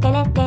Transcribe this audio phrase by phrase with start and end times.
[0.00, 0.45] テレテ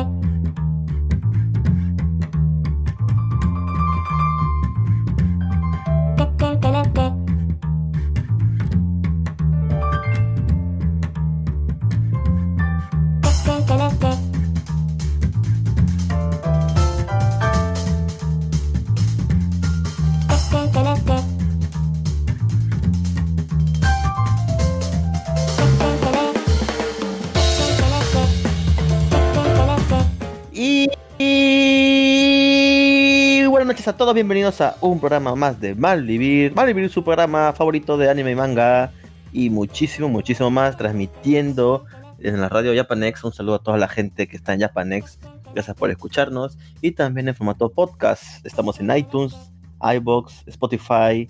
[33.86, 36.54] a todos, bienvenidos a un programa más de Malvivir.
[36.54, 38.92] Malvivir es su programa favorito de anime y manga
[39.32, 41.86] y muchísimo, muchísimo más transmitiendo
[42.18, 43.24] en la radio Japanex.
[43.24, 45.18] Un saludo a toda la gente que está en Japanex.
[45.54, 46.58] Gracias por escucharnos.
[46.82, 48.44] Y también en formato podcast.
[48.44, 49.34] Estamos en iTunes,
[49.80, 51.26] iBox, Spotify,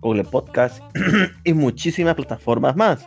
[0.00, 0.80] Google Podcast
[1.44, 3.04] y muchísimas plataformas más.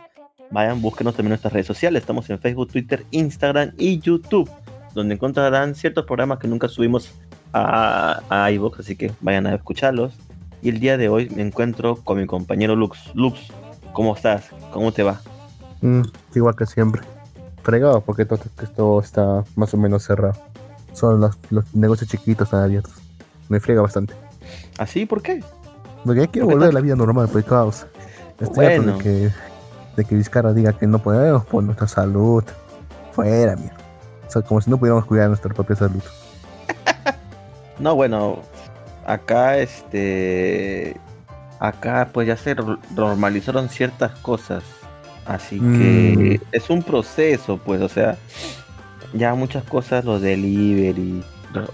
[0.50, 2.02] Vayan, búsquenos también en nuestras redes sociales.
[2.02, 4.50] Estamos en Facebook, Twitter, Instagram y YouTube,
[4.92, 7.14] donde encontrarán ciertos programas que nunca subimos
[7.52, 10.14] a, a iVoox, así que vayan a escucharlos.
[10.62, 12.98] Y el día de hoy me encuentro con mi compañero Lux.
[13.14, 13.52] Lux,
[13.92, 14.50] ¿cómo estás?
[14.72, 15.20] ¿Cómo te va?
[15.80, 16.02] Mm,
[16.34, 17.02] igual que siempre.
[17.62, 20.34] Fregado porque todo esto está más o menos cerrado.
[20.92, 22.94] Son los, los negocios chiquitos están abiertos.
[23.48, 24.14] Me frega bastante.
[24.78, 25.06] ¿Así?
[25.06, 25.42] ¿Por qué?
[26.04, 27.86] Porque quiero volver a la vida normal, pues caos.
[28.40, 28.96] Estoy bueno.
[28.96, 29.30] de que,
[29.96, 32.44] de que Vizcarra diga que no podemos por nuestra salud.
[33.12, 33.76] Fuera, mierda.
[34.26, 36.02] O sea, como si no pudiéramos cuidar nuestra propia salud.
[37.82, 38.42] No, bueno,
[39.04, 40.96] acá este
[41.58, 42.54] acá pues ya se
[42.94, 44.62] normalizaron ciertas cosas.
[45.26, 46.44] Así que mm.
[46.52, 48.16] es un proceso, pues, o sea,
[49.12, 51.68] ya muchas cosas, los delivery, los,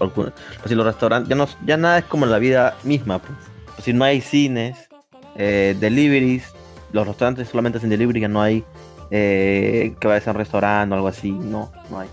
[0.69, 3.37] los restaurantes, ya, no, ya nada es como la vida misma, pues.
[3.83, 4.89] Si no hay cines,
[5.35, 6.43] eh, deliveries,
[6.91, 8.63] los restaurantes solamente hacen delivery, ya no hay
[9.09, 12.09] eh, que vayas a un restaurante o algo así, no, no hay.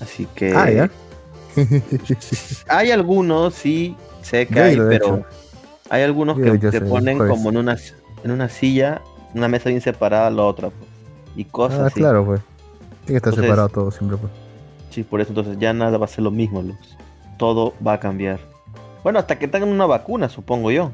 [0.00, 0.54] Así que...
[0.54, 0.90] Ah, ¿ya?
[2.68, 5.24] hay algunos, sí, sé que hay, pero
[5.90, 7.76] hay algunos que te ponen como en una,
[8.24, 9.02] en una silla,
[9.34, 10.88] una mesa bien separada a la otra, pues,
[11.36, 12.40] y cosas ah, claro, pues.
[13.04, 14.32] Tiene que estar separado todo siempre, pues.
[14.90, 16.76] Sí, por eso entonces ya nada va a ser lo mismo, Luz.
[17.36, 18.40] Todo va a cambiar.
[19.02, 20.92] Bueno, hasta que tengan una vacuna, supongo yo.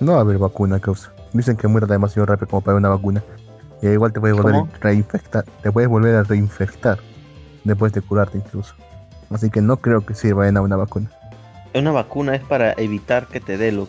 [0.00, 1.12] No va a haber vacuna, causa.
[1.32, 3.22] Dicen que muera demasiado rápido como para una vacuna.
[3.82, 5.44] Y igual te puedes volver a reinfectar.
[5.62, 6.98] Te puedes volver a reinfectar.
[7.64, 8.74] Después de curarte incluso.
[9.32, 11.10] Así que no creo que sirva en una vacuna.
[11.74, 13.88] Una vacuna es para evitar que te dé luz.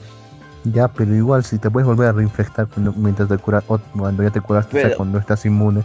[0.63, 4.29] Ya, pero igual si te puedes volver a reinfectar mientras te curas, o cuando ya
[4.29, 5.83] te curaste, o sea, cuando estás inmune.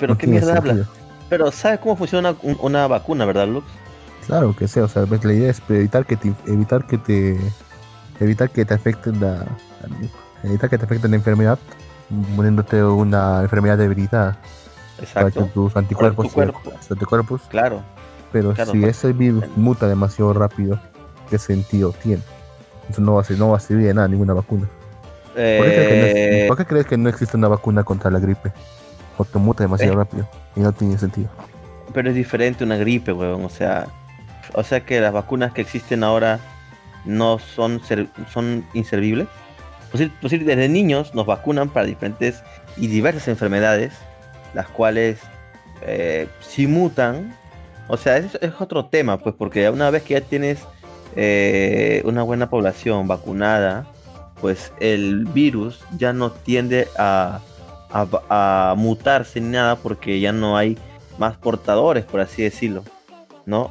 [0.00, 0.84] Pero qué mierda habla.
[1.28, 3.66] Pero ¿sabes cómo funciona una, vacuna, verdad, Lux?
[4.26, 7.38] Claro que sea, o sea, la idea es evitar que te, evitar que te
[8.18, 9.46] evitar que te afecte la
[10.42, 11.58] evitar que te afecte la enfermedad
[12.34, 14.38] poniéndote una enfermedad debilitada.
[14.98, 15.14] Exacto.
[15.14, 16.34] Para que tus anticuerpos,
[16.90, 17.82] anticuerpos claro
[18.32, 20.80] pero si ese virus muta demasiado rápido,
[21.30, 22.22] ¿qué sentido tiene?
[22.88, 24.68] Eso no va a, ser, no va a servir de nada ninguna vacuna.
[25.36, 28.52] Eh, ¿Por, qué crees que no existe una vacuna contra la gripe?
[29.16, 29.96] Porque muta demasiado eh.
[29.96, 31.28] rápido y no tiene sentido.
[31.92, 33.44] Pero es diferente una gripe, weón.
[33.44, 33.86] O sea,
[34.54, 36.40] o sea que las vacunas que existen ahora
[37.04, 37.80] no son,
[38.32, 39.28] son inservibles.
[39.90, 42.42] Pues, pues desde niños nos vacunan para diferentes
[42.76, 43.94] y diversas enfermedades,
[44.54, 45.18] las cuales
[45.82, 47.34] eh, si mutan
[47.88, 50.60] o sea, es, es otro tema, pues, porque una vez que ya tienes
[51.14, 53.86] eh, una buena población vacunada,
[54.40, 57.40] pues el virus ya no tiende a,
[57.90, 60.76] a, mutarse ni nada porque ya no hay
[61.18, 62.84] más portadores, por así decirlo,
[63.46, 63.70] ¿no?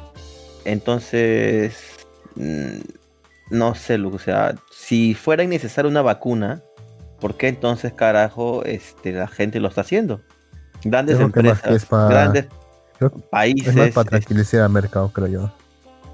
[0.64, 1.76] Entonces,
[2.34, 2.80] mm,
[3.50, 6.62] no sé, o sea, si fuera innecesaria una vacuna,
[7.20, 10.20] ¿por qué entonces carajo este, la gente lo está haciendo?
[10.82, 12.46] Grandes empresas, grandes
[13.30, 13.68] países.
[13.68, 15.50] Es más para tranquilizar al mercado, creo yo.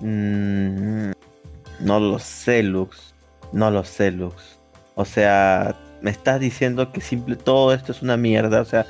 [0.01, 1.13] Mm,
[1.81, 3.15] no lo sé, Lux.
[3.53, 4.59] No lo sé, Lux.
[4.95, 8.61] O sea, me estás diciendo que simple, todo esto es una mierda.
[8.61, 8.87] O sea,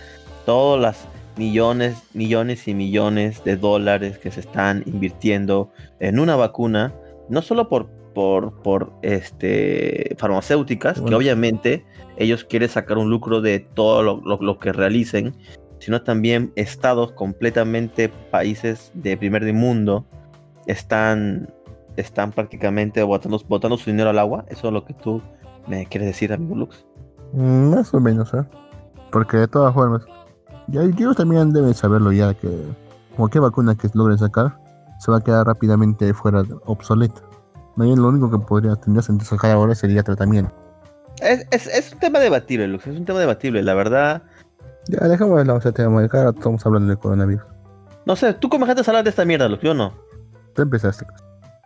[0.46, 5.70] todas las millones, millones y millones de dólares que se están invirtiendo
[6.00, 6.92] en una vacuna,
[7.28, 11.84] no solo por, por, por este, farmacéuticas, que obviamente
[12.16, 15.34] ellos quieren sacar un lucro de todo lo que realicen,
[15.82, 20.06] sino también estados completamente países de primer mundo
[20.66, 21.52] están,
[21.96, 24.44] están prácticamente botando, botando su dinero al agua.
[24.48, 25.20] Eso es lo que tú
[25.66, 26.86] me quieres decir, amigo Lux.
[27.32, 28.44] Mm, más o menos, ¿eh?
[29.10, 30.04] Porque de todas formas,
[30.68, 32.48] ya ellos también deben saberlo ya que
[33.16, 34.56] cualquier vacuna que logren sacar
[35.00, 37.22] se va a quedar rápidamente fuera obsoleta.
[37.74, 40.54] No lo único que podría tener sentido sacar ahora sería tratamiento.
[41.20, 43.64] Es, es, es un tema debatible, Lux, es un tema debatible.
[43.64, 44.22] La verdad,
[44.88, 47.44] ya, dejamos de lado ese tema, cara estamos hablando del coronavirus.
[48.04, 49.62] No sé, ¿tú comenzaste a hablar de esta mierda, Lux?
[49.62, 49.92] Yo no.
[50.54, 51.06] Tú empezaste.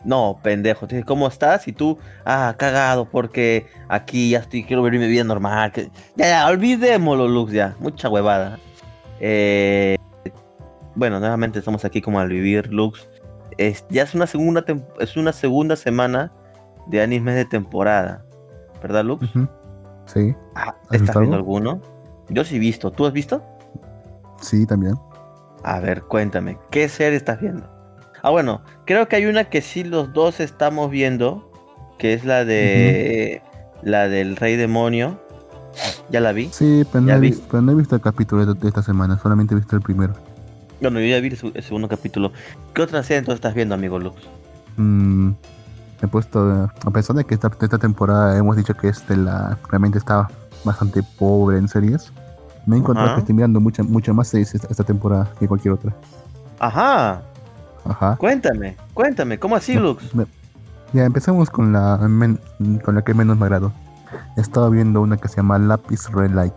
[0.05, 0.87] No, pendejo.
[1.07, 1.67] ¿cómo estás?
[1.67, 5.73] Y tú, ah, cagado, porque aquí ya estoy, quiero vivir mi vida normal.
[5.73, 7.75] que- Ya, ya, olvidémoslo, Lux, ya.
[7.81, 8.59] Mucha huevada.
[9.19, 9.97] Eh,
[10.95, 13.09] bueno, nuevamente estamos aquí como al vivir, Lux.
[13.59, 14.65] Es, ya es una segunda
[15.01, 16.31] es una segunda semana
[16.87, 18.25] de animes de temporada.
[18.83, 19.27] ¿Verdad, Lux?
[20.05, 21.57] Sí, Ah, ¿Has ¿Estás visto viendo algo?
[21.57, 21.81] alguno?
[22.29, 22.91] Yo sí he visto.
[22.91, 23.43] ¿Tú has visto?
[24.41, 24.95] sí, también.
[25.65, 27.69] A ver, cuéntame, ¿qué serie estás viendo?
[28.23, 31.51] Ah, bueno, creo que hay una que sí los dos estamos viendo,
[31.99, 33.43] que es la de
[33.83, 35.21] la del Rey Demonio.
[36.11, 36.49] ¿Ya la vi?
[36.53, 37.33] Sí, pero no, vi.
[37.51, 40.15] pero no he visto el capítulo de, esta semana, solamente he visto el primero.
[40.81, 42.33] Bueno, yo ya vi el, segundo capítulo.
[42.73, 44.17] ¿Qué otra serie entonces estás viendo, amigo Lux?
[44.77, 45.33] Mm,
[46.03, 49.99] he puesto, a pesar de que esta, esta temporada hemos dicho que este la realmente
[49.99, 50.31] estaba
[50.65, 52.13] bastante pobre en series,
[52.67, 53.17] me he encontrado Ajá.
[53.17, 55.95] que estoy mirando mucha, mucha más series esta, esta temporada que cualquier otra.
[56.59, 57.23] Ajá,
[57.85, 58.17] Ajá.
[58.17, 60.15] cuéntame, cuéntame, ¿cómo así, Lux?
[60.15, 60.27] Me-
[60.93, 62.41] Ya empezamos con la men-
[62.85, 63.73] con la que menos me agradó.
[64.37, 66.55] Estaba viendo una que se llama Lapis Relight.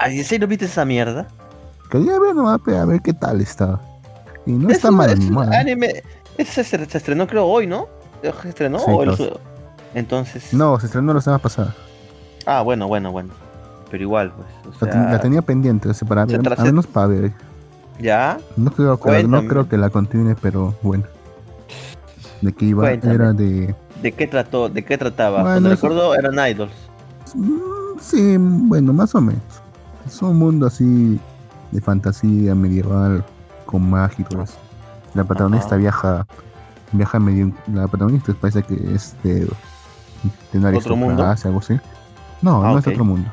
[0.00, 1.28] Ay, ¿en serio viste esa mierda?
[1.90, 3.80] Quería ver nomás a ver qué tal está.
[4.46, 5.58] Y no Es está un- mal es un animada.
[5.60, 6.02] anime.
[6.38, 7.86] Ese se, estrenó creo hoy, ¿no?
[8.42, 9.28] ¿Se estrenó Sí, o el creo.
[9.34, 9.38] su-
[9.94, 10.52] Entonces.
[10.52, 11.74] No, se estrenó la semana pasada.
[12.46, 13.30] Ah, bueno, bueno, bueno.
[13.90, 14.48] Pero igual, pues.
[14.66, 17.32] O La, sea, ten- la tenía pendiente, o sea, para ver, al menos para ver.
[18.00, 18.38] ¿Ya?
[18.56, 21.04] No creo, que la, no creo que la continúe, pero bueno.
[22.40, 23.14] De qué iba, Cuéntame.
[23.14, 23.74] era de.
[24.02, 24.68] ¿De qué trató?
[24.68, 25.42] ¿De qué trataba?
[25.42, 26.72] Bueno, Cuando eso- recuerdo eran idols.
[27.34, 29.40] Mm, Sí, bueno, más o menos.
[30.06, 31.18] Es un mundo así
[31.70, 33.24] de fantasía medieval
[33.64, 33.88] con
[34.42, 34.58] eso.
[35.14, 35.76] La protagonista Ajá.
[35.76, 36.26] viaja,
[36.92, 37.52] viaja medio.
[37.72, 39.46] La protagonista parece que es de,
[40.52, 41.22] de una ¿Otro mundo?
[41.24, 41.78] algo así.
[42.42, 42.80] No, Ah, no ok.
[42.80, 43.30] es otro mundo.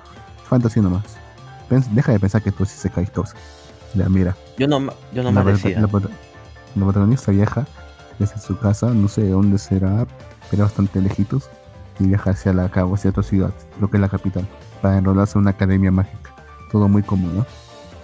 [0.48, 1.04] Fantasía nomás.
[1.70, 3.26] Pens- deja de pensar que tú sí se cae todo.
[3.94, 4.36] Ya, mira.
[4.58, 4.80] Yo no,
[5.14, 5.80] yo no la, me decía.
[5.80, 6.10] la prota-
[6.76, 7.66] la protagonista viaja
[8.20, 10.06] desde su casa, no sé dónde será,
[10.50, 11.50] pero bastante lejitos,
[12.00, 14.48] y viaja hacia la cabo, hacia otra ciudad, lo que es la capital,
[14.82, 16.34] para enrolarse en una academia mágica.
[16.72, 17.46] Todo muy común, ¿no?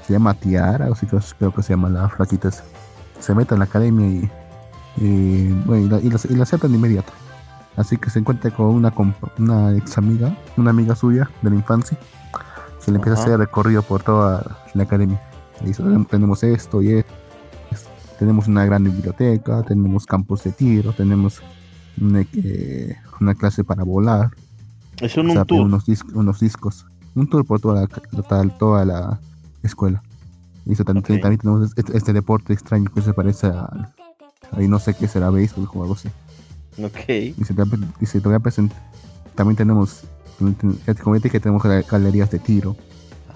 [0.05, 2.63] Se llama Tiara, o sí creo, creo que se llama la flaquita esa.
[3.19, 4.29] Se mete a la academia y,
[4.97, 7.11] y, bueno, y, la, y la- y la aceptan de inmediato.
[7.77, 8.91] Así que se encuentra con una,
[9.38, 11.97] una ex amiga, una amiga suya de la infancia,
[12.83, 15.21] que le empieza a hacer recorrido por toda la academia.
[15.62, 17.13] Le dice, "Tenemos- esto y esto.
[18.19, 21.39] Tenemos una gran biblioteca, tenemos campos de tiro, tenemos
[22.01, 24.31] una, eh, una clase para volar,
[25.00, 25.62] Es un, o sea, un tour.
[25.65, 26.88] Unos, dis- unos discos.
[27.13, 29.19] Un tour por toda la, toda, la
[29.62, 30.01] escuela.
[30.65, 31.03] Y eso también,
[31.38, 33.94] tenemos este, este deporte extraño que se parece a...
[34.51, 36.09] Ahí no sé qué será béisbol o algo así.
[36.83, 37.09] Ok.
[37.09, 37.63] Y se te,
[38.00, 38.77] y se te voy a presentar.
[39.35, 40.01] También tenemos,
[40.39, 42.75] como ya te dije, tenemos gal- galerías de tiro.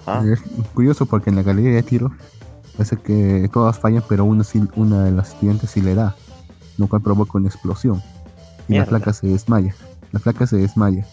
[0.06, 0.24] Ajá.
[0.26, 0.40] Es
[0.74, 2.12] curioso porque en la galería de tiro
[2.76, 4.44] parece que todas fallan, pero una,
[4.76, 6.16] una de las estudiantes sí le da,
[6.78, 8.02] lo cual provoca una explosión.
[8.68, 8.84] Y Mierda.
[8.92, 9.74] la flaca se desmaya.
[10.12, 11.06] La flaca se desmaya.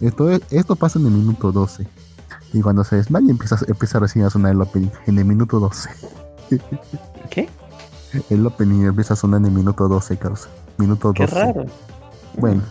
[0.00, 1.86] Esto, es- esto pasa en el minuto 12.
[2.54, 5.88] Y cuando se desmaya empieza, empieza recién a sonar el opening en el minuto 12.
[7.30, 7.48] ¿Qué?
[8.28, 10.50] El opening empieza a sonar en el minuto 12, causa.
[10.78, 11.18] Minuto 12.
[11.18, 11.64] Qué raro.
[12.36, 12.62] Bueno,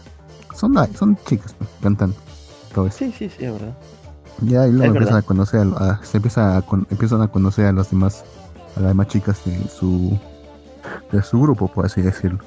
[0.56, 2.15] son, son chicas cantando.
[2.74, 2.98] Todo eso.
[3.00, 3.74] Sí, sí, sí, es verdad.
[4.42, 7.71] Ya, y luego empiezan a conocer a, se empieza a con- empiezan a conocer a
[7.74, 8.24] las demás,
[8.75, 10.18] a las demás chicas de su
[11.12, 12.39] de su grupo, por así decirlo.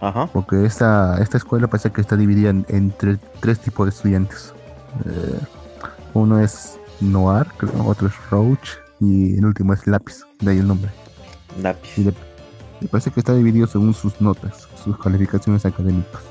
[0.00, 0.26] Ajá.
[0.32, 4.52] Porque esta, esta escuela parece que está dividida en- entre tres tipos de estudiantes.
[5.04, 5.38] Eh,
[6.14, 10.68] uno es Noir, creo, otro es Roach y el último es Lápiz, de ahí el
[10.68, 10.90] nombre.
[11.60, 11.98] Lápiz.
[11.98, 12.14] Y le-
[12.90, 16.22] parece que está dividido según sus notas, sus calificaciones académicas.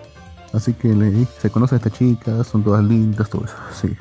[0.54, 3.56] Así que le- se conoce a esta chica, son todas lindas, todo eso.
[3.74, 3.96] Sí.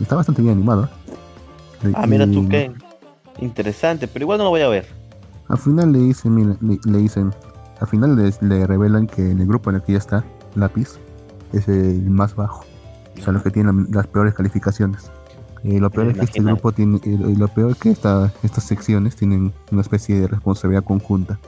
[0.00, 0.88] Está bastante bien animado.
[1.84, 1.92] ¿eh?
[1.94, 2.72] Ah, mira tú qué.
[3.38, 4.86] Interesante, pero igual no lo voy a ver.
[5.48, 7.32] Al final le dicen, mira, le, le dicen,
[7.80, 10.98] al final le, le revelan que en el grupo en el que ya está, Lápiz,
[11.52, 12.64] es el más bajo.
[13.18, 15.10] O sea, los que tienen la- las peores calificaciones.
[15.64, 18.64] Y lo peor es que este grupo tiene, y lo peor es que esta, estas
[18.64, 21.38] secciones tienen una especie de responsabilidad conjunta.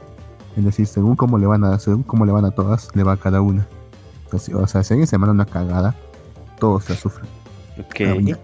[0.56, 3.12] Es decir, según cómo le van a, según cómo le van a todas, le va
[3.12, 3.66] a cada una.
[4.26, 5.94] O sea, si- o sea, si alguien se manda una cagada,
[6.58, 7.28] todos la sufren.
[7.78, 8.00] Ok.
[8.24, 8.38] Ya.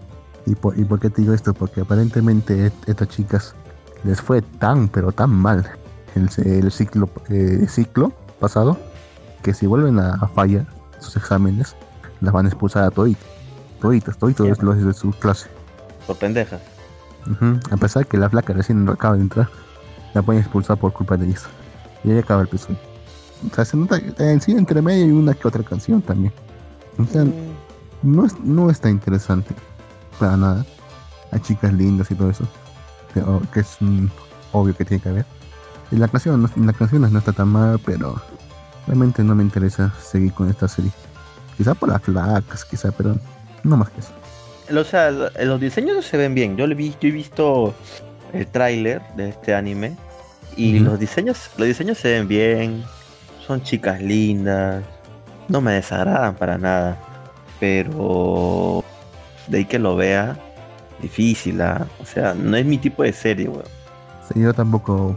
[0.46, 1.54] ¿Y por, ¿Y por qué te digo esto?
[1.54, 3.54] Porque aparentemente estas chicas
[4.04, 5.70] les fue tan, pero tan mal
[6.14, 8.78] el, el ciclo, eh, ciclo pasado
[9.42, 10.66] que si vuelven a, a fallar
[10.98, 11.76] sus exámenes,
[12.20, 13.24] las van a expulsar a toditas.
[13.80, 15.48] Toditas, toditos los de su clase.
[16.06, 16.60] Por pendejas.
[17.70, 19.48] A pesar que la flaca recién acaba de entrar,
[20.14, 21.48] la pueden expulsar por culpa de eso.
[22.04, 22.78] Y ahí acaba el episodio.
[23.50, 26.32] O sea, se nota en sí entre medio y una que otra canción también.
[26.98, 27.24] O sea,
[28.02, 29.54] Mm, no, es, no está interesante
[30.18, 30.66] para nada.
[31.30, 32.44] Hay chicas lindas y todo eso.
[33.52, 34.06] Que es mm,
[34.52, 35.26] obvio que tiene que haber.
[35.90, 38.20] Y la canción, no, la canción no está tan mal, pero
[38.86, 40.92] realmente no me interesa seguir con esta serie.
[41.56, 43.16] Quizá por las flacas, quizá, pero
[43.64, 44.12] no más que eso.
[44.78, 46.56] O sea, los diseños se ven bien.
[46.56, 47.74] Yo, le vi, yo he visto
[48.32, 49.96] el tráiler de este anime
[50.56, 52.84] y los diseños, los diseños se ven bien.
[53.46, 54.84] Son chicas lindas.
[55.48, 56.98] No me desagradan para nada.
[57.58, 58.84] Pero
[59.48, 60.38] de ahí que lo vea,
[61.02, 61.86] difícil, ¿ah?
[62.00, 63.64] O sea, no es mi tipo de serie, weón.
[64.32, 65.16] Sí, yo tampoco,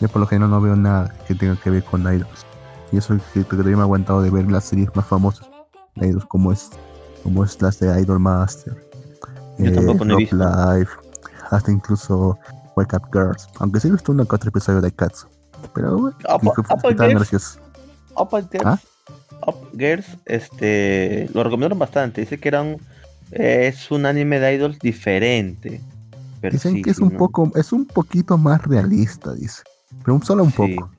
[0.00, 2.46] yo por lo general no veo nada que tenga que ver con idols.
[2.92, 5.48] Y eso que que yo me he aguantado de ver las series más famosas
[5.96, 6.70] de idols, como es,
[7.22, 8.74] como es las de Idol Master,
[9.58, 10.36] Yo tampoco no he visto.
[10.36, 10.88] Live,
[11.50, 12.38] hasta incluso
[12.76, 13.48] Wake Up Girls.
[13.58, 15.26] Aunque sí he visto uno que otro episodio de Cats.
[15.74, 16.16] Pero bueno,
[16.98, 17.58] Girls.
[18.64, 18.78] ¿Ah?
[19.76, 22.20] Girls, este, lo recomendaron bastante.
[22.22, 22.80] Dice que era un,
[23.30, 25.80] es un anime de idols diferente.
[26.40, 27.18] Pero Dicen sí, que es un ¿no?
[27.18, 29.62] poco, es un poquito más realista, dice.
[30.04, 30.56] Pero solo un Sí.
[30.56, 30.90] poco.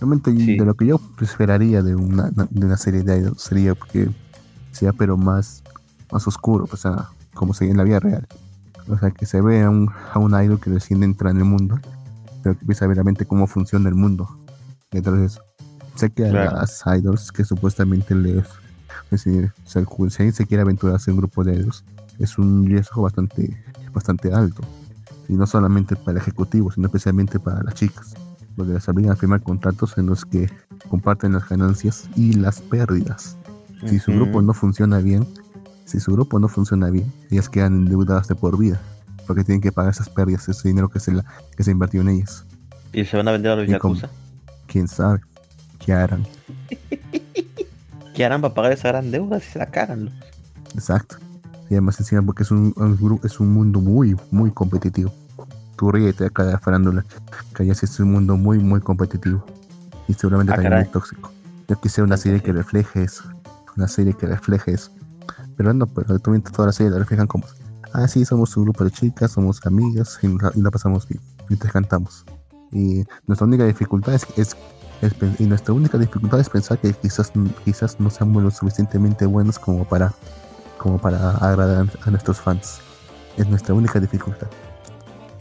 [0.00, 0.56] Realmente Sí.
[0.58, 4.08] de lo que yo esperaría de una, de una serie de idols sería que
[4.72, 5.62] sea pero más,
[6.10, 8.26] más oscuro, o sea, como se ve en la vida real.
[8.88, 11.44] O sea, que se ve a un, a un idol que recién entra en el
[11.44, 11.78] mundo,
[12.42, 14.28] pero que empieza a ver realmente cómo funciona el mundo.
[14.90, 15.40] Detrás de eso.
[15.94, 16.56] Sé que a Claro.
[16.56, 18.44] las idols que supuestamente les...
[19.10, 21.84] Es decir, si alguien se quiere aventurarse en un grupo de idols,
[22.18, 23.62] es un riesgo bastante,
[23.92, 24.62] bastante alto.
[25.28, 28.14] Y no solamente para ejecutivos, sino especialmente para las chicas.
[28.56, 30.50] Porque las obligan a firmar contratos en los que
[30.88, 33.36] comparten las ganancias y las pérdidas.
[33.86, 35.26] Si su grupo no funciona bien,
[35.94, 38.80] si su grupo no funciona bien, ellas quedan endeudadas de por vida.
[39.28, 41.24] Porque tienen que pagar esas pérdidas, ese dinero que se, la,
[41.56, 42.44] que se invirtió en ellas.
[42.92, 44.08] Y se van a vender a los Yakuza.
[44.66, 45.20] ¿Quién sabe?
[45.78, 46.26] ¿Qué harán?
[48.12, 50.10] ¿Qué harán para pagar esa gran deuda si se la cagan?
[50.74, 51.16] Exacto.
[51.70, 55.14] Y además encima porque es un, un es un mundo muy, muy competitivo.
[55.76, 57.04] Tú ríete acá de la farándula,
[57.54, 59.46] que ya sí es un mundo muy, muy competitivo.
[60.08, 61.30] Y seguramente Ah, también muy tóxico.
[61.68, 63.22] Yo quisiera una serie que refleje eso.
[63.76, 64.90] Una serie que refleje eso.
[65.56, 67.44] Pero no, pero tú toda la serie la reflejan como,
[67.92, 71.20] ah, sí, somos un grupo de chicas, somos amigas y, la- y la pasamos bien.
[71.48, 72.24] Mientras cantamos.
[72.72, 74.56] Y nuestra única dificultad es, es,
[75.00, 77.30] es y nuestra única dificultad es pensar que quizás,
[77.64, 80.12] quizás no seamos lo suficientemente buenos como para
[80.78, 82.78] como para agradar a nuestros fans.
[83.36, 84.48] Es nuestra única dificultad.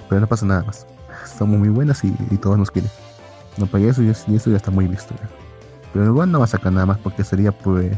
[0.07, 0.85] Pero no pasa nada más.
[1.37, 2.89] Somos muy buenas y, y todos nos quieren.
[3.57, 5.13] No, para eso, y eso ya está muy visto.
[5.15, 5.29] ya.
[5.91, 7.95] Pero igual no va a sacar nada más porque sería pues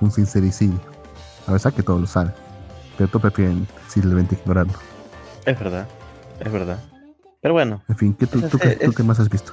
[0.00, 0.78] un sincericidio.
[1.48, 2.32] A pesar que todos lo saben.
[2.96, 4.74] Pero todos prefieren simplemente ignorarlo.
[5.46, 5.86] Es verdad,
[6.40, 6.78] es verdad.
[7.40, 9.52] Pero bueno, En fin, ¿qué tú, tú qué, es- tú qué más has visto?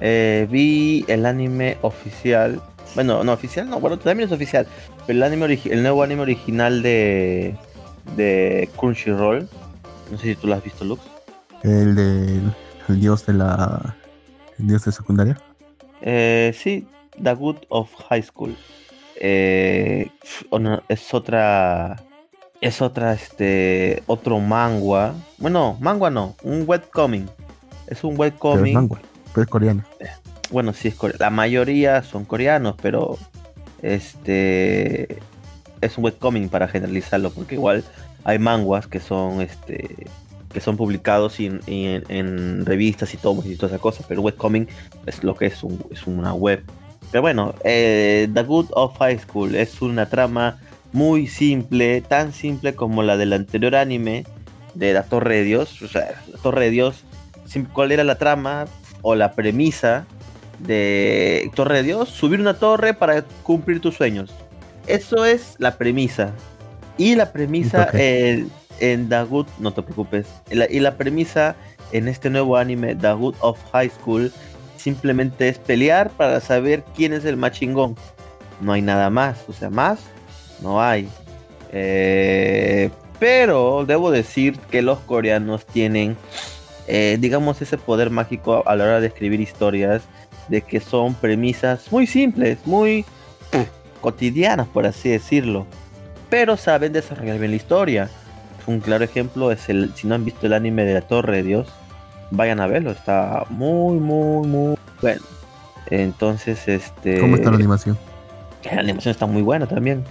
[0.00, 2.60] eh, vi el anime oficial.
[2.94, 4.66] Bueno, no oficial, no, bueno, también es oficial.
[5.06, 7.56] Pero el anime origi- el nuevo anime original de
[8.16, 9.48] de Crunchyroll.
[10.10, 11.02] No sé si tú lo has visto, Lux.
[11.62, 12.52] El del
[12.88, 13.96] el dios de la.
[14.58, 15.38] El dios de secundaria.
[16.02, 16.86] Eh, sí,
[17.22, 18.56] The Good of High School.
[19.24, 20.10] Eh,
[20.88, 22.02] es otra.
[22.60, 24.02] Es otra, este.
[24.06, 25.14] Otro manga.
[25.38, 27.28] Bueno, manga no, un webcomic.
[27.86, 28.74] Es un Pero webcomic.
[28.74, 29.00] manga.
[29.32, 29.84] Pero es coreano.
[30.50, 33.16] Bueno, sí, es core- la mayoría son coreanos, pero.
[33.80, 35.18] Este.
[35.80, 37.84] Es un webcomic para generalizarlo, porque igual
[38.24, 40.06] hay manguas que son este
[40.52, 44.20] que son publicados en, y en- en revistas y tomos y toda esa cosa, pero
[44.20, 44.68] webcomic
[45.06, 46.62] es lo que es, un- es una web.
[47.12, 50.58] Pero bueno, eh, The Good of High School es una trama
[50.92, 54.24] muy simple, tan simple como la del anterior anime
[54.74, 55.82] de La Torre de Dios.
[55.82, 57.04] O sea, La Torre de Dios,
[57.74, 58.64] ¿cuál era la trama
[59.02, 60.06] o la premisa
[60.58, 62.08] de Torre de Dios?
[62.08, 64.32] Subir una torre para cumplir tus sueños.
[64.86, 66.32] Eso es la premisa.
[66.96, 68.46] Y la premisa eh,
[68.80, 71.56] en The Good, no te preocupes, y la, y la premisa
[71.92, 74.32] en este nuevo anime, The Good of High School,
[74.82, 77.96] simplemente es pelear para saber quién es el más chingón.
[78.60, 80.00] No hay nada más, o sea, más
[80.60, 81.08] no hay.
[81.72, 86.16] Eh, pero debo decir que los coreanos tienen,
[86.86, 90.02] eh, digamos, ese poder mágico a la hora de escribir historias,
[90.48, 93.04] de que son premisas muy simples, muy
[94.00, 95.66] cotidianas, por así decirlo.
[96.30, 98.10] Pero saben desarrollar bien la historia.
[98.66, 101.42] Un claro ejemplo es el, si no han visto el anime de la Torre de
[101.42, 101.68] Dios,
[102.32, 105.22] vayan a verlo, está muy, muy, muy bueno.
[105.86, 107.20] Entonces, este...
[107.20, 107.98] ¿Cómo está la animación?
[108.64, 110.04] La animación está muy buena también.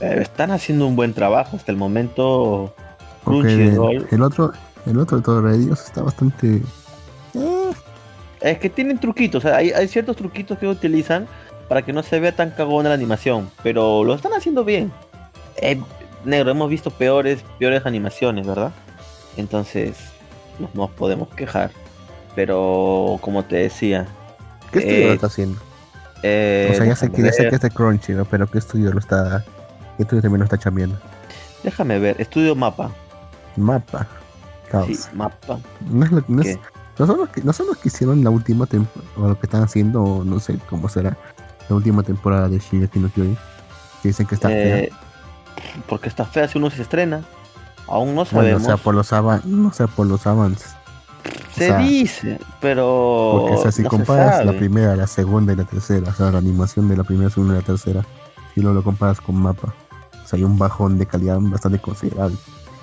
[0.00, 2.74] Eh, están haciendo un buen trabajo hasta el momento.
[3.24, 4.06] Crunchyroll.
[4.10, 4.52] el otro,
[4.86, 6.60] el otro de Torre de Dios está bastante.
[7.34, 7.72] eh,
[8.40, 11.28] Es que tienen truquitos, o sea, hay, hay ciertos truquitos que utilizan
[11.68, 14.92] para que no se vea tan cagona la animación, pero lo están haciendo bien.
[15.56, 15.80] Eh,
[16.24, 18.72] negro, hemos visto peores, peores animaciones, ¿verdad?
[19.36, 19.96] Entonces,
[20.58, 21.70] no nos podemos quejar.
[22.34, 24.06] Pero como te decía,
[24.70, 25.60] ¿Qué estudio Eh, lo está haciendo?
[26.22, 28.24] eh, o sea, ya sé que, ya sé que es de Crunchy, ¿no?
[28.24, 29.44] Pero ¿qué estudio lo está...
[29.96, 30.96] ¿Qué estudio también lo está chambeando?
[31.62, 32.90] déjame ver, estudio mapa.
[33.56, 34.06] Mapa.
[34.70, 34.86] Caos.
[34.86, 35.60] Sí, mapa.
[35.90, 36.60] No, es lo- no, es- ¿Qué?
[36.98, 39.46] no son los que, no son los que hicieron la última temporada, o lo que
[39.46, 41.16] están haciendo, o no sé cómo será,
[41.68, 43.36] la última temporada de Shingeki no Kyojin.
[44.02, 44.78] Que dicen que está fea.
[44.78, 44.90] Eh,
[45.86, 47.22] porque está fea si uno se estrena.
[47.88, 48.62] Aún no Bueno, sabemos.
[48.62, 50.74] o sea, por los avances, no sé, por los avances.
[51.54, 53.38] se o sea, dice, pero.
[53.40, 56.30] Porque o sea, si no comparas la primera, la segunda y la tercera, o sea,
[56.30, 58.04] la animación de la primera, segunda y la tercera,
[58.56, 59.74] y luego lo comparas con mapa,
[60.24, 62.36] o sea, hay un bajón de calidad bastante considerable,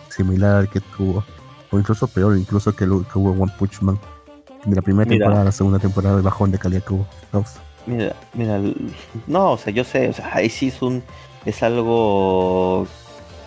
[0.10, 1.24] similar al que tuvo,
[1.72, 4.00] o incluso peor, incluso que lo que hubo One Punch Man.
[4.66, 5.20] De la primera Mira.
[5.20, 7.08] temporada a la segunda temporada, el bajón de calidad que hubo.
[7.86, 8.60] Mira, mira,
[9.26, 11.02] no, o sea, yo sé, o sea, ahí sí es un,
[11.46, 12.86] es algo,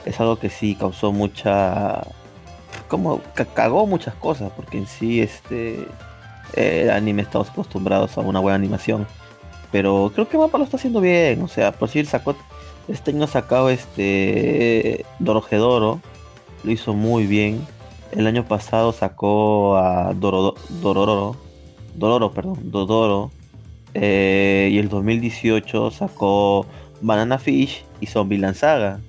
[0.05, 2.03] es algo que sí causó mucha,
[2.89, 5.87] como, ca- cagó muchas cosas, porque en sí, este,
[6.55, 9.07] el anime estamos acostumbrados a una buena animación,
[9.71, 12.35] pero creo que Mapa lo está haciendo bien, o sea, por si sacó,
[12.89, 16.01] este año sacado este, Dorohedoro,
[16.65, 17.67] lo hizo muy bien,
[18.13, 21.37] el año pasado sacó a Doro, Dororo,
[21.95, 23.31] Dororo, perdón, Dodoro,
[23.95, 26.67] eh, y el 2018 sacó
[27.01, 29.01] Banana Fish y Zombieland Saga.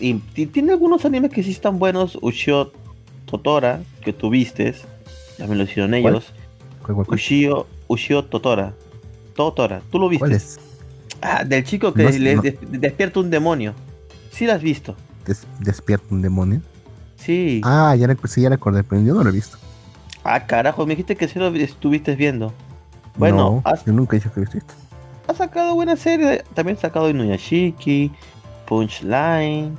[0.00, 0.14] Y
[0.46, 2.18] tiene algunos animes que sí están buenos.
[2.22, 2.72] Ushio
[3.26, 4.74] Totora, que tuviste,
[5.46, 6.32] me lo hicieron ellos.
[6.82, 7.14] ¿Cuál, cuál, cuál?
[7.16, 8.74] Ushio, Ushio Totora.
[9.36, 10.20] Totora, tú lo viste.
[10.20, 10.58] ¿Cuál es?
[11.22, 12.42] Ah, del chico que No le no.
[12.42, 13.74] des- despierta un demonio.
[14.32, 14.96] Sí lo has visto.
[15.26, 16.60] Des- ¿Despierta un demonio?
[17.16, 17.60] Sí.
[17.64, 19.58] Ah, ya, sí, ya recordé, pero yo no lo he visto.
[20.24, 22.52] Ah, carajo, me dijiste que sí lo estuviste viendo.
[23.16, 24.72] Bueno, no, has, yo nunca he dicho que lo he visto.
[25.28, 26.42] ha sacado buena serie.
[26.54, 28.10] También ha sacado Inuyashiki,
[28.66, 29.76] Punchline.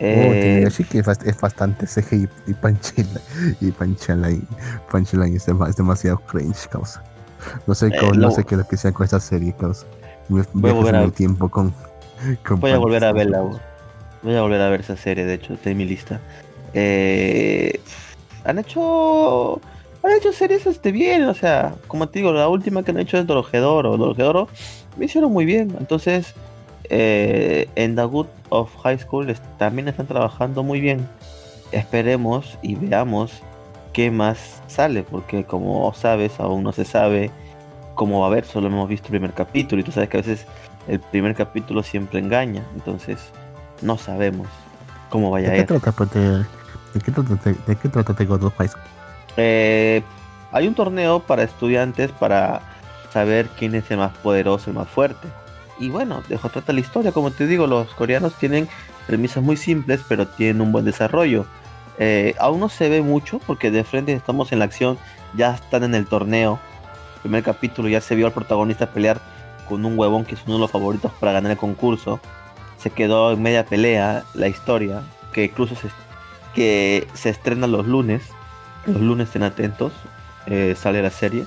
[0.00, 3.08] Oh, Eh, sí que es, bast- es bastante CG y, y punchline.
[3.60, 4.46] Y punchline,
[4.90, 7.02] punchline es, dema- es demasiado cringe, causa.
[7.66, 9.86] No sé, Eh, no lo- sé qué es lo que sea con esta serie, causa.
[10.28, 11.72] Me Voy a volver a- tiempo con.
[12.46, 13.42] con voy a volver a verla.
[14.22, 16.20] Voy a volver a ver esa serie, de hecho, está en mi lista.
[16.74, 17.80] Eh,
[18.44, 19.60] han hecho.
[20.04, 23.18] Han hecho series este bien, o sea, como te digo, la última que han hecho
[23.18, 23.96] es Dorohedoro.
[23.96, 24.48] Dorohedoro
[24.96, 25.74] me hicieron muy bien.
[25.80, 26.34] Entonces,
[26.90, 31.06] eh, en The Good of High School también están trabajando muy bien.
[31.72, 33.42] Esperemos y veamos
[33.92, 37.30] qué más sale, porque como sabes, aún no se sabe
[37.94, 40.20] cómo va a haber, solo hemos visto el primer capítulo y tú sabes que a
[40.20, 40.46] veces
[40.86, 43.18] el primer capítulo siempre engaña, entonces
[43.82, 44.46] no sabemos
[45.10, 45.80] cómo vaya a ¿De qué ir.
[45.80, 46.44] pues, de,
[47.04, 47.34] qué trata,
[47.66, 48.12] de, qué trata
[48.46, 48.82] of High School?
[49.36, 50.02] Eh,
[50.52, 52.60] hay un torneo para estudiantes para
[53.12, 55.28] saber quién es el más poderoso, el más fuerte.
[55.78, 57.12] Y bueno, de eso trata la historia.
[57.12, 58.68] Como te digo, los coreanos tienen
[59.06, 61.46] premisas muy simples, pero tienen un buen desarrollo.
[61.98, 64.98] Eh, aún no se ve mucho porque de frente estamos en la acción,
[65.34, 66.58] ya están en el torneo.
[67.22, 69.20] Primer capítulo ya se vio al protagonista pelear
[69.68, 72.20] con un huevón que es uno de los favoritos para ganar el concurso.
[72.78, 75.88] Se quedó en media pelea la historia, que incluso se,
[76.54, 78.22] que se estrena los lunes.
[78.86, 79.92] Los lunes estén atentos,
[80.46, 81.46] eh, sale la serie.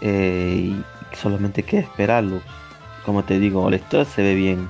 [0.00, 0.74] eh,
[1.12, 2.40] y solamente queda esperarlo.
[3.04, 4.68] Como te digo, la historia se ve bien.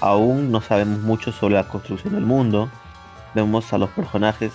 [0.00, 2.68] Aún no sabemos mucho sobre la construcción del mundo.
[3.34, 4.52] Vemos a los personajes.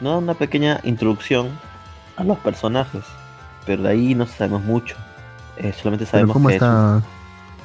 [0.00, 1.48] No da una pequeña introducción
[2.16, 3.02] a los personajes.
[3.66, 4.96] Pero de ahí no sabemos mucho.
[5.56, 7.02] Eh, solamente sabemos ¿cómo que es un-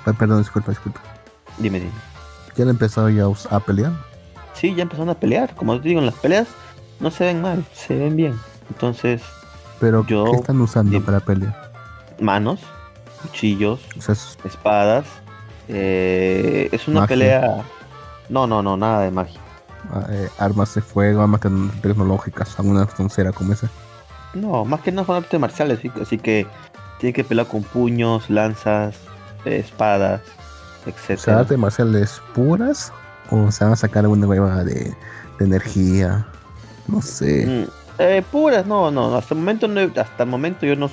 [0.04, 0.14] está?
[0.18, 1.02] Perdón, disculpa, disculpa.
[1.58, 1.92] Dime, dime.
[2.56, 3.92] ¿Ya han empezado ya a pelear?
[4.54, 5.56] Sí, ya empezaron a pelear.
[5.56, 6.48] Como te digo, en las peleas
[7.00, 8.40] no se ven mal, se ven bien.
[8.70, 9.22] Entonces,
[9.80, 11.06] Pero Yo- ¿qué están usando dime.
[11.06, 11.72] para pelear?
[12.20, 12.60] manos,
[13.22, 15.06] cuchillos, O sea, es- espadas.
[15.68, 17.08] eh, es una Magia.
[17.16, 17.64] pelea.
[18.30, 19.40] No, no, no, nada de magia.
[19.92, 23.70] ah, eh, armas de fuego, armas tec- tecnológicas, alguna toncera como esa.
[24.34, 25.92] No, más que nada son artes marciales, ¿sí?
[26.02, 26.46] así que
[27.00, 28.96] tiene que pelear con puños, lanzas,
[29.46, 30.22] eh, espadas,
[30.86, 31.20] O etc.
[31.20, 32.92] sea, artes marciales puras
[33.32, 34.94] o se van a sacar alguna hueva de,
[35.40, 36.28] de energía.
[36.88, 37.46] No sé.
[37.48, 40.90] Mm, eh, puras, no, no, hasta el momento no hasta el momento yo no,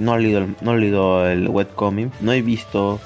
[0.00, 2.98] no he leído el, no he leído el webcomic, no he visto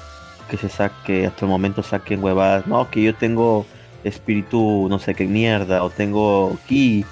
[0.49, 3.65] que se saque, hasta el momento saquen huevadas, no, que yo tengo
[4.03, 7.05] espíritu, no sé qué mierda, o tengo ki,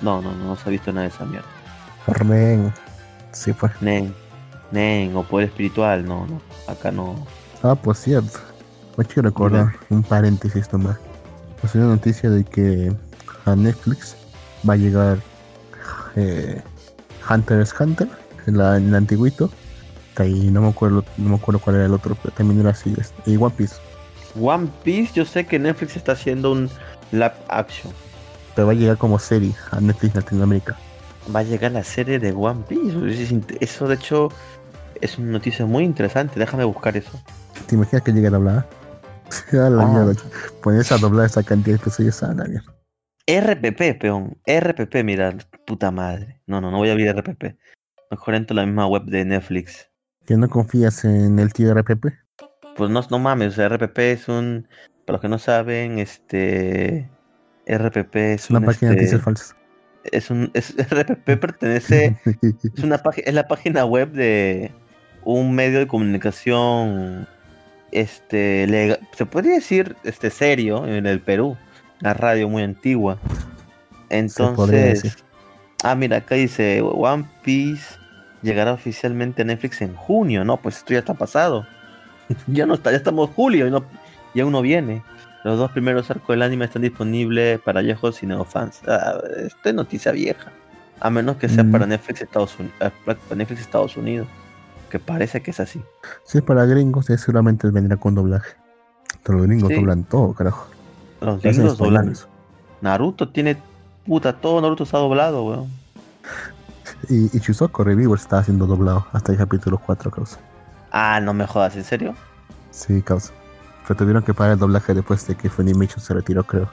[0.00, 1.48] no, no, no, no se ha visto nada de esa mierda.
[2.06, 2.72] Armen.
[3.32, 3.72] Sí, pues.
[3.80, 4.14] Nen,
[4.72, 7.26] nen, o poder espiritual, no, no, acá no.
[7.62, 8.38] Ah, pues cierto.
[8.96, 10.98] Me quiero recordar un paréntesis nomás.
[11.60, 12.92] Pues una noticia de que
[13.44, 14.16] a Netflix
[14.68, 15.18] va a llegar
[16.16, 16.60] eh,
[17.30, 18.08] Hunter x Hunter,
[18.48, 19.50] en la, en el antiguito.
[20.24, 22.92] Y no me acuerdo, no me acuerdo cuál era el otro, pero también era así.
[22.98, 23.76] este, Y One Piece.
[24.40, 26.68] One Piece, yo sé que Netflix está haciendo un
[27.12, 27.92] live action.
[28.56, 30.76] Pero va a llegar como serie a Netflix Latinoamérica.
[31.34, 33.40] va a llegar la serie de One Piece.
[33.60, 34.30] Eso de hecho
[35.00, 36.40] es una noticia muy interesante.
[36.40, 37.12] Déjame buscar eso.
[37.68, 38.66] ¿Te imaginas que llegue a hablar?
[39.52, 39.86] a la Ah.
[39.86, 40.20] mierda.
[40.64, 42.74] Pones a doblar esa cantidad de pesos y esa la mierda.
[43.28, 44.36] RPP, peón.
[44.46, 46.40] RPP, mira, puta madre.
[46.46, 47.56] No, no, no voy a abrir RPP.
[48.10, 49.88] Mejor entro a la misma web de Netflix.
[50.26, 52.06] ¿Que no confías en el tío RPP?
[52.76, 54.68] Pues no, no mames, o sea, RPP es un.
[55.04, 57.08] Para los que no saben, este.
[57.66, 58.64] RPP es, Es una un.
[58.66, 59.56] página de este, noticias falsas.
[60.04, 60.50] es un.
[60.54, 62.16] Es, RPP pertenece.
[62.24, 64.70] es, una es la página web de
[65.24, 67.26] un medio de comunicación.
[67.90, 68.66] Este.
[68.66, 71.56] lega- se podría decir este serio en el Perú.
[72.00, 73.18] Una radio muy antigua.
[74.08, 75.16] Entonces.
[75.84, 77.96] Ah, mira, acá dice One Piece
[78.42, 80.44] llegará oficialmente a Netflix en junio.
[80.44, 81.66] No, pues esto ya está pasado.
[82.46, 83.84] ya no está, ya estamos en julio y, no,
[84.34, 85.02] y aún no viene.
[85.44, 88.80] Los dos primeros arcos del anime están disponibles para viejos y neofans.
[88.88, 90.50] Ah, esto es noticia vieja.
[91.00, 91.70] A menos que sea Mm.
[91.72, 92.92] para Netflix Estados Unidos.
[93.04, 94.26] Para Netflix Estados Unidos.
[94.90, 95.80] Que parece que es así.
[96.24, 98.56] Si es para gringos, eh, seguramente vendrá con doblaje.
[99.22, 99.74] Pero los gringos Sí.
[99.76, 100.66] doblan todo, carajo.
[101.20, 102.14] Los gringos doblan.
[102.80, 103.56] Naruto tiene.
[104.08, 105.68] Puta, todo Naruto está doblado, weón.
[107.10, 110.38] Y, y Chusoko está haciendo doblado hasta el capítulo 4, causa.
[110.90, 112.14] Ah, no me jodas, ¿en serio?
[112.70, 113.32] Sí, causa.
[113.86, 116.68] Pero tuvieron que pagar el doblaje después de que Funimation se retiró, creo.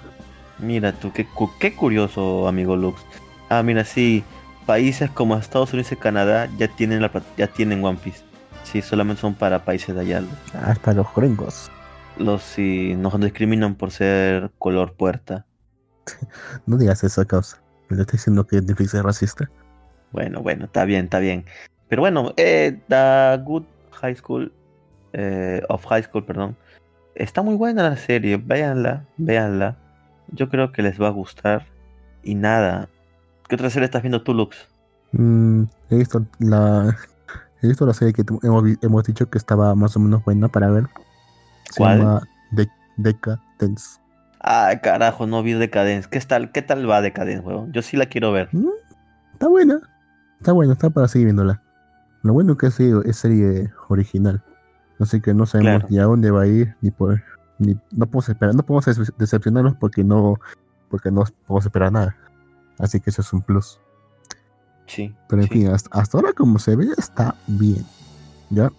[0.57, 3.01] Mira tú, qué, cu- qué curioso, amigo Lux.
[3.49, 4.23] Ah, mira, sí,
[4.65, 8.23] países como Estados Unidos y Canadá ya tienen la ya tienen One Piece.
[8.63, 10.23] Sí, solamente son para países de allá.
[10.53, 11.69] Ah, para los gringos.
[12.17, 15.45] Los sí nos discriminan por ser color puerta.
[16.65, 17.61] No digas eso, causa.
[17.89, 19.49] ¿Me está diciendo que Netflix es racista?
[20.11, 21.45] Bueno, bueno, está bien, está bien.
[21.87, 24.51] Pero bueno, eh, The Good High School,
[25.13, 26.55] eh, of High School, perdón.
[27.15, 29.77] Está muy buena la serie, véanla, véanla.
[30.31, 31.65] Yo creo que les va a gustar.
[32.23, 32.89] Y nada.
[33.47, 34.67] ¿Qué otra serie estás viendo tú, Lux?
[35.11, 36.95] Mm, he visto la.
[37.61, 40.69] He visto la serie que hemos, hemos dicho que estaba más o menos buena para
[40.69, 40.83] ver.
[41.71, 41.97] Se ¿Cuál?
[41.97, 43.99] llama De Decadence.
[44.47, 46.07] Ay, carajo, no vi Decadence.
[46.07, 47.71] ¿Qué tal, qué tal va Decadence, weón?
[47.73, 48.49] Yo sí la quiero ver.
[48.51, 48.67] Mm,
[49.33, 49.81] Está buena.
[50.39, 51.63] Está buena, está para seguir viéndola.
[52.21, 54.43] Lo bueno es que es serie, es serie original.
[54.99, 55.87] Así que no sabemos Claro.
[55.89, 57.21] ni a dónde va a ir, ni por.
[57.57, 60.35] Ni, no podemos esperar, no podemos decepcionarnos porque no.
[60.89, 62.15] Porque no podemos esperar nada.
[62.77, 63.79] Así que eso es un plus.
[64.85, 65.15] Sí.
[65.27, 65.53] Pero en sí.
[65.55, 67.83] fin, hasta, hasta ahora como se ve está bien.
[68.51, 68.71] ¿Ya?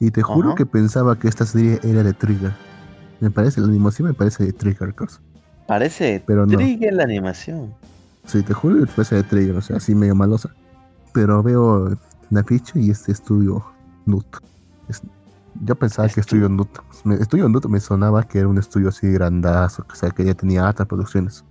[0.00, 2.52] Y te juro que pensaba que esta serie era de Trigger.
[3.20, 5.20] Me parece, la animación me parece de Trigger, cosa.
[5.66, 6.56] Parece Pero no.
[6.56, 7.74] Trigger la animación.
[8.26, 10.50] Sí, te juro que parece de Trigger, o sea, así medio malosa.
[11.12, 11.96] Pero veo
[12.30, 13.64] la ficha y este estudio
[14.06, 14.26] Nut.
[14.88, 15.02] Es-
[15.64, 16.68] yo pensaba que Estu- estudio Nut.
[17.04, 20.34] Me, estudio Nut me sonaba que era un estudio así grandazo, o sea, que ya
[20.34, 21.44] tenía altas producciones.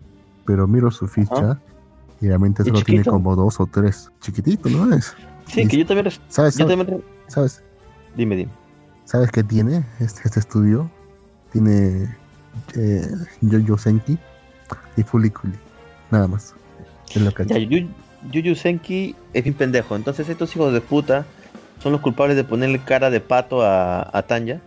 [0.46, 1.60] Pero miro su ficha
[2.22, 4.10] y realmente ¿Y solo tiene como dos o tres.
[4.22, 5.14] Chiquitito, ¿no es?
[5.48, 6.08] Sí, Y- que yo también.
[6.30, 6.56] ¿Sabes?
[6.58, 6.78] Yo ¿Sabes?
[6.78, 7.64] también ¿Sabes?
[8.16, 8.52] Dime, dime.
[9.04, 10.90] ¿Sabes qué tiene este, este estudio?
[11.58, 12.16] Tiene
[12.76, 13.08] eh,
[13.42, 14.16] Jojo Senki
[14.96, 15.56] y Fully Cooly.
[16.12, 16.54] Nada más.
[17.10, 17.90] Es lo que Ya, Yu-
[18.32, 19.96] Yuyu Senki es bien pendejo.
[19.96, 21.26] Entonces, estos hijos de puta
[21.82, 24.62] son los culpables de ponerle cara de pato a, a Tanya.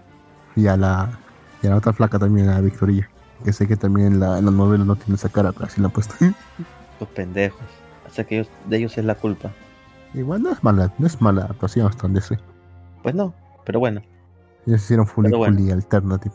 [0.57, 1.17] Y a la,
[1.63, 3.09] y a la otra flaca también, a Victoria.
[3.45, 5.81] Que sé que también en la, en la novela no tiene esa cara, pero así
[5.81, 6.15] la han puesto.
[7.01, 7.61] Los pendejos.
[8.05, 9.53] O sea que ellos, de ellos es la culpa.
[10.13, 12.37] Igual no es mala, no es mala, pero sí hasta donde sé.
[13.05, 13.33] Pues no,
[13.65, 14.03] pero bueno.
[14.67, 15.73] Ellos hicieron Pero bueno.
[15.73, 16.35] Alternative.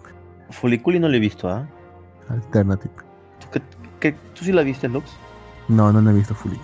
[0.49, 1.67] Fuliculi no lo he visto, ¿ah?
[2.29, 2.93] Alternative.
[3.39, 3.61] ¿Tú, qué-
[3.99, 5.05] qué- ¿Tú sí la viste, Lux?
[5.67, 6.57] No, no, no he visto Cooly.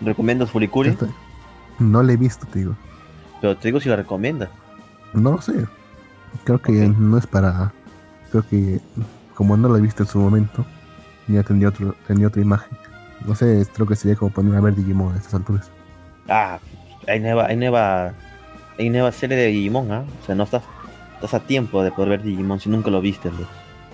[0.00, 0.90] ¿Recomiendas Fuliculi?
[0.90, 1.06] Esta-
[1.78, 2.76] No la he visto, te digo.
[3.40, 4.50] Pero te digo si la recomiendas.
[5.14, 5.66] No lo sé.
[6.44, 7.72] Creo que no es para.
[8.30, 8.80] Creo que
[9.34, 10.64] como no la he visto en su momento,
[11.26, 12.76] ya tendría, otro, tendría otra imagen.
[13.26, 15.70] No sé, creo que sería como poner a ver Digimon a estas alturas.
[16.28, 16.58] Ah,
[17.08, 18.12] hay nueva, hay nueva,
[18.78, 20.04] hay nueva serie de Digimon, ¿ah?
[20.22, 20.62] O sea, no estás,
[21.20, 23.46] estás a tiempo de poder ver Digimon si nunca lo viste, Lux.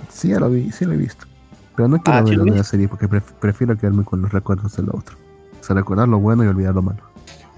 [0.08, 1.26] Sí, ya lo vi, sí lo he visto.
[1.74, 4.32] Pero no quiero Ah, ¿sí ver la nueva serie porque pref- prefiero quedarme con los
[4.32, 5.16] recuerdos de lo otro.
[5.60, 7.00] O sea, recordar lo bueno y olvidar lo malo.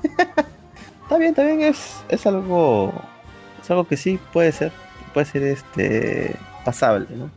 [1.03, 2.93] Está bien, está bien, es, es algo,
[3.63, 4.73] es algo que sí puede ser,
[5.15, 7.31] puede ser este pasable, ¿no?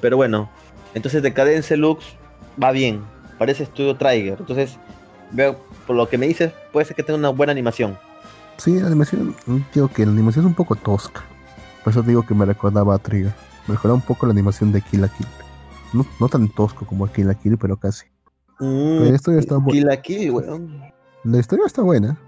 [0.00, 0.48] Pero bueno,
[0.94, 2.02] entonces Decadence Lux
[2.62, 3.02] va bien,
[3.38, 4.78] parece estudio Trigger, entonces
[5.32, 7.98] veo por lo que me dices puede ser que tenga una buena animación.
[8.56, 9.34] Sí, la animación,
[9.74, 11.22] digo que la animación es un poco tosca.
[11.84, 13.32] Por eso digo que me recordaba a Trigger.
[13.66, 15.26] Me recordaba un poco la animación de Kill la Kill.
[15.92, 18.06] No, no tan tosco como Kill la Kill, pero casi.
[18.60, 20.80] Mm, Pero esto ya está bu- Kill la Kill, weón.
[21.24, 22.18] La historia está buena.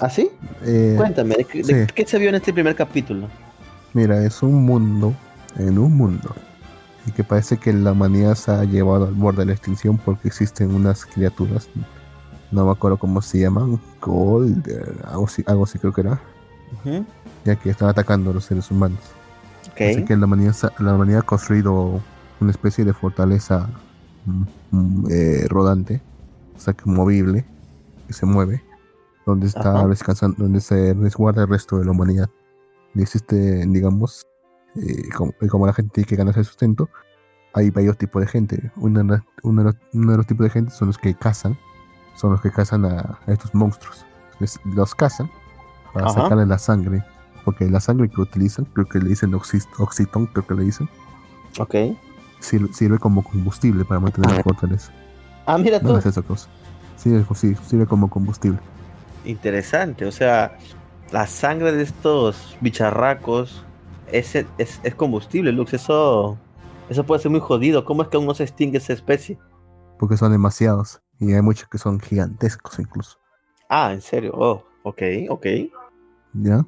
[0.00, 0.30] ¿Ah, sí?
[0.62, 1.92] Eh, Cuéntame, ¿de, qué- de sí.
[1.94, 3.28] qué se vio en este primer capítulo?
[3.94, 5.12] Mira, es un mundo,
[5.56, 6.34] en un mundo,
[7.06, 10.28] y que parece que la humanidad se ha llevado al borde de la extinción porque
[10.28, 11.68] existen unas criaturas
[12.50, 14.66] no me acuerdo cómo se llaman, Gold,
[15.04, 16.20] algo así, algo así creo que era,
[16.84, 17.04] Ujú.
[17.44, 18.98] Ya que están atacando a los seres humanos.
[19.92, 22.00] Así que la humanidad, la humanidad ha construido
[22.40, 23.68] una especie de fortaleza
[24.26, 26.00] mm, mm, eh, rodante,
[26.56, 27.44] o sea, que movible,
[28.06, 28.62] que se mueve,
[29.26, 32.28] donde está descansando, donde se resguarda el resto de la humanidad.
[32.94, 34.26] Y existe, digamos,
[34.74, 35.08] eh,
[35.48, 36.88] como, la gente tiene que ganarse el sustento,
[37.54, 38.72] hay varios tipos de gente.
[38.76, 41.14] Uno, de la- uno de los, uno de los tipos de gente son los que
[41.14, 41.56] cazan,
[42.16, 44.04] son los que cazan a, a estos monstruos.
[44.40, 45.30] Les- los cazan
[45.92, 46.22] para Ajá.
[46.22, 47.04] sacarle la sangre,
[47.48, 50.86] porque la sangre que utilizan, creo que le dicen oxi- oxitón, creo que le dicen,
[51.58, 51.74] Ok.
[52.40, 54.92] sirve, sirve como combustible para mantener la fortaleza.
[55.46, 55.96] Ah, mira No tú.
[55.96, 56.46] es esa cosa.
[56.96, 58.58] Sirve, sí, sirve como combustible.
[59.24, 60.04] Interesante.
[60.04, 60.58] O sea,
[61.10, 63.64] la sangre de estos bicharracos
[64.12, 65.72] es, es, es combustible, Lux.
[65.72, 66.36] Eso,
[66.90, 67.86] eso puede ser muy jodido.
[67.86, 69.38] ¿Cómo es que aún no se extingue esa especie?
[69.98, 71.00] Porque son demasiados.
[71.18, 73.16] Y hay muchos que son gigantescos incluso.
[73.70, 74.32] Ah, en serio.
[74.34, 75.46] Oh, ok, ok.
[76.34, 76.62] ¿Ya?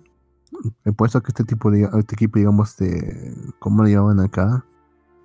[0.85, 3.35] He puesto que este tipo de este equipo, digamos, de.
[3.59, 4.65] ¿Cómo le llaman acá?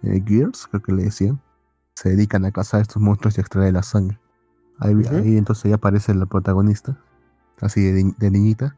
[0.04, 1.42] Eh, Gears, creo que le decían.
[1.96, 4.20] Se dedican a cazar a estos monstruos y extraer la sangre.
[4.80, 5.16] Ahí, Ujú.
[5.16, 6.98] ahí entonces ya aparece la protagonista.
[7.62, 8.76] Así de, ni- de niñita.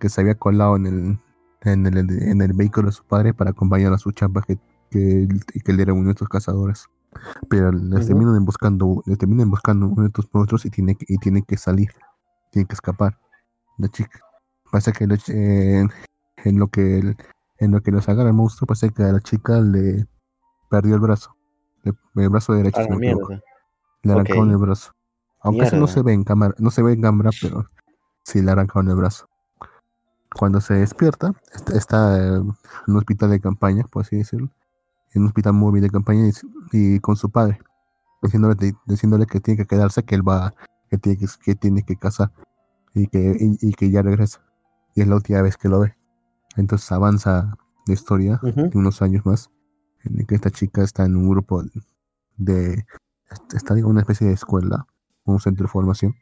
[0.00, 1.18] Que se había colado en el,
[1.62, 4.58] en el, en el vehículo de su padre para acompañar a su chamba que,
[4.90, 5.28] que,
[5.64, 6.86] que le era uno de estos cazadores.
[7.48, 11.42] Pero les terminan buscando, les terminan buscando uno de estos monstruos y tiene y tiene
[11.42, 11.90] que salir.
[12.52, 13.18] Tiene que escapar.
[13.78, 14.20] La chica.
[14.70, 15.86] Pasa que eh,
[16.44, 17.16] en lo que el-
[17.58, 20.06] en lo que los agarra el monstruo, pasa que a la chica le
[20.70, 21.34] perdió el brazo.
[21.82, 23.14] Le- el brazo derecho, A si me.
[24.02, 24.52] Le arrancaron Ok.
[24.52, 24.92] el brazo.
[25.40, 27.66] Aunque eso no se ve en cámara, no se ve en cámara, pero
[28.24, 29.26] sí le arrancaron el brazo.
[30.34, 32.54] Cuando se despierta, está, está eh, en
[32.86, 34.50] un hospital de campaña, por así decirlo,
[35.14, 36.32] en un hospital móvil de campaña y,
[36.72, 37.58] y con su padre,
[38.22, 40.54] diciéndole, diciéndole que tiene que quedarse, que él va,
[40.90, 42.30] que tiene que, que tiene que casar
[42.94, 44.40] y que, y, y que ya regresa.
[44.98, 45.94] Y es la última vez que lo ve.
[46.56, 47.56] Entonces avanza
[47.86, 48.68] la historia Ujú.
[48.68, 49.48] de unos años más,
[50.02, 51.62] en el que esta chica está en un grupo
[52.36, 52.84] de,
[53.54, 54.88] está en una especie de escuela,
[55.24, 56.16] un centro de formación,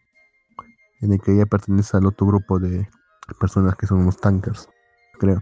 [1.01, 2.87] en el que ella pertenece al otro grupo de
[3.41, 4.69] personas que son unos tankers,
[5.19, 5.41] creo,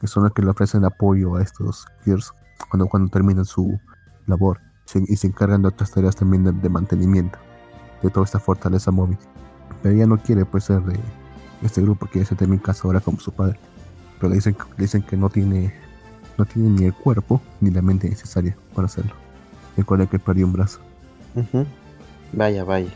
[0.00, 2.32] que son los que le ofrecen apoyo a estos Gears
[2.70, 3.78] cuando, cuando terminan su
[4.26, 4.60] labor
[4.94, 7.38] y se encargan de otras tareas también de, de mantenimiento
[8.02, 9.18] de toda esta fortaleza móvil.
[9.82, 10.98] Pero ella no quiere pues ser de
[11.62, 13.58] este grupo, quiere ser también cazadora como su padre.
[14.18, 15.74] Pero le dicen, le dicen que no tiene,
[16.38, 19.12] no tiene ni el cuerpo ni la mente necesaria para hacerlo.
[19.76, 20.80] Recuerda que perdió un brazo.
[22.32, 22.92] Vaya, vaya.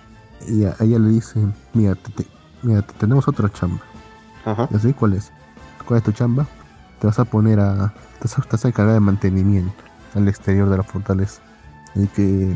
[0.48, 2.26] Y a ella le dicen, mira, te- te-
[2.62, 3.80] mira, te- tenemos otra chamba.
[4.44, 4.68] Ajá.
[4.70, 5.32] ¿Ya sé cuál es?
[5.86, 6.46] ¿Cuál es tu chamba?
[7.00, 7.92] Te vas a poner a.
[8.18, 9.74] Te vas a, te vas a encargar de mantenimiento
[10.14, 11.40] al exterior de la fortaleza.
[11.94, 12.54] Y que.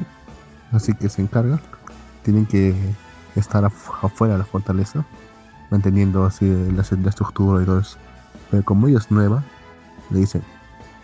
[0.73, 1.61] Así que se encarga.
[2.23, 2.75] Tienen que
[3.37, 5.05] estar af- afuera de la fortaleza.
[5.71, 7.97] Manteniendo así la, la estructura y todo eso.
[8.51, 9.43] Pero como ella es nueva,
[10.11, 10.43] le dicen: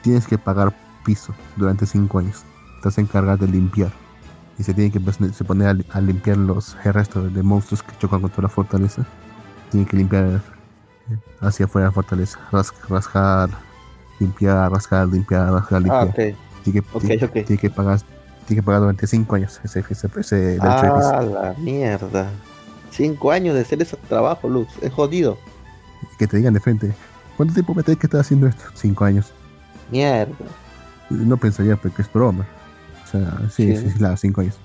[0.03, 0.73] Tienes que pagar
[1.05, 2.43] piso durante 5 años.
[2.83, 3.93] Te vas a encargar de limpiar.
[4.59, 7.83] Y se tiene que pues, se pone a, a limpiar los el resto de monstruos
[7.83, 9.05] que chocan contra la fortaleza.
[9.71, 10.41] Tienen que limpiar
[11.41, 12.39] hacia afuera la fortaleza.
[12.51, 13.51] Ras- rascar,
[14.19, 16.09] limpiar, rascar, limpiar, rascar, Ah, limpiar.
[16.09, 16.37] ok.
[16.65, 17.33] Tiene, que, ok, tiene- ok.
[17.33, 18.01] tiene que pagar,
[18.47, 20.91] tiene que pagar durante 5 años ese, ese, ese derecho de.
[21.05, 22.31] Ah, la mierda.
[22.91, 24.73] Cinco años de hacer ese trabajo, Lux.
[24.83, 25.37] Es jodido.
[26.19, 26.95] Que te digan de frente,
[27.37, 28.65] ¿cuánto tiempo me tenés que estar haciendo esto?
[28.75, 29.33] 5 años.
[29.91, 30.35] Mierda.
[31.11, 32.47] No pensaría porque es broma.
[33.05, 33.77] O sea, sí, Sí.
[33.77, 34.59] sí, sí, claro, 5 años.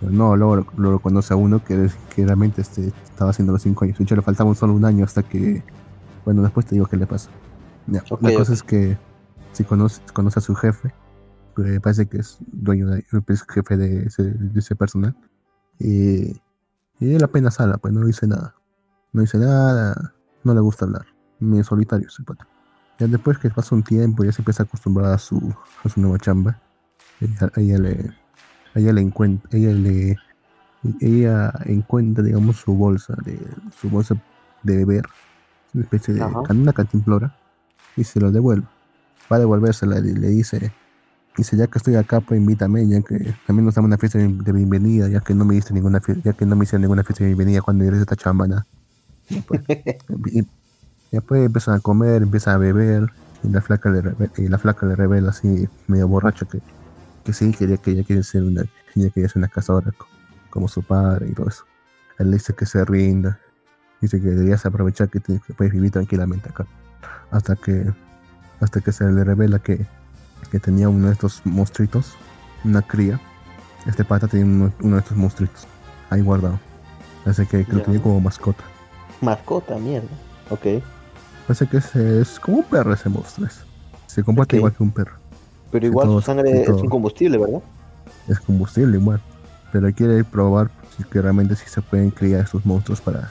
[0.00, 3.84] Pero no, luego, luego conoce a uno que, que realmente este, estaba haciendo los 5
[3.84, 3.98] años.
[3.98, 5.62] De hecho, le faltaba solo un año hasta que.
[6.24, 7.30] Bueno, después te digo qué le pasa.
[7.86, 8.98] Ya, la cosa es que
[9.52, 10.92] si conoce, conoce a su jefe,
[11.56, 15.16] que parece que es dueño de, es jefe de ese, de ese personal.
[15.78, 16.36] Y,
[17.00, 18.54] y él apenas habla, pues no dice nada.
[19.12, 21.06] No dice nada, no le gusta hablar.
[21.38, 22.46] Medio solitario ese pata.
[22.98, 26.00] Ya después que pasa un tiempo, ya se empieza a acostumbrar a su, a su
[26.00, 26.60] nueva chamba.
[27.20, 28.10] Ella, ella le,
[28.74, 30.16] ella le encuentra, ella le,
[31.00, 33.40] ella encuentra, digamos, su bolsa de,
[33.80, 34.16] su bolsa
[34.62, 35.04] de beber,
[35.74, 36.40] una especie de Ajá.
[36.50, 37.36] una cantimplora,
[37.96, 38.66] y se lo devuelve.
[39.30, 40.72] Va a devolvérsela y le dice,
[41.36, 44.52] dice, ya que estoy acá, pues invítame, ya que también nos damos una fiesta de
[44.52, 47.24] bienvenida, ya que no me diste ninguna fiesta, ya que no me hicieron ninguna fiesta
[47.24, 48.66] de bienvenida cuando eres esta chamba, nada.
[49.28, 49.62] Y pues,
[50.32, 53.08] y- y después empiezan a comer, empiezan a beber,
[53.42, 54.02] y la flaca le,
[54.36, 56.60] y la flaca le revela así, medio borracha, que,
[57.24, 58.62] que sí, quería que ella quería ser una,
[58.94, 60.06] ella quería ser una cazadora co-
[60.50, 61.64] como su padre y todo eso.
[62.18, 63.38] Él le dice que se rinda,
[64.00, 66.66] dice que deberías aprovechar que, te- que puedes vivir tranquilamente acá.
[67.30, 67.94] Hasta que,
[68.60, 69.86] hasta que se le revela que,
[70.50, 72.14] que tenía uno de estos monstruitos,
[72.64, 73.20] una cría.
[73.86, 75.66] Este pata tenía uno, uno de estos monstruitos
[76.10, 76.58] ahí guardado.
[77.24, 78.64] Parece que, que lo tenía como mascota.
[79.20, 80.08] Mascota, mierda.
[80.50, 80.82] Ok.
[81.46, 83.46] Parece que es, es como un perro ese monstruo.
[83.46, 83.60] es.
[84.06, 84.58] Se comporta Ok.
[84.58, 85.16] igual que un perro.
[85.70, 87.60] Pero igual todo- su sangre es un combustible, ¿verdad?
[88.26, 89.20] Es combustible igual.
[89.72, 93.30] Pero quiere probar si que realmente sí se pueden criar estos monstruos para,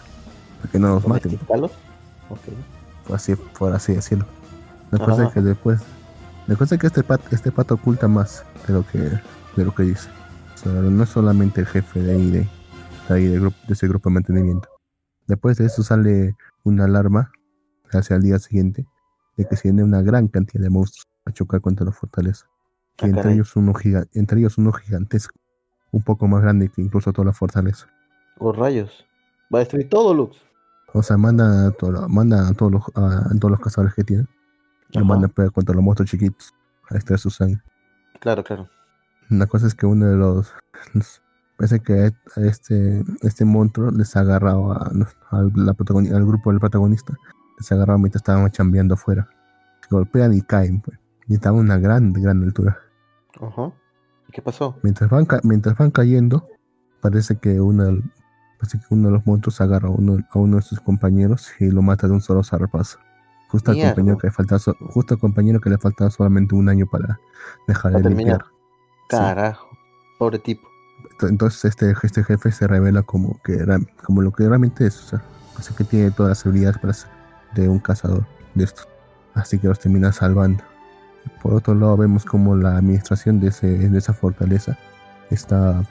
[0.62, 1.32] para que no nos maten.
[1.32, 1.72] ¿Domesticarlos?
[2.30, 2.40] Ok.
[3.08, 4.26] Por así, por así decirlo.
[4.92, 5.82] La cosa es que después.
[6.56, 9.84] Cosa es que este pato, este pato oculta más de lo que, de lo que
[9.84, 10.10] dice.
[10.56, 12.40] O sea, no es solamente el jefe de ahí de,
[13.10, 14.70] de ahí de, ese grupo de mantenimiento.
[15.28, 17.32] Después de eso sale una alarma
[17.92, 18.86] hacia el día siguiente
[19.36, 22.46] de que se viene una gran cantidad de monstruos a chocar contra la fortaleza.
[23.00, 23.34] Y Ah, entre caray.
[23.36, 25.36] ellos uno giga- entre ellos uno gigantesco,
[25.92, 27.88] un poco más grande que incluso toda la fortaleza.
[28.40, 29.06] Oh, rayos.
[29.54, 30.38] Va a destruir todo, Lux.
[30.94, 34.04] O sea, manda a, todo- manda a todos los, a, a todos los cazadores que
[34.04, 34.26] tiene.
[34.94, 35.08] Lo Ajá.
[35.08, 36.54] manda a pelear contra los monstruos chiquitos.
[36.90, 37.62] A extraer su sangre.
[38.20, 38.70] Claro, claro.
[39.30, 40.54] La cosa es que uno de los.
[41.58, 44.90] parece que este, este monstruo les ha agarrado a,
[45.32, 47.14] al, la protagoni- al grupo del protagonista.
[47.60, 49.28] Les ha agarrado mientras estaban chambeando afuera.
[49.82, 50.98] Se golpean y caen, pues.
[51.28, 52.78] Y estaban a una gran, gran altura.
[53.42, 53.74] Ajá.
[54.30, 54.78] ¿Y qué pasó?
[54.84, 56.48] Mientras van, mientras van cayendo,
[57.02, 57.60] parece que
[58.60, 61.70] parece que uno de los monstruos agarra a uno, a uno de sus compañeros y
[61.70, 63.00] lo mata de un solo zarpazo.
[63.50, 66.68] Justo al compañero que le faltaba, so- justo al compañero que le faltaba solamente un
[66.70, 67.20] año para
[67.68, 68.46] dejar de limpiar.
[69.10, 69.68] Carajo.
[70.20, 70.68] Pobre tipo.
[71.20, 74.98] Ent- Entonces este, este jefe se revela como que era, como lo que realmente es,
[75.04, 75.24] o sea,
[75.58, 77.10] así que tiene todas las habilidades para ser
[77.56, 78.88] de un cazador de estos.
[79.34, 80.64] Así que los termina salvando.
[81.42, 84.78] Por otro lado vemos como la administración de, ese, de esa fortaleza
[85.30, 85.84] está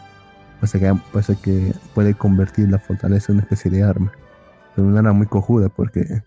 [0.61, 4.13] parece que, parece que puede convertir la fortaleza en una especie de arma.
[4.75, 6.23] Pero una arma muy cojuda porque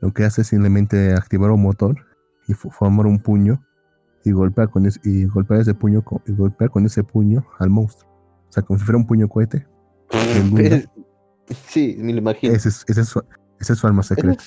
[0.00, 1.96] lo que hace es simplemente activar un motor
[2.48, 3.62] y formar un puño
[4.24, 7.70] y golpear con ese, y golpear ese puño con, y golpear con ese puño al
[7.70, 8.10] monstruo.
[8.48, 9.66] O sea, como si fuera un puño cohete.
[11.66, 12.54] Sí, me lo imagino.
[12.54, 13.22] Ese es, ese es su,
[13.58, 14.42] ese es su arma secreta.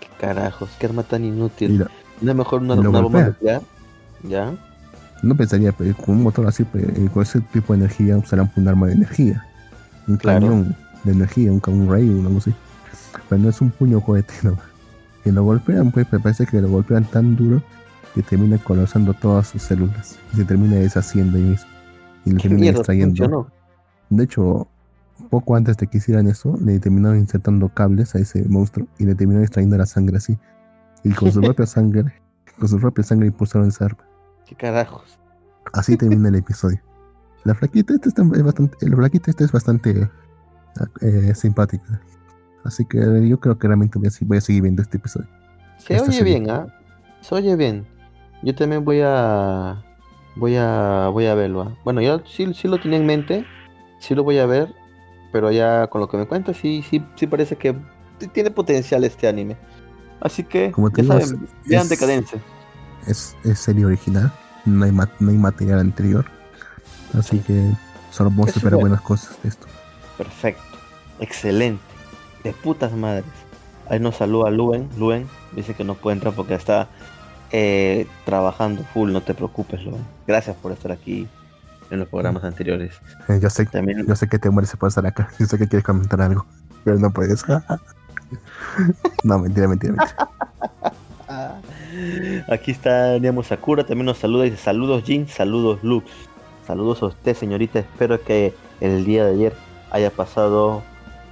[0.00, 0.70] ¿Qué carajos?
[0.78, 1.78] ¿Qué arma tan inútil?
[1.80, 1.90] la-
[2.22, 3.62] ¿No es mejor una, una bomba nuclear?
[4.24, 4.52] ¿Ya?
[5.22, 6.64] no pensaría, pero con un motor así,
[7.12, 9.44] con ese tipo de energía, usarán un arma de energía.
[10.06, 10.40] Un Claro.
[10.46, 12.54] cañón de energía, un, un ray o algo así.
[13.28, 14.56] Pero no es un puño cohete, no.
[15.28, 17.62] Que lo golpean, pues, me parece que lo golpean tan duro
[18.14, 20.18] que termina colapsando todas sus células.
[20.32, 21.68] Y se termina deshaciendo ahí mismo.
[22.24, 23.08] Y ¿Qué termina extrayendo.
[23.10, 23.50] funcionó?
[24.08, 24.66] De hecho,
[25.28, 29.14] poco antes de que hicieran eso, le terminaron insertando cables a ese monstruo y le
[29.14, 30.38] terminaron extrayendo la sangre así.
[31.04, 32.10] Y con su propia sangre,
[32.58, 34.06] con su propia sangre impulsaron esa arma.
[34.46, 35.18] ¿Qué carajos?
[35.74, 36.80] Así termina el episodio.
[37.44, 40.08] La flaquita esta es bastante, la flaquita esta es bastante
[41.02, 42.00] eh, simpática.
[42.64, 45.26] Así que yo creo que realmente voy a, voy a seguir viendo este episodio.
[45.78, 46.38] Se Esta oye serie.
[46.38, 46.66] bien, ¿ah?
[47.20, 47.86] Se oye bien.
[48.42, 49.82] Yo también voy a.
[50.36, 51.08] Voy a.
[51.12, 51.62] Voy a verlo.
[51.62, 51.76] ¿ah?
[51.84, 53.46] Bueno, yo sí, sí lo tenía en mente.
[54.00, 54.74] Sí lo voy a ver.
[55.32, 57.76] Pero ya con lo que me cuentas, sí, sí, sí parece que
[58.32, 59.56] tiene potencial este anime.
[60.20, 62.40] Así que, Como te ya digo, saben, es- vean Decadencia.
[63.06, 64.32] Es, es serie original,
[64.64, 66.24] no hay, ma- no hay material anterior.
[67.16, 67.44] Así Sí.
[67.46, 67.70] que
[68.10, 69.66] solo vamos a esperar buenas cosas de esto.
[70.16, 70.62] Perfecto.
[71.20, 71.82] Excelente.
[72.44, 73.24] De putas madres.
[73.88, 74.88] Ahí nos saluda Luen.
[74.98, 76.88] Luen dice que no puede entrar porque está
[77.52, 79.12] eh, trabajando full.
[79.12, 80.04] No te preocupes, Luen.
[80.26, 81.26] Gracias por estar aquí
[81.90, 82.94] en los programas anteriores.
[83.28, 85.30] Eh, yo, sé, También yo sé que te mueres por estar acá.
[85.38, 86.44] Yo sé que quieres comentar algo,
[86.84, 87.44] pero no puedes.
[89.24, 90.28] no, mentira, mentira, mentira.
[92.48, 96.10] Aquí está Nemo Sakura, también nos saluda y dice saludos Jin, saludos Lux,
[96.66, 99.54] saludos a usted señorita, espero que el día de ayer
[99.90, 100.82] haya pasado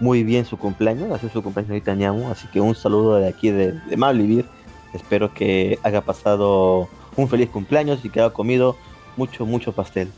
[0.01, 3.29] muy bien su cumpleaños, ha sido su cumpleaños ahorita Ñamu, así que un saludo de
[3.29, 4.45] aquí de, de Malvivir,
[4.93, 8.77] espero que haya pasado un feliz cumpleaños y que haya comido
[9.17, 10.11] mucho, mucho pastel.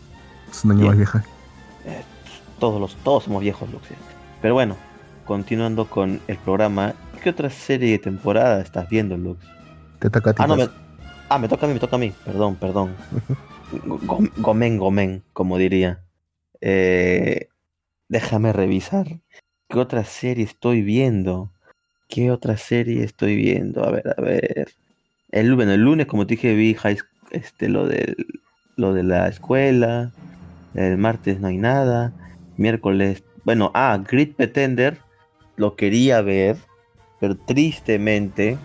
[0.51, 1.25] Es una más vieja.
[2.59, 3.89] Todos los, todos somos viejos Lux.
[3.91, 3.95] ¿eh?
[4.43, 4.77] Pero bueno,
[5.25, 9.39] continuando con el programa, ¿qué otra serie de temporada estás viendo Lux?
[10.01, 10.43] Te toca a ti.
[10.43, 10.77] Ah, no, me, pues.
[11.29, 12.13] ah, me toca a mí, me toca a mí.
[12.25, 12.97] Perdón, perdón.
[13.87, 16.01] Go- Gomen, gomen, como diría.
[16.61, 17.49] Eh,
[18.09, 19.07] déjame revisar.
[19.69, 21.53] ¿Qué otra serie estoy viendo?
[22.09, 23.85] ¿Qué otra serie estoy viendo?
[23.85, 24.69] A ver, a ver.
[25.31, 26.99] El, bueno, el lunes, como te dije, vi high,
[27.31, 28.17] este, lo, del,
[28.77, 30.13] lo de la escuela.
[30.75, 32.13] El martes no hay nada.
[32.57, 34.99] Miércoles, bueno, ah, Grid Pretender.
[35.57, 36.57] Lo quería ver,
[37.21, 38.57] pero tristemente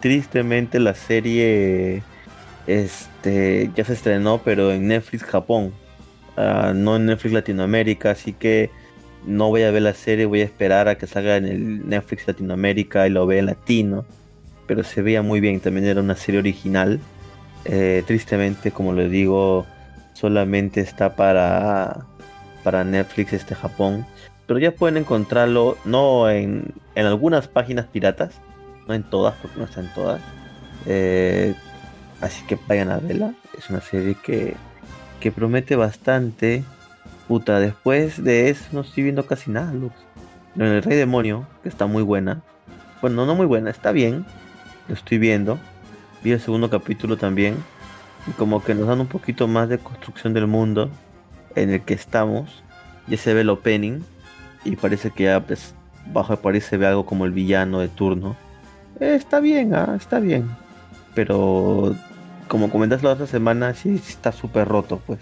[0.00, 2.02] tristemente la serie
[2.66, 5.72] este ya se estrenó pero en Netflix Japón
[6.38, 8.70] Ah, no en Netflix Latinoamérica así que
[9.26, 12.26] no voy a ver la serie voy a esperar a que salga en el Netflix
[12.26, 14.04] Latinoamérica y lo vea en latino
[14.66, 17.00] pero se veía muy bien también era una serie original
[17.68, 19.66] Eh, tristemente como le digo
[20.14, 22.06] solamente está para
[22.62, 24.06] para Netflix este Japón
[24.46, 28.40] pero ya pueden encontrarlo no en, en algunas páginas piratas,
[28.86, 30.20] no en todas, porque no están todas.
[30.86, 31.54] Eh,
[32.20, 33.34] así que vayan a verla.
[33.58, 34.54] Es una serie que,
[35.20, 36.62] que promete bastante.
[37.28, 39.94] Puta, después de eso no estoy viendo casi nada, Lux.
[40.54, 42.42] En El Rey Demonio, que está muy buena.
[43.02, 44.24] Bueno, no muy buena, está bien.
[44.88, 45.58] Lo estoy viendo.
[46.22, 47.56] Vi el segundo capítulo también.
[48.26, 50.88] Y como que nos dan un poquito más de construcción del mundo
[51.54, 52.62] en el que estamos.
[53.08, 54.00] Ya se ve el opening.
[54.64, 55.74] Y parece que ya pues,
[56.12, 58.36] bajo de París se ve algo como el villano de turno.
[59.00, 60.48] Eh, está bien, ah, está bien.
[61.14, 61.94] Pero
[62.48, 65.20] como comentaste la otra semana, sí está súper roto, pues.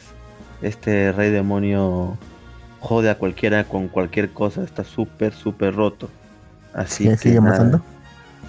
[0.65, 2.17] Este rey demonio
[2.81, 6.09] jode a cualquiera con cualquier cosa, está súper, súper roto.
[6.73, 7.51] Así ¿Sí- que ¿Sigue nada.
[7.51, 7.83] matando?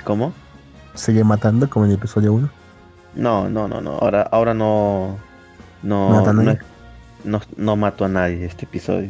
[0.03, 0.33] ¿Cómo?
[0.93, 2.49] ¿Sigue matando como en el episodio 1?
[3.15, 3.91] No, no, no, no.
[3.99, 5.17] Ahora, ahora no.
[5.83, 6.59] No, ¿No mata a no, nadie?
[7.25, 9.09] no, no mató a nadie este episodio.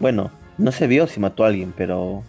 [0.00, 2.22] Bueno, no se vio si mató a alguien, pero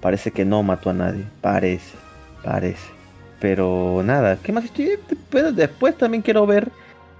[0.00, 1.24] parece que no mató a nadie.
[1.40, 1.96] Parece,
[2.44, 2.86] parece.
[3.40, 4.90] Pero nada, ¿qué más estoy?
[5.54, 6.70] Después también quiero ver.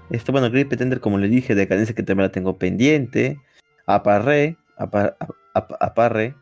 [0.09, 3.39] Este, bueno, Grip Pretender, como le dije, Decadencia que también la tengo pendiente.
[3.85, 6.35] Aparré, apa- ap- ap- Aparré.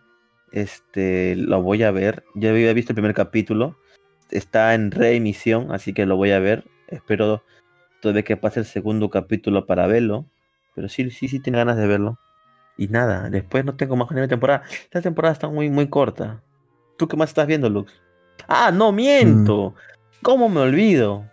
[0.51, 2.23] Este, lo voy a ver.
[2.35, 3.77] Ya había visto el primer capítulo.
[4.31, 6.63] Está en reemisión, así que lo voy a ver.
[6.87, 7.43] Espero
[8.01, 10.25] todavía que pase el segundo capítulo para verlo.
[10.75, 12.19] Pero sí, sí, sí tengo ganas de verlo.
[12.77, 14.63] Y nada, después no tengo más de temporada.
[14.83, 16.41] Esta temporada está muy, muy corta.
[16.97, 17.93] ¿Tú qué más estás viendo, Lux?
[18.47, 19.73] Ah, no, miento.
[20.21, 21.25] ¿Cómo me olvido?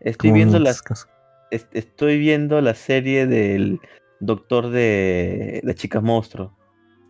[0.00, 1.08] Estoy viendo en la, este caso.
[1.50, 3.80] Est- estoy viendo la serie del
[4.20, 6.56] doctor de, de Chicas Monstruo.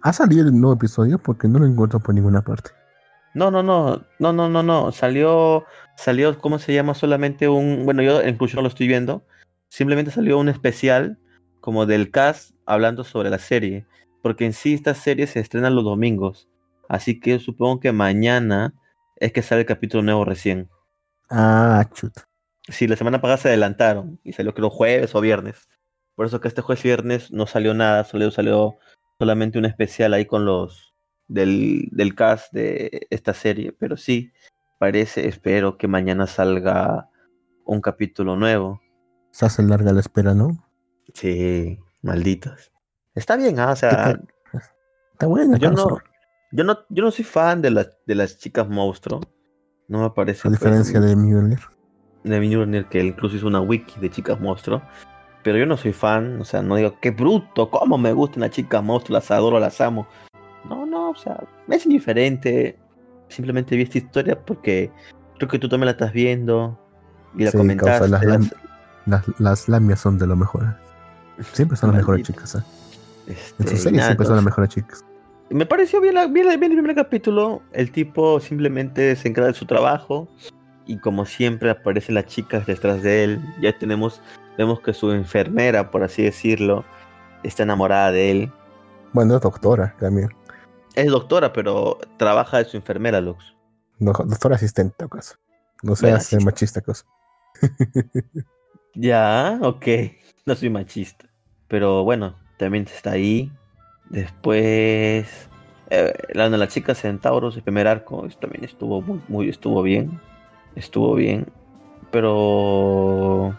[0.02, 1.18] ¿Ha salido el nuevo episodio?
[1.18, 2.70] Porque no lo encuentro por ninguna parte.
[3.34, 4.92] No, no, no, no, no, no, no.
[4.92, 5.64] Salió,
[5.96, 6.94] salió, ¿cómo se llama?
[6.94, 9.26] Solamente un, bueno, yo incluso no lo estoy viendo.
[9.68, 11.18] Simplemente salió un especial
[11.60, 13.86] como del cast hablando sobre la serie.
[14.22, 16.48] Porque en sí esta serie se estrena los domingos.
[16.88, 18.74] Así que supongo que mañana
[19.16, 20.68] es que sale el capítulo nuevo recién.
[21.30, 22.12] Ah, chut.
[22.68, 25.68] Sí, la semana pasada se adelantaron y salió creo jueves o viernes.
[26.14, 28.78] Por eso que este jueves y viernes no salió nada, solo salió
[29.18, 30.94] solamente un especial ahí con los
[31.28, 33.72] del, del cast de esta serie.
[33.72, 34.32] Pero sí,
[34.78, 37.10] parece, espero que mañana salga
[37.64, 38.80] un capítulo nuevo.
[39.30, 40.66] Se hace larga la espera, ¿no?
[41.12, 42.72] Sí, malditos.
[43.14, 44.20] Está bien, ah, o ¿Qué sea?
[45.12, 45.56] Está bueno.
[45.56, 45.98] yo no,
[46.52, 49.20] yo no, yo no soy fan de las de las chicas monstruo.
[49.86, 51.60] No me parece A pues, diferencia de Mjolnir.
[52.24, 54.82] De Mjolnir, que incluso hizo una wiki de chicas monstruo.
[55.42, 58.50] Pero yo no soy fan, o sea, no digo, qué bruto, cómo me gustan las
[58.50, 60.06] chicas monstruo, las adoro, las amo.
[60.68, 62.78] No, no, o sea, es indiferente.
[63.28, 64.90] Simplemente vi esta historia porque
[65.36, 66.78] creo que tú también la estás viendo
[67.36, 68.08] y la Sí, comentaste.
[68.10, 68.54] causa, las, las-
[69.06, 70.64] las, las lamias son de lo mejor.
[71.52, 72.54] Siempre son las mejores chicas.
[72.54, 72.62] ¿eh?
[73.26, 75.04] este, En sus series nada, siempre son las mejores chicas.
[75.50, 77.60] Me pareció bien, la- bien, bien el primer capítulo.
[77.72, 80.26] El tipo simplemente se encarga de su trabajo.
[80.86, 83.40] Y como siempre aparecen las chicas detrás de él.
[83.60, 84.20] Ya tenemos,
[84.58, 86.84] vemos que su enfermera, por así decirlo,
[87.42, 88.52] está enamorada de él.
[89.12, 90.28] Bueno, es doctora también.
[90.94, 93.54] Es doctora, pero trabaja de su enfermera, Lux.
[93.98, 95.36] No, doctora asistente, acaso.
[95.82, 97.04] No sea Bueno, ser asist- machista, cosa.
[98.94, 99.86] Ya, ok.
[100.46, 101.26] No soy machista.
[101.68, 103.50] Pero bueno, también está ahí.
[104.10, 105.26] Después.
[105.90, 110.20] eh, la de las chicas centauros, el primer arco, también estuvo muy, muy, estuvo bien.
[110.76, 111.46] Estuvo bien.
[112.10, 113.54] Pero.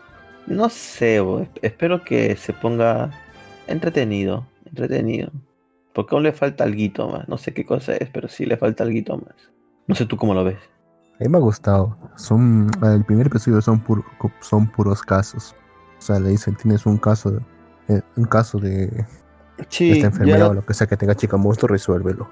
[0.48, 3.12] No sé, bo, espero que se ponga
[3.68, 4.46] entretenido.
[4.66, 5.32] Entretenido.
[5.94, 7.28] Porque aún le falta algo más.
[7.28, 9.36] No sé qué cosa es, pero sí le falta algo más.
[9.88, 10.58] No sé tú cómo lo ves.
[11.20, 11.98] A mí me ha gustado.
[12.16, 14.04] Son, el primer episodio son, puro-
[14.42, 15.56] son puros casos.
[15.98, 17.40] O sea, le dicen, tienes un caso de,
[17.88, 19.06] eh, un caso de
[19.70, 22.28] Sí, esta enfermera ya- o lo que sea que tenga chica monstruo, resuélvelo.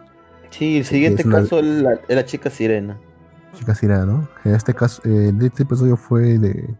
[0.49, 2.97] sí, el siguiente una- caso es la, es la chica sirena.
[3.53, 4.27] Chica Sirena, ¿no?
[4.43, 6.75] En este caso, eh, este episodio fue de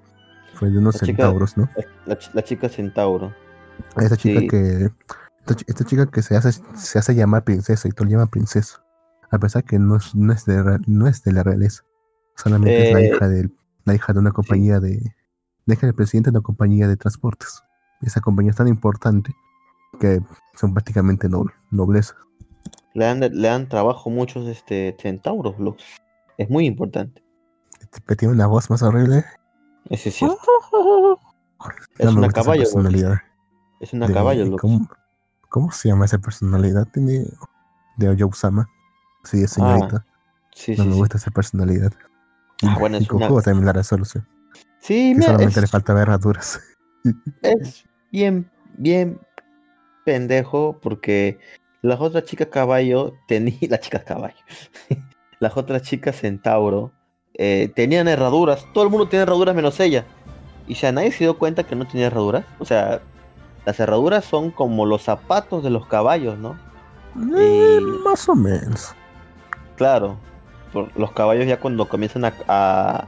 [0.55, 1.69] fue de unos La chica- centauros, ¿no?
[2.05, 3.33] La, la chica centauro.
[3.97, 4.47] Esta chica Sí.
[4.47, 4.89] que
[5.39, 8.27] esta, chi- esta chica que se hace se hace llamar princesa y todo le llama
[8.27, 8.83] princesa,
[9.31, 11.83] a pesar que no es, no es de no es de la realeza,
[12.35, 13.49] solamente es la Eh, hija de
[13.85, 15.01] la hija de una compañía de
[15.65, 17.61] la hija del presidente de una compañía de transportes.
[18.01, 19.33] Esa compañía es tan importante
[19.99, 20.21] que
[20.55, 22.15] son prácticamente noble, nobleza.
[22.93, 25.83] Le dan, le dan trabajo muchos este, centauros, Lux.
[26.37, 27.23] Es muy importante.
[28.17, 29.23] Tiene una voz más horrible.
[29.89, 30.19] Ese es.
[31.99, 33.19] No una caballo, personalidad.
[33.79, 34.61] Es una de- caballo, Lux.
[34.61, 34.89] ¿cómo,
[35.49, 36.87] cómo se llama esa personalidad?
[36.91, 37.25] Tiene
[37.97, 38.67] de Oyosama.
[39.23, 40.05] Sí, es señorita.
[40.53, 40.99] Sí, no sí, me sí.
[40.99, 41.93] gusta esa personalidad.
[42.63, 44.27] Ah, bueno, y es una- Goku también la resolución.
[44.79, 46.59] Sí, Que mira, solamente le falta ver herraduras.
[47.41, 49.19] es bien, bien
[50.03, 51.39] pendejo porque
[51.81, 54.35] las otras chicas caballo tenían, las chicas caballo,
[55.43, 56.91] las otras chicas centauro
[57.35, 60.05] eh, tenían herraduras, todo el mundo tiene herraduras menos ella.
[60.67, 62.45] Y ya nadie se dio cuenta que no tenía herraduras.
[62.59, 63.01] O sea,
[63.65, 66.57] las herraduras son como los zapatos de los caballos, ¿no?
[67.37, 68.95] Eh, más o menos.
[69.75, 70.17] Claro,
[70.71, 73.07] por los caballos ya cuando comienzan a, a,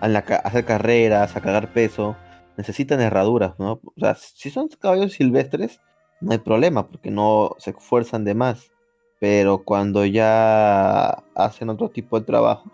[0.00, 2.16] a la ca- a hacer carreras, a cagar peso,
[2.56, 3.80] necesitan herraduras, ¿no?
[3.84, 5.80] O sea, si son caballos silvestres,
[6.20, 8.72] no hay problema, porque no se esfuerzan de más.
[9.28, 12.70] Pero cuando ya hacen otro tipo de trabajos,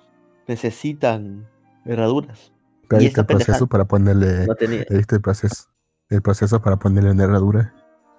[0.46, 1.48] necesitan
[1.86, 2.52] herraduras.
[2.88, 4.46] Pero Y ahí está esta el proceso para ponerle.
[4.46, 4.84] No tenía.
[4.90, 5.64] ¿Viste el proceso?
[6.10, 7.72] El proceso para ponerle una herradura.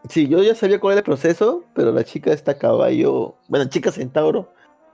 [0.09, 3.65] Sí, yo ya sabía cuál era el proceso, pero la chica está a caballo, bueno,
[3.69, 4.51] chica centauro,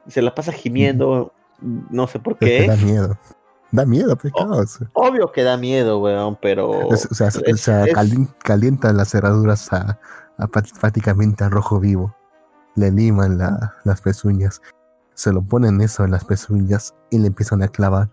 [0.09, 1.31] se la pasa gimiendo,
[1.61, 2.67] no sé por Es que qué.
[2.67, 3.17] da miedo.
[3.71, 4.33] Da miedo, pues.
[4.91, 6.91] Obvio que da miedo, weón, pero...
[6.91, 9.97] Es- o sea, o es- sea, es- calien- calientan las cerraduras a,
[10.37, 12.13] a prá- prácticamente a rojo vivo.
[12.80, 14.61] Le liman la- las pezuñas.
[15.13, 18.07] Se lo ponen eso en las pezuñas y le empiezan a clavar.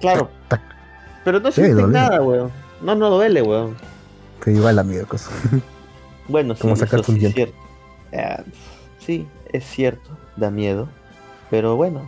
[0.00, 0.60] Claro, tac.
[1.24, 1.92] pero no Sí, siente duele.
[1.98, 2.50] nada, weón.
[2.82, 3.74] No, no duele, weón.
[4.42, 5.30] Que igual da miedo, cosa.
[6.28, 7.54] Bueno, sí, Como eso sacarte un sí es cierto.
[8.14, 8.42] Ah,
[8.98, 10.88] sí, es cierto, da miedo.
[11.50, 12.00] Pero bueno,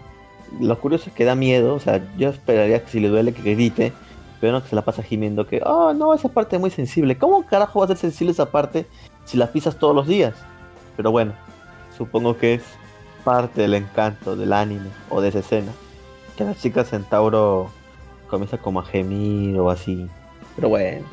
[0.59, 1.75] lo curioso es que da miedo.
[1.75, 3.93] O sea, yo esperaría que si le duele que grite,
[4.41, 7.19] pero no que se la pasa gimiendo que, oh, no, esa parte es muy sensible.
[7.19, 8.87] ¿Cómo carajo va a ser sensible esa parte
[9.27, 10.35] si la pisas todos los días?
[10.97, 11.35] Pero bueno,
[11.97, 12.63] supongo que es
[13.25, 15.73] parte del encanto del anime o de esa escena.
[16.37, 17.71] Que la chica centauro
[18.29, 20.09] comienza como a gemir o así.
[20.55, 21.05] Pero bueno,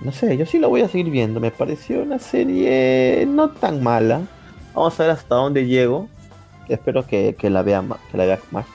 [0.00, 1.40] no sé, yo sí la voy a seguir viendo.
[1.40, 4.22] Me pareció una serie no tan mala.
[4.74, 6.08] Vamos a ver hasta dónde llego.
[6.68, 8.66] Espero que, que la vea más, que la vea más.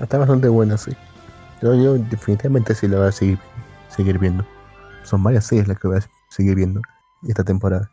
[0.00, 0.92] Está bastante buena, sí.
[1.60, 3.38] Yo, yo definitivamente sí la voy a seguir,
[3.88, 4.44] seguir viendo.
[5.04, 6.80] Son varias series las que voy a seguir viendo
[7.28, 7.90] esta temporada.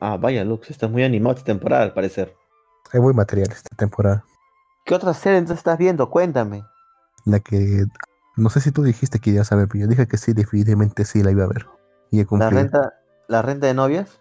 [0.00, 2.34] Ah, vaya, Lux, estás muy animado esta temporada al parecer.
[2.92, 4.24] Hay buen material esta temporada.
[4.84, 6.08] ¿Qué otra serie entonces estás viendo?
[6.10, 6.64] Cuéntame.
[7.24, 7.84] La que.
[8.36, 11.04] No sé si tú dijiste que ibas a ver, pero yo dije que sí, definitivamente
[11.04, 11.66] sí la iba a ver.
[12.10, 12.94] Y he ¿La renta,
[13.28, 14.18] la renta de novias?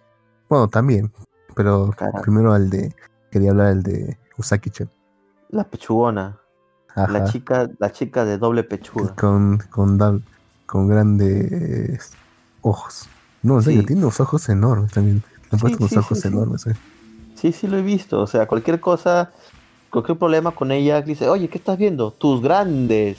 [0.49, 1.11] Bueno, también.
[1.55, 2.93] Pero primero al de.
[3.31, 4.89] Quería hablar del de Usaki-chan.
[5.49, 6.37] La pechugona.
[6.89, 7.07] Ajá.
[7.11, 9.15] La chica, la chica de doble pechuga.
[9.15, 10.23] Con, con, dal-
[10.65, 12.11] con grandes
[12.61, 13.07] ojos.
[13.41, 13.87] No, en serio, Sí.
[13.87, 15.23] tiene unos ojos enormes también.
[15.51, 16.67] Han Sí, puesto unos sí, ojos sí, enormes.
[16.67, 16.75] eh.
[17.35, 18.21] Sí, sí lo he visto.
[18.21, 19.31] O sea, cualquier cosa,
[19.89, 22.11] cualquier problema con ella, dice, oye, ¿qué estás viendo?
[22.11, 23.17] Tus grandes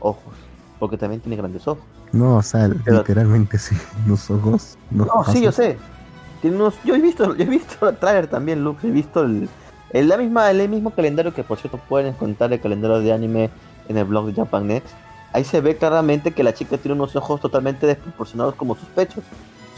[0.00, 0.34] ojos.
[0.78, 1.84] Porque también tiene grandes ojos.
[2.12, 3.76] No, o sea, Pero- literalmente sí.
[4.06, 4.78] Unos ojos.
[4.90, 5.78] No, sí, yo sé.
[6.40, 8.86] Tiene unos, yo he visto, yo he visto el trailer también, Luke.
[8.86, 9.48] He visto el,
[9.90, 13.50] el, la misma, el mismo calendario que por cierto pueden encontrar el calendario de anime
[13.88, 14.88] en el blog de Japan Next.
[15.32, 19.22] Ahí se ve claramente que la chica tiene unos ojos totalmente desproporcionados como sus pechos.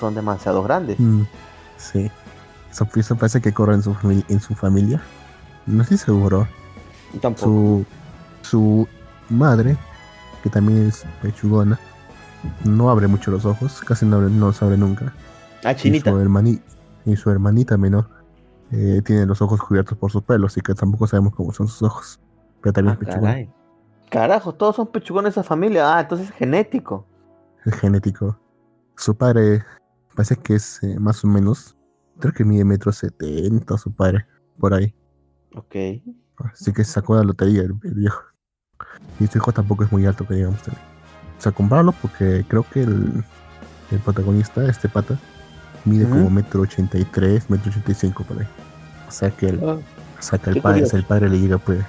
[0.00, 0.98] Son demasiado grandes.
[1.00, 1.22] Mm,
[1.82, 2.10] sí.
[2.70, 3.94] Eso, eso parece que corre en su,
[4.28, 5.02] en su familia.
[5.66, 6.48] No estoy seguro.
[7.20, 7.44] Tampoco.
[7.44, 7.86] Su,
[8.42, 8.88] su
[9.28, 9.76] madre,
[10.42, 11.78] que también es pechugona,
[12.64, 13.80] no abre mucho los ojos.
[13.86, 15.12] Casi no, abre- no los abre nunca.
[15.64, 16.10] Ah, Y chinita.
[16.10, 16.62] su, hermani-
[17.04, 18.08] y su hermanita menor
[18.70, 21.82] eh, tiene los ojos cubiertos por su pelo, así que tampoco sabemos cómo son sus
[21.82, 22.18] ojos.
[22.62, 23.30] Pero también Ah, es pechugona.
[23.32, 23.50] caray.
[24.08, 25.94] Carajo, todos son pechugones de esa familia.
[25.96, 27.06] Ah, entonces es genético.
[27.64, 28.38] Es genético.
[28.96, 29.62] Su padre
[30.14, 31.76] parece que es eh, más o menos,
[32.18, 34.26] creo que mide metro setenta su padre,
[34.58, 34.94] por ahí.
[35.54, 35.74] Ok.
[36.52, 38.22] Así que sacó la lotería el, el viejo.
[39.20, 40.84] Y su hijo tampoco es muy alto, que digamos también.
[41.38, 43.24] O sea, compararlo porque creo que el,
[43.90, 45.18] el protagonista, este pata,
[45.84, 48.46] mide como metro ochenta y tres, metro ochenta y cinco por ahí.
[49.08, 51.84] O sea que el, Ah, que el padre, el padre le llega pues.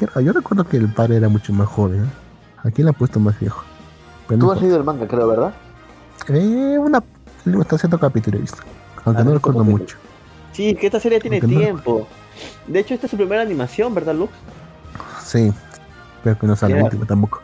[0.00, 2.04] Yo recuerdo que el padre era mucho más joven.
[2.04, 2.08] ¿eh?
[2.64, 3.62] Aquí le han puesto más viejo.
[4.26, 5.54] Pero no Tú has leído el manga, creo, ¿verdad?
[6.28, 7.02] Eh, una,
[7.60, 8.58] hasta cierto capítulo he visto.
[9.04, 9.96] Aunque Ah, no cierto recuerdo mucho.
[10.52, 12.08] Sí, que esta serie tiene Aunque no- tiempo.
[12.66, 14.32] De hecho, esta es su primera animación, ¿verdad, Lux?
[15.24, 15.52] Sí.
[16.24, 17.40] Pero que no sea la última tampoco.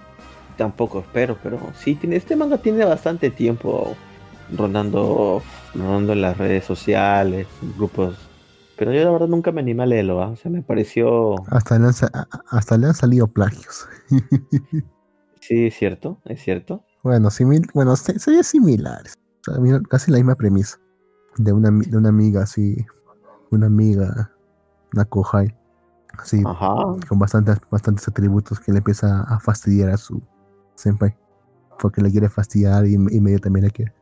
[0.57, 2.16] Tampoco espero, pero sí tiene.
[2.16, 3.94] Este manga tiene bastante tiempo
[4.57, 5.42] rondando,
[5.74, 8.16] rondando en las redes sociales, grupos.
[8.76, 10.28] Pero yo la verdad nunca me animé a leerlo, ¿ah?
[10.28, 11.34] O sea, me pareció.
[11.51, 13.88] Hasta le han, sa- a- hasta le han salido plagios.
[15.40, 16.82] Sí, es cierto, es cierto.
[17.05, 19.14] Bueno, simil, bueno, se- serían similares.
[19.88, 20.78] Casi la misma premisa.
[21.36, 22.84] De una, de una amiga así.
[23.51, 24.30] Una amiga.
[24.92, 25.57] Una kohai.
[26.18, 26.74] Así, Ajá.
[27.09, 30.22] con bastantes, bastantes atributos que le empieza a fastidiar a su
[30.74, 31.16] senpai.
[31.78, 33.94] Porque le quiere fastidiar y, y medio también le quiere.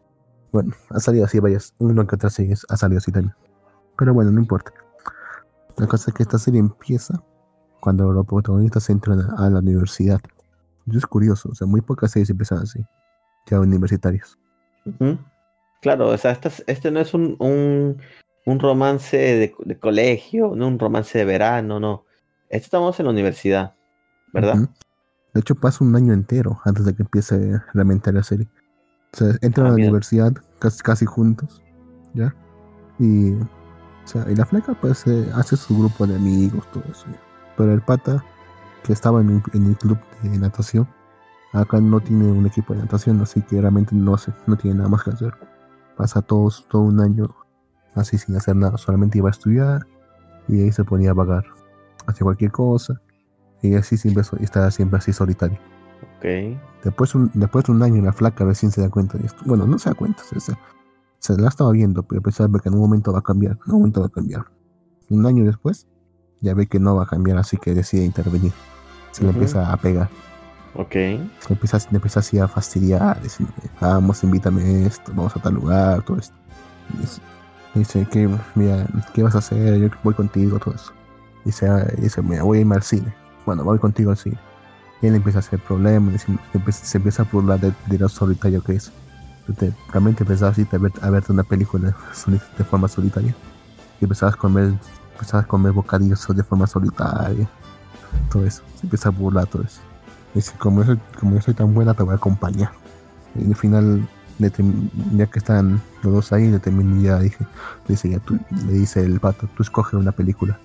[0.53, 1.74] Bueno, ha salido así varias.
[1.78, 3.34] Uno que otra serie ha salido así también.
[3.99, 4.72] Pero bueno, no importa.
[5.76, 7.20] La cosa es que esta serie empieza
[7.80, 10.20] cuando los protagonistas entran a, la universidad.
[10.86, 12.84] Eso es curioso, o sea, muy pocas series empiezan así.
[13.47, 14.38] Ya universitarios.
[14.86, 15.18] Ujú.
[15.85, 18.01] Claro, o sea, este no es un, un,
[18.47, 22.07] un romance de, de colegio, no un romance de verano, no.
[22.49, 23.74] Esto estamos en la universidad,
[24.32, 24.70] ¿verdad?
[25.35, 28.49] De hecho, pasa un año entero antes de que empiece realmente la serie.
[29.12, 31.62] O sea, entran Ah, a la universidad casi, casi juntos,
[32.14, 32.35] ¿ya?
[32.99, 33.49] Y, o
[34.07, 37.07] sea, y la flaca pues eh, hace su grupo de amigos, todo eso.
[37.12, 37.20] ¿ya?
[37.59, 38.24] Pero el pata
[38.85, 40.89] que estaba en, un- en el club de natación,
[41.53, 44.89] acá no tiene un equipo de natación, así que realmente no sé, no tiene nada
[44.89, 45.35] más que hacer.
[45.97, 47.34] Pasa todos, todo un año
[47.95, 49.86] así sin hacer nada, solamente iba a estudiar
[50.49, 51.45] y ahí se ponía a vagar,
[52.07, 53.01] hacía cualquier cosa
[53.62, 55.59] y así siempre so- estaba siempre así solitario.
[56.18, 56.59] Ok.
[56.82, 59.42] Después, un, después de un año la flaca recién se da cuenta de esto.
[59.47, 60.55] Bueno, no se da cuenta, se, se,
[61.18, 63.78] se la estaba viendo, pero pensaba que en un momento va a cambiar, en un
[63.78, 64.45] momento va a cambiar.
[65.09, 65.86] Un año después
[66.40, 68.53] ya ve que no va a cambiar, así que decide intervenir.
[69.12, 69.38] Se le Ujú.
[69.38, 70.11] empieza a pegar,
[70.77, 70.95] Ok.
[71.51, 76.35] empieza, empieza así a fastidiar, diciendo, vamos, invítame esto, vamos a tal lugar, todo esto.
[77.75, 79.79] Dice, que, mira, ¿qué vas a hacer?
[79.79, 80.93] Yo voy contigo, todo eso.
[81.45, 83.12] Dice, ah, dice, mira, voy a irme al cine.
[83.47, 84.39] Bueno, voy contigo al cine.
[85.03, 88.09] Y él empieza a hacer problemas, se empieza, se empieza a burlar de, de lo
[88.09, 88.93] solitario que es.
[89.59, 91.95] Te- realmente empezabas a, ver, a verte una película
[92.59, 93.35] de forma solitaria.
[94.01, 94.72] Y empezabas a comer,
[95.12, 97.49] empezabas a comer bocadillos de forma solitaria.
[98.31, 98.62] Todo eso.
[98.77, 99.81] Se empieza a burlar todo eso.
[100.35, 102.72] Dice, como yo soy, como yo soy tan buena, te voy a acompañar.
[103.37, 104.07] Y al final,
[104.39, 107.47] ya que están los dos ahí, le terminé ya dije,
[107.87, 110.59] dice, ya tú, le dice el pato, tú escoge una película.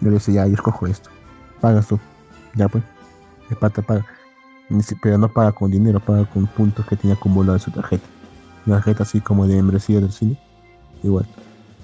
[0.00, 1.10] Yo le dice, ya, yo escojo esto.
[1.60, 1.98] Pagas tú.
[2.54, 2.82] Ya pues.
[3.48, 4.04] El pata paga.
[5.00, 8.04] Pero no paga con dinero, paga con puntos que tiene acumulado en su tarjeta.
[8.66, 10.38] Una tarjeta así como de membresía del cine.
[11.02, 11.26] Igual.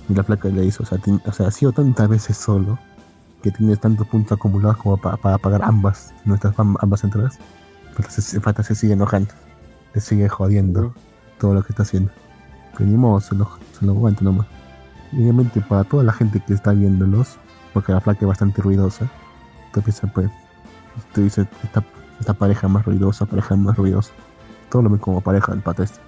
[0.08, 2.78] Y la flaca le ti- o sea, ha sido tantas veces solo
[3.42, 7.38] que tienes tantos puntos acumulados como pa- para pagar ambas, nuestras am- ambas entradas.
[7.94, 9.30] Fata se, Fata se sigue enojando.
[9.94, 10.94] Le sigue jodiendo
[11.38, 12.10] todo lo que está haciendo.
[12.76, 14.46] Pero ni modo, se lo, se lo aguanta nomás.
[15.12, 17.36] Y obviamente para toda la gente que está viéndolos,
[17.74, 19.10] porque la flaca es bastante ruidosa,
[19.74, 20.30] tú piensas, pues,
[21.12, 21.84] tú dices, esta,
[22.20, 24.10] esta pareja más ruidosa, pareja más ruidosa.
[24.70, 25.98] Todo lo ven como pareja el pata este.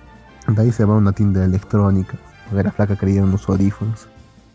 [0.47, 2.15] De ahí se va a una tienda de electrónica,
[2.49, 4.07] porque la flaca quería unos audífonos.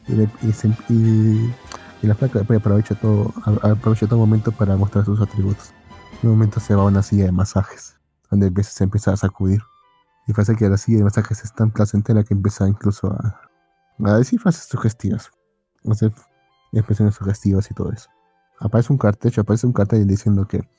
[0.07, 1.51] Y, le- y se- y-
[2.02, 3.34] y la flaca aprovecha todo,
[3.64, 5.74] aprovecha todo momento para mostrar sus atributos.
[6.22, 7.97] En un momento se va a una silla de masajes,
[8.30, 9.62] donde empieza, se empieza a sacudir.
[10.28, 13.39] Y parece que la silla de masajes es tan placentera que empieza incluso a,
[14.06, 15.30] a decir frases sugestivas.
[15.88, 16.12] A hacer
[16.72, 18.10] expresiones sugestivas y todo eso.
[18.60, 20.70] Aparece un cartel, aparece un cartel diciendo que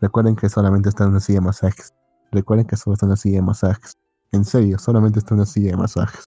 [0.00, 1.92] recuerden que solamente está en una silla de masajes.
[2.30, 3.94] Recuerden que solo está en una silla de masajes.
[4.32, 6.24] En serio, solamente está en una silla de masajes.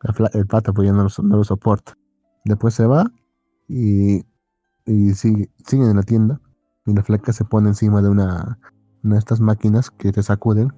[0.00, 1.94] Fla- el pata pues ya no lo, no lo soporta.
[2.44, 3.10] Después se va
[3.68, 4.24] y,
[4.86, 6.40] y sigue, siguen en la tienda.
[6.86, 8.58] Y la flaca se pone encima de una,
[9.02, 10.72] de estas máquinas que te sacuden,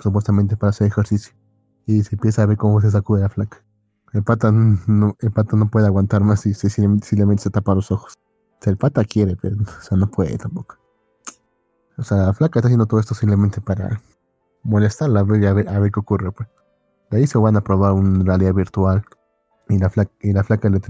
[0.00, 1.34] supuestamente para hacer ejercicio.
[1.86, 3.64] Y se empieza a ver cómo se sacude la flaca.
[4.12, 7.90] El pata no, el pata no puede aguantar más y se, simplemente se tapa los
[7.90, 8.14] ojos.
[8.16, 10.76] O sea, el pata quiere, pero o sea, no puede tampoco.
[11.96, 14.00] O sea, la flaca está haciendo todo esto simplemente para
[14.62, 16.32] molestarla a ver, a ver, qué ocurre.
[16.32, 16.48] Pues.
[17.10, 19.04] De ahí se van a probar una realidad virtual.
[19.68, 20.80] Y la flaca, y la flaca le-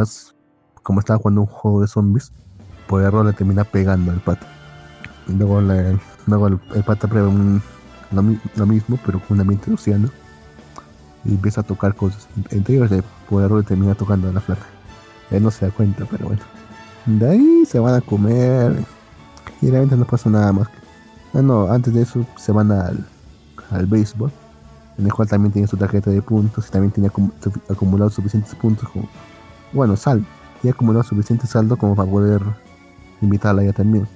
[0.00, 0.34] es-
[0.82, 2.32] como estaba jugando un juego de zombies,
[2.86, 4.46] por error le termina pegando al pata.
[5.26, 5.60] Luego,
[6.26, 7.30] luego el, el pata prueba
[8.12, 10.08] lo, mi- lo mismo, pero con un ambiente de océano.
[11.24, 12.26] Y empieza a tocar cosas.
[12.50, 12.90] Entre ellos,
[13.28, 14.64] por error le termina tocando a la flaca.
[15.30, 16.42] Él no se da cuenta, pero bueno.
[17.06, 18.84] De ahí se van a comer.
[19.60, 20.68] Y realmente no pasa nada más.
[21.32, 23.06] Bueno, antes de eso se van al,
[23.70, 24.32] al béisbol.
[24.98, 26.66] En el cual también tiene su tarjeta de puntos.
[26.68, 27.30] Y también tiene acum-
[27.68, 28.88] acumulado suficientes puntos.
[28.88, 29.08] Como,
[29.72, 30.24] bueno, sal.
[30.62, 32.42] Y ha acumulado suficiente saldo como para poder
[33.20, 34.06] invitarla a ella también.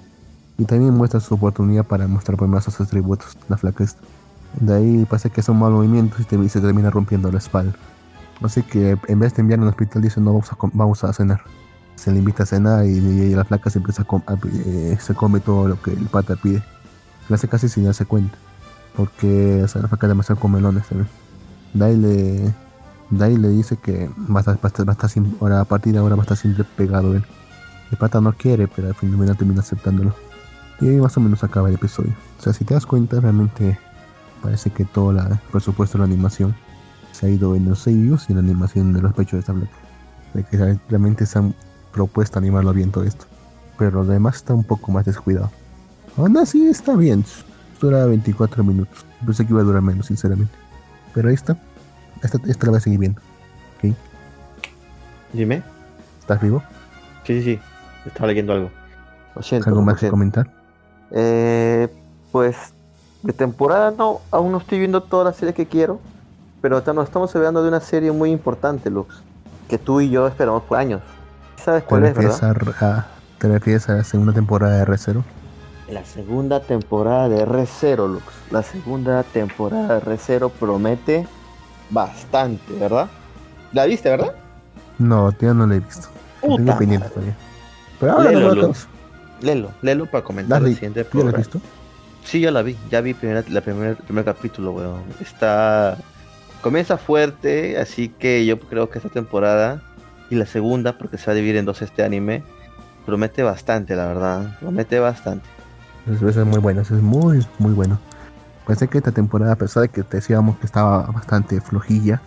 [0.58, 3.36] Y también muestra su oportunidad para mostrar más sus atributos.
[3.48, 4.00] La flaca esta.
[4.60, 7.74] De ahí pasa que son malos movimientos y, te- y se termina rompiendo la espalda.
[8.42, 10.40] Así que en vez de enviarla al hospital dice no
[10.72, 11.40] vamos a, cenar.
[11.96, 15.80] Se le invita a cenar y, y la flaca se eh, se come todo lo
[15.80, 16.62] que el pata pide.
[17.28, 18.36] Lo hace casi sin darse cuenta.
[18.96, 21.08] Porque o sea, la flaca es demasiado comelones también.
[21.72, 22.54] De ahí le,
[23.20, 25.92] ahí le dice que va a estar, va a va a estar ahora, a partir
[25.92, 27.24] de ahora va a estar siempre pegado a él.
[27.90, 30.14] El pata no quiere, pero al final termina aceptándolo.
[30.80, 32.12] Y ahí más o menos acaba el episodio.
[32.38, 33.78] O sea, si te das cuenta, realmente
[34.42, 36.54] parece que todo la- el presupuesto la animación
[37.12, 39.72] se ha ido en los sellos y la animación de los pechos de esta flaca.
[40.32, 41.54] De que re- realmente se han
[41.92, 43.26] propuesto animarlo bien todo esto.
[43.78, 45.50] Pero lo demás está un poco más descuidado.
[46.16, 47.24] Aún así está bien.
[47.80, 49.04] Dura 24 minutos.
[49.24, 50.52] Pensé que iba a durar menos, sinceramente.
[51.12, 51.56] Pero ahí está.
[52.24, 53.20] Esta, esta la voy a seguir viendo.
[55.32, 55.62] Dime.
[56.20, 56.62] ¿Estás vivo?
[57.24, 57.60] Sí, sí, sí.
[58.06, 58.70] Estaba leyendo algo.
[59.34, 59.68] Lo siento.
[59.68, 60.48] ¿Algo más que comentar?
[61.10, 61.88] Eh,
[62.30, 62.56] pues
[63.22, 65.98] de temporada no, aún no estoy viendo todas las series que quiero,
[66.60, 69.22] pero estamos, estamos hablando de una serie muy importante, Lux.
[69.68, 71.00] que tú y yo esperamos por años.
[71.62, 72.56] ¿Sabes ¿Te cuál es, verdad?
[72.80, 73.06] a, a-
[73.38, 75.22] ¿Te refieres a la segunda temporada de R0?
[75.90, 78.24] La segunda temporada de R0, Lux.
[78.50, 81.26] La segunda temporada de R0 promete
[81.94, 83.08] bastante, ¿verdad?
[83.72, 84.34] ¿La viste, verdad?
[84.98, 86.08] No, todavía no la he visto.
[86.40, 87.08] Puta tengo madre.
[87.10, 87.36] todavía.
[87.98, 88.60] Pero ahora Léelo, no lo Luz.
[88.62, 88.88] acabas.
[89.40, 91.60] Léelo, léelo para comentar ¿La el siguiente ¿Ya la has visto?
[92.24, 95.02] Sí, ya la vi, ya vi primera, la primer, el primer capítulo, weón.
[95.20, 95.96] Está.
[96.62, 99.82] Comienza fuerte, así que yo creo que esta temporada
[100.30, 102.42] y la segunda, porque se va a dividir en dos este anime,
[103.04, 104.58] promete bastante, la verdad.
[104.60, 105.46] Promete bastante.
[106.10, 107.98] Eso es muy bueno, eso es muy, muy bueno.
[108.66, 112.20] Parece que esta temporada, a pesar de que te decíamos que estaba bastante flojilla,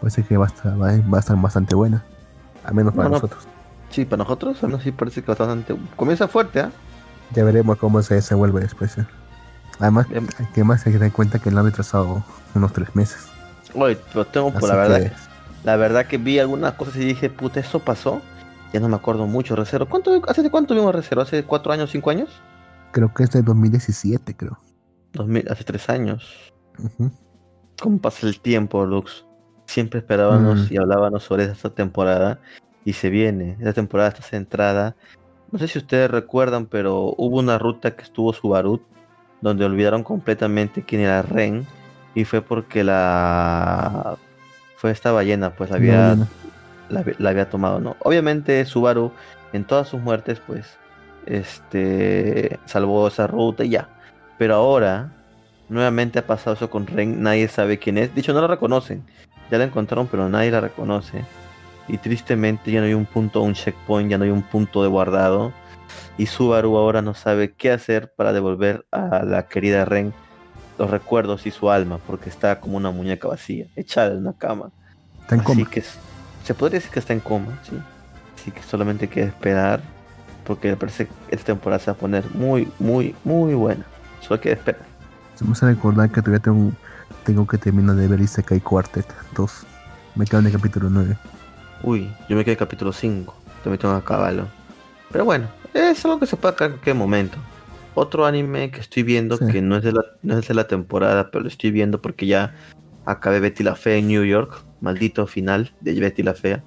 [0.00, 2.04] parece que va a estar, va a- va a estar bastante buena.
[2.64, 3.14] Al menos para No, no.
[3.16, 3.46] nosotros.
[3.90, 5.74] Sí, para nosotros, no sí parece que bastante.
[5.96, 6.70] Comienza fuerte, ¿ah?
[7.34, 8.98] Ya veremos cómo se desenvuelve después.
[8.98, 9.06] ¿eh?
[9.78, 10.26] Además, Em.
[10.38, 12.22] hay que más hay que en cuenta que lo han retrasado
[12.54, 13.26] unos tres meses.
[13.74, 15.00] Oye, pero tengo por la verdad.
[15.00, 15.12] que-
[15.64, 18.22] La verdad que vi algunas cosas y dije, puta, eso pasó.
[18.72, 19.86] Ya no me acuerdo mucho, Recero.
[19.88, 21.20] ¿Cuánto, ¿Hace cuánto vimos Recero?
[21.22, 22.28] ¿Hace cuatro años, cinco años?
[22.92, 24.58] Creo que es de 2017, creo.
[25.12, 26.52] 2000, hace tres años.
[26.78, 27.10] Ujú.
[27.80, 29.24] ¿Cómo pasa el tiempo, Lux?
[29.66, 30.74] Siempre esperábamos Mm.
[30.74, 32.40] y hablábamos sobre esta temporada
[32.84, 33.56] y se viene.
[33.58, 34.96] Esta temporada está centrada.
[35.52, 38.80] No sé si ustedes recuerdan, pero hubo una ruta que estuvo Subaru
[39.40, 41.66] donde olvidaron completamente quién era Ren
[42.14, 44.16] y fue porque la
[44.76, 46.26] fue esta ballena, pues la No, había no.
[46.88, 47.96] la, había- la había tomado, ¿no?
[48.00, 49.12] Obviamente Subaru
[49.52, 50.78] en todas sus muertes, pues,
[51.26, 53.88] este, salvó esa ruta y ya.
[54.40, 55.12] Pero ahora,
[55.68, 58.14] nuevamente ha pasado eso con Ren, nadie sabe quién es.
[58.14, 59.04] De hecho, no la reconocen.
[59.50, 61.26] Ya la encontraron, pero nadie la reconoce.
[61.88, 64.88] Y tristemente ya no hay un punto, un checkpoint, ya no hay un punto de
[64.88, 65.52] guardado.
[66.16, 70.14] Y Subaru ahora no sabe qué hacer para devolver a la querida Ren
[70.78, 74.70] los recuerdos y su alma, porque está como una muñeca vacía, echada en una cama.
[75.20, 75.70] Está en Así coma.
[75.70, 75.82] que
[76.44, 77.76] se podría decir que está en coma, sí.
[78.36, 79.82] Así que solamente queda esperar,
[80.46, 83.84] porque me parece que esta temporada se va a poner muy, muy, muy buena.
[84.20, 84.80] Solo que esperar.
[85.40, 86.72] Vamos a recordar que todavía tengo,
[87.24, 89.66] tengo que terminar de ver Isekai Quartet 2.
[90.16, 91.16] Me quedo en el capítulo 9.
[91.82, 94.46] Uy, yo me quedé en capítulo 5, también tengo que acabarlo.
[95.10, 97.38] Pero bueno, es algo que se puede acabar en cualquier momento.
[97.94, 99.46] Otro anime que estoy viendo, Sí.
[99.46, 102.26] que no es, de la, no es de la temporada, pero lo estoy viendo porque
[102.26, 102.54] ya
[103.06, 104.62] acabé Betty la Fea en New York.
[104.80, 106.62] Maldito final de Betty la Fea.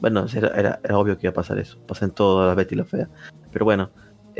[0.00, 1.78] Bueno, era, era, era obvio que iba a pasar eso.
[1.86, 3.08] Pasa en todas las Betty la Fea.
[3.52, 3.90] Pero bueno,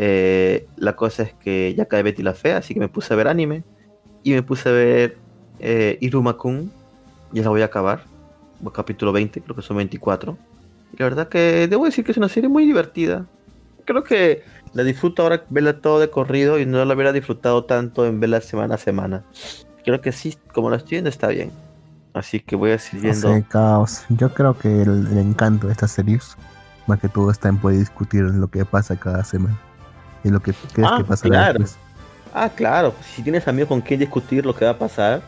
[0.00, 3.16] eh, la cosa es que ya acabé Betty la Fea, así que me puse a
[3.16, 3.64] ver anime.
[4.22, 5.18] Y me puse a ver
[5.58, 6.70] eh, Iruma-kun.
[7.32, 8.04] Ya la voy a acabar.
[8.72, 10.38] Capítulo 20, creo que son 24.
[10.92, 13.26] Y la verdad que debo decir que es una serie muy divertida.
[13.84, 18.06] Creo que la disfruto ahora verla todo de corrido y no la hubiera disfrutado tanto
[18.06, 19.24] en verla semana a semana.
[19.84, 21.50] Creo que sí, como la estoy viendo está bien.
[22.14, 23.44] Así que voy a seguir viendo.
[23.48, 24.04] caos.
[24.10, 26.36] Yo creo que el, el encanto de estas series,
[26.86, 29.58] más que todo, está en poder discutir lo que pasa cada semana.
[30.28, 31.58] Y lo que crees Ah, que pasará claro.
[31.60, 31.78] después.
[32.34, 35.22] Ah, claro, si tienes amigos con quien discutir lo que va a pasar,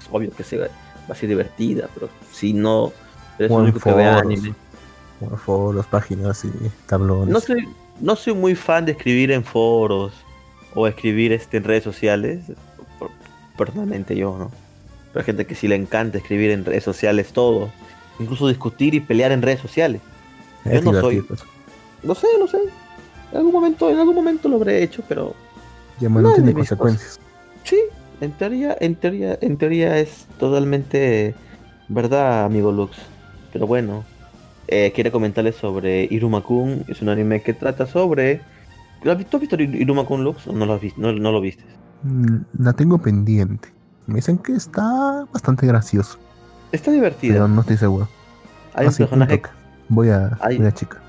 [0.00, 0.68] es obvio que se va,
[1.08, 2.92] a ser divertida, pero si no
[3.38, 4.22] eres el único que ve foros.
[4.22, 4.54] anime.
[5.44, 6.50] Foros, páginas y
[6.86, 7.28] tablones.
[7.32, 7.68] No soy,
[8.00, 10.12] no soy muy fan de escribir en foros
[10.74, 12.44] o escribir este, en redes sociales,
[13.56, 14.50] personalmente yo, ¿no?
[15.12, 17.70] Pero hay gente que sí le encanta escribir en redes sociales todo,
[18.20, 20.00] incluso discutir y pelear en redes sociales.
[20.64, 21.40] Es yo no soy- pues.
[22.04, 22.58] No sé, no sé.
[23.32, 25.34] En algún momento, en algún momento lo habré hecho, pero
[26.00, 27.18] Ya No tiene consecuencias.
[27.64, 27.78] Sí,
[28.20, 31.34] en teoría, en teoría, en teoría es totalmente
[31.88, 32.96] verdad, amigo Lux.
[33.52, 34.04] Pero bueno,
[34.68, 36.84] eh, quiero comentarles sobre Iruma-kun.
[36.88, 38.40] Es un anime que trata sobre.
[39.02, 40.46] ¿Lo has visto, ¿Has visto Iruma-kun Lux?
[40.46, 41.00] ¿O no lo, has visto?
[41.00, 41.64] No, no lo viste?
[42.02, 43.68] Mm, La tengo pendiente.
[44.06, 46.18] Me dicen que está bastante gracioso,
[46.72, 47.34] Está divertido.
[47.34, 48.08] pero no estoy seguro.
[48.74, 49.38] Hay un Así, personaje.
[49.38, 49.50] toque.
[49.88, 51.00] Voy a, Hay- voy a chica.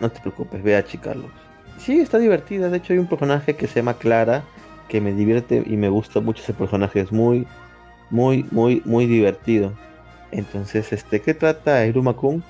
[0.00, 1.30] No te preocupes, ve a chicarlos.
[1.78, 2.68] Sí, está divertida.
[2.68, 4.42] De hecho, hay un personaje que se llama Clara
[4.88, 7.00] que me divierte y me gusta mucho ese personaje.
[7.00, 7.46] Es muy,
[8.10, 9.72] muy, muy, muy divertido.
[10.30, 12.42] Entonces, este, ¿qué trata Iruma-kun?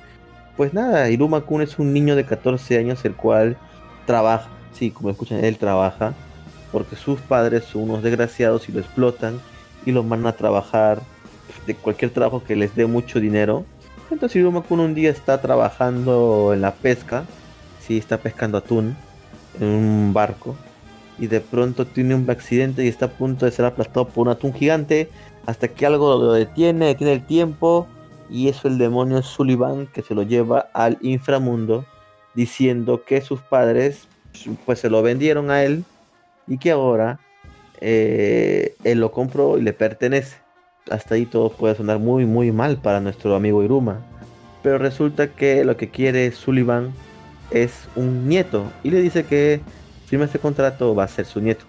[0.57, 3.57] Pues nada, Iruma-kun es un niño de 14 años el cual
[4.07, 4.49] trabaja.
[4.72, 6.14] Sí, como escuchan, él trabaja
[6.72, 9.41] porque sus padres son unos desgraciados y lo explotan
[9.87, 11.01] y lo mandan a trabajar
[11.68, 13.64] de cualquier trabajo que les dé mucho dinero.
[14.11, 17.25] Entonces Iruma-kun un día está trabajando en la pesca,
[17.81, 18.97] sí, está pescando atún
[19.61, 20.57] en un barco
[21.18, 24.32] y de pronto tiene un accidente y está a punto de ser aplastado por un
[24.32, 25.09] atún gigante
[25.46, 27.86] hasta que algo lo detiene, detiene el tiempo
[28.30, 31.84] y es el demonio Sullivan que se lo lleva al inframundo
[32.34, 34.09] diciendo que sus padres
[34.66, 35.84] pues se lo vendieron a él
[36.46, 37.20] y que ahora
[37.80, 40.38] eh, él lo compró y le pertenece.
[40.90, 44.00] Hasta ahí todo puede sonar muy muy mal para nuestro amigo Iruma.
[44.62, 46.92] pero resulta que lo que quiere Sullivan
[47.51, 49.61] es un nieto y le dice que
[50.07, 51.64] firma este contrato va a ser su nieto.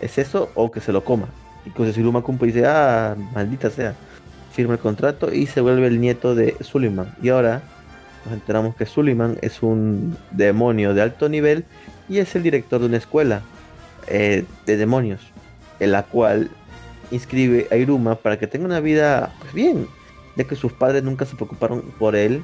[0.00, 1.28] ¿Es eso o que se lo coma?
[1.64, 3.94] Y entonces Iruma Kumpo dice, ah, maldita sea,
[4.52, 7.14] firma el contrato y se vuelve el nieto de Sullivan.
[7.22, 7.62] Y ahora
[8.24, 11.64] nos enteramos que Sullivan es un demonio de alto nivel
[12.08, 13.42] y es el director de una escuela
[14.06, 15.20] eh, de demonios,
[15.80, 16.50] en la cual
[17.10, 19.86] inscribe a Iruma para que tenga una vida pues bien,
[20.36, 22.42] ya que sus padres nunca se preocuparon por él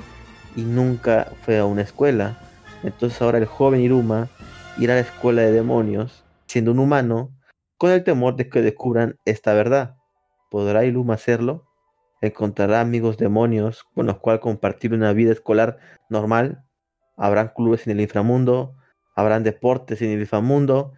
[0.56, 2.38] y nunca fue a una escuela.
[2.82, 4.28] Entonces ahora el joven Iruma
[4.78, 7.32] irá a la escuela de demonios, siendo un humano,
[7.76, 9.96] con el temor de que descubran esta verdad.
[10.50, 11.66] ¿Podrá Iruma hacerlo?
[12.22, 15.78] ¿Encontrará amigos demonios con los cuales compartir una vida escolar
[16.08, 16.64] normal?
[17.16, 18.74] ¿Habrán clubes en el inframundo?
[19.16, 20.92] ¿Habrán deportes en el inframundo?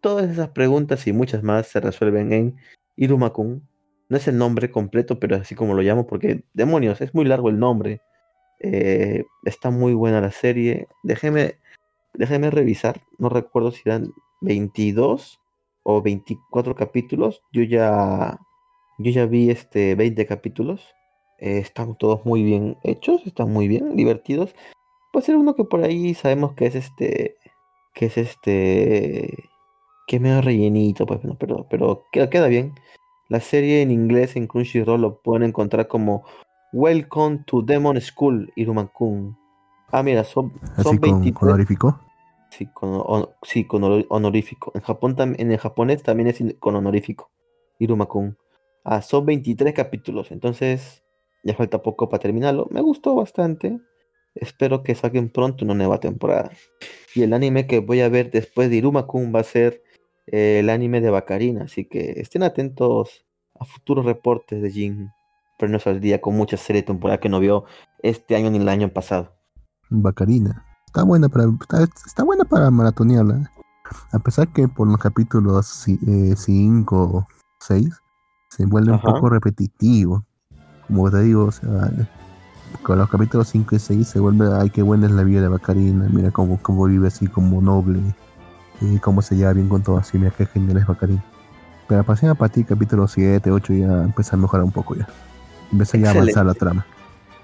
[0.00, 2.56] Todas esas preguntas y muchas más se resuelven en
[2.96, 3.66] Iruma-kun.
[4.08, 7.48] No es el nombre completo, pero así como lo llamo, porque demonios, es muy largo
[7.48, 8.00] el nombre.
[8.66, 10.88] Eh, está muy buena la serie.
[11.02, 11.58] Déjeme,
[12.14, 13.02] déjeme revisar.
[13.18, 15.38] No recuerdo si eran 22
[15.82, 17.42] o 24 capítulos.
[17.52, 18.38] Yo ya,
[18.98, 20.94] yo ya vi este 20 capítulos.
[21.38, 24.54] Eh, están todos muy bien hechos, están muy bien, divertidos.
[25.12, 27.36] Puede ser uno que por ahí sabemos que es este,
[27.92, 29.50] que es este,
[30.06, 32.74] que medio rellenito, pues, no, pero, pero queda bien.
[33.28, 36.24] La serie en inglés en Crunchyroll lo pueden encontrar como
[36.76, 39.38] Welcome to Demon School, Irumakun.
[39.92, 40.52] Ah, mira, son,
[40.82, 42.00] son con, honorífico?
[42.50, 44.72] Sí, con, sí, con honorífico.
[44.74, 47.30] En Japón en el japonés también es con honorífico.
[47.78, 48.36] Irumakun.
[48.82, 51.04] Ah, son 23 capítulos, entonces
[51.44, 52.66] ya falta poco para terminarlo.
[52.72, 53.78] Me gustó bastante.
[54.34, 56.50] Espero que saquen pronto una nueva temporada.
[57.14, 59.84] Y el anime que voy a ver después de Irumakun va a ser
[60.26, 63.24] eh, el anime de Bacarina, así que estén atentos
[63.60, 65.12] a futuros reportes de Jin.
[65.58, 67.64] Pero no al día con mucha serie temporada que no vio
[68.02, 69.32] este año ni el año pasado.
[69.90, 70.64] Bacarina.
[70.86, 71.46] Está buena para,
[72.06, 73.50] está, buena para maratonearla.
[74.12, 77.26] A pesar que por los capítulos 5 o
[77.60, 77.88] 6
[78.50, 80.24] se vuelve un poco repetitivo.
[80.86, 81.90] Como te digo, o sea,
[82.82, 85.48] con los capítulos 5 y 6 se vuelve, ay, qué buena es la vida de
[85.48, 88.00] Bacarina, mira cómo, cómo vive así como noble,
[88.80, 91.24] y cómo se lleva bien con todo así, mira qué genial es Bacarina.
[91.88, 95.06] Pero a partir de ti, capítulo 7, 8 ya empieza a mejorar un poco ya.
[95.74, 96.86] Empieza ya a avanzar la trama.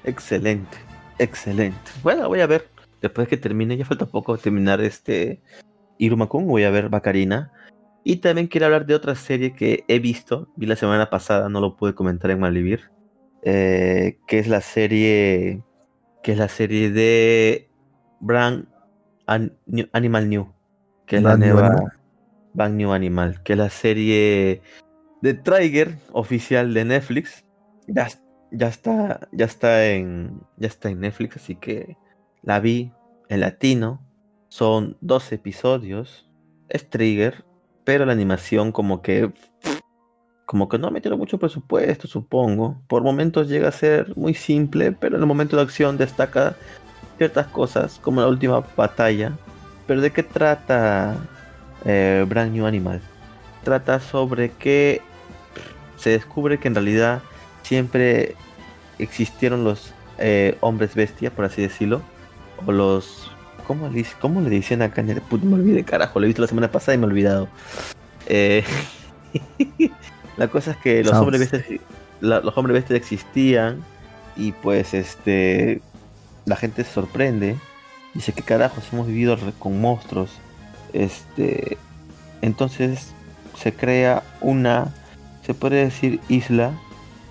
[0.05, 0.79] Excelente,
[1.19, 1.91] excelente.
[2.05, 2.69] Bueno, voy a ver,
[3.03, 5.43] después que termine, ya falta poco terminar este
[5.99, 7.51] Irumakun, voy a ver Bacarina.
[8.05, 11.61] Y también quiero hablar de otra serie que he visto, vi la semana pasada, no
[11.61, 12.93] lo pude comentar en Malvivir,
[13.43, 15.65] eh, que es la serie,
[16.23, 17.69] que es la serie de
[18.21, 18.69] Brand
[19.27, 20.53] Animal New,
[21.05, 21.93] que es la nueva
[22.55, 24.63] Brand New Animal, que es la serie
[25.21, 27.45] de Trigger oficial de Netflix.
[27.93, 28.09] Ya,
[28.53, 31.97] ya está, ya está en, ya está en Netflix, así que
[32.43, 32.93] la vi
[33.29, 34.01] en latino.
[34.49, 36.29] Son dos episodios.
[36.69, 37.45] Es Trigger,
[37.85, 39.33] pero la animación como que
[40.47, 42.83] como que no ha metido mucho presupuesto, supongo.
[42.89, 46.57] Por momentos llega a ser muy simple, pero en el momento de acción destaca
[47.19, 49.33] ciertas cosas, como la última batalla.
[49.87, 51.17] Pero ¿de qué trata
[51.85, 53.01] eh, Brand New Animal?
[53.63, 55.03] Trata sobre que
[55.97, 57.23] se descubre que en realidad
[57.71, 58.35] siempre
[58.99, 62.03] existieron los eh, hombres bestia, por así decirlo,
[62.67, 63.31] o los...
[63.65, 65.23] ¿Cómo le, cómo le dicen acá en el...
[65.45, 67.49] me olvidé, carajo, lo he visto la semana pasada y me he olvidado.
[68.27, 68.65] Eh,
[70.37, 71.81] la cosa es que los hombres bestias,
[72.21, 73.85] los hombres bestias existían
[74.37, 75.81] y pues este
[76.47, 77.57] la gente se sorprende.
[78.15, 80.33] Dice que carajos hemos vivido con monstruos.
[80.93, 81.79] Este
[82.43, 83.13] entonces
[83.57, 84.93] se crea una
[85.47, 86.73] se puede decir isla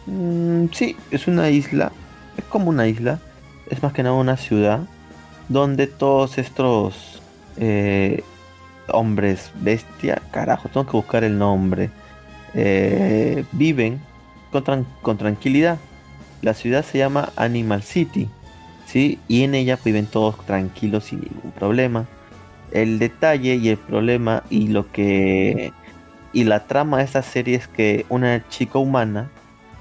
[0.06, 1.92] Mm, sí, es una isla.
[2.38, 3.20] Es como una isla.
[3.70, 4.82] Es más que nada una ciudad.
[5.48, 7.22] Donde todos estos
[7.58, 8.24] eh,
[8.88, 11.90] hombres bestia, carajo, tengo que buscar el nombre.
[12.54, 14.02] Eh, viven
[14.52, 15.78] con, con, tranquilidad.
[16.42, 18.30] La ciudad se llama Animal City.
[18.86, 19.20] ¿sí?
[19.28, 22.06] Y en ella viven todos tranquilos sin ningún problema.
[22.72, 25.74] El detalle y el problema y lo que
[26.32, 29.30] y la trama de esta serie es que una chica humana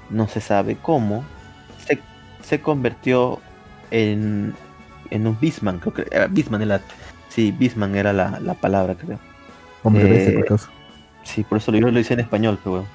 [0.09, 1.23] no se sabe cómo,
[2.41, 3.39] se, convirtió
[3.91, 4.53] en,
[5.11, 6.81] en un Bisman, creo que era Bisman, era,
[7.27, 9.19] sí, Bisman era la, palabra, creo.
[9.83, 10.59] Hombre eh, por
[11.23, 12.85] Sí, por eso lo, lo hice en español, pero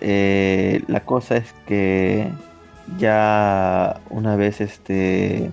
[0.00, 2.30] eh, la cosa es que
[2.98, 5.50] ya una vez este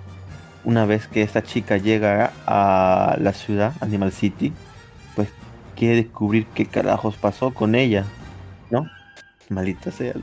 [0.64, 4.54] una vez que esta chica llega a la ciudad Animal City
[5.16, 5.30] pues
[5.76, 8.06] quiere descubrir qué carajos pasó con ella
[8.72, 8.90] no
[9.50, 10.14] malita sea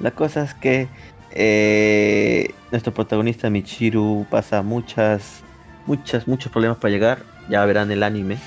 [0.00, 0.88] la cosa es que
[1.32, 5.42] Eh, nuestro protagonista Michiru pasa muchas,
[5.86, 7.22] muchas, muchos problemas para llegar.
[7.48, 8.38] Ya verán el anime.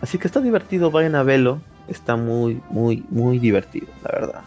[0.00, 1.60] Así que está divertido, vayan a verlo.
[1.88, 4.40] Está muy, muy, muy divertido, la verdad.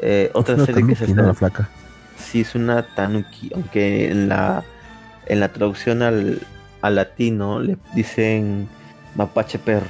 [0.00, 1.22] Eh, otra serie que se tanuki, ¿no?
[1.22, 1.22] está...
[1.22, 1.68] La flaca.
[2.16, 4.62] Sí, es una tanuki, aunque en la,
[5.26, 6.40] en la traducción al,
[6.82, 8.68] al latino le dicen
[9.14, 9.86] mapache perro.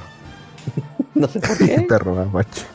[1.15, 1.85] no sé por qué.
[1.89, 2.65] Perro mapache.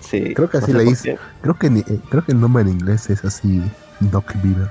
[0.00, 1.18] Sí, Creo que no así sé le dice.
[1.42, 3.62] Creo que, eh, creo que el nombre en inglés es así,
[4.00, 4.68] Doc Beaver.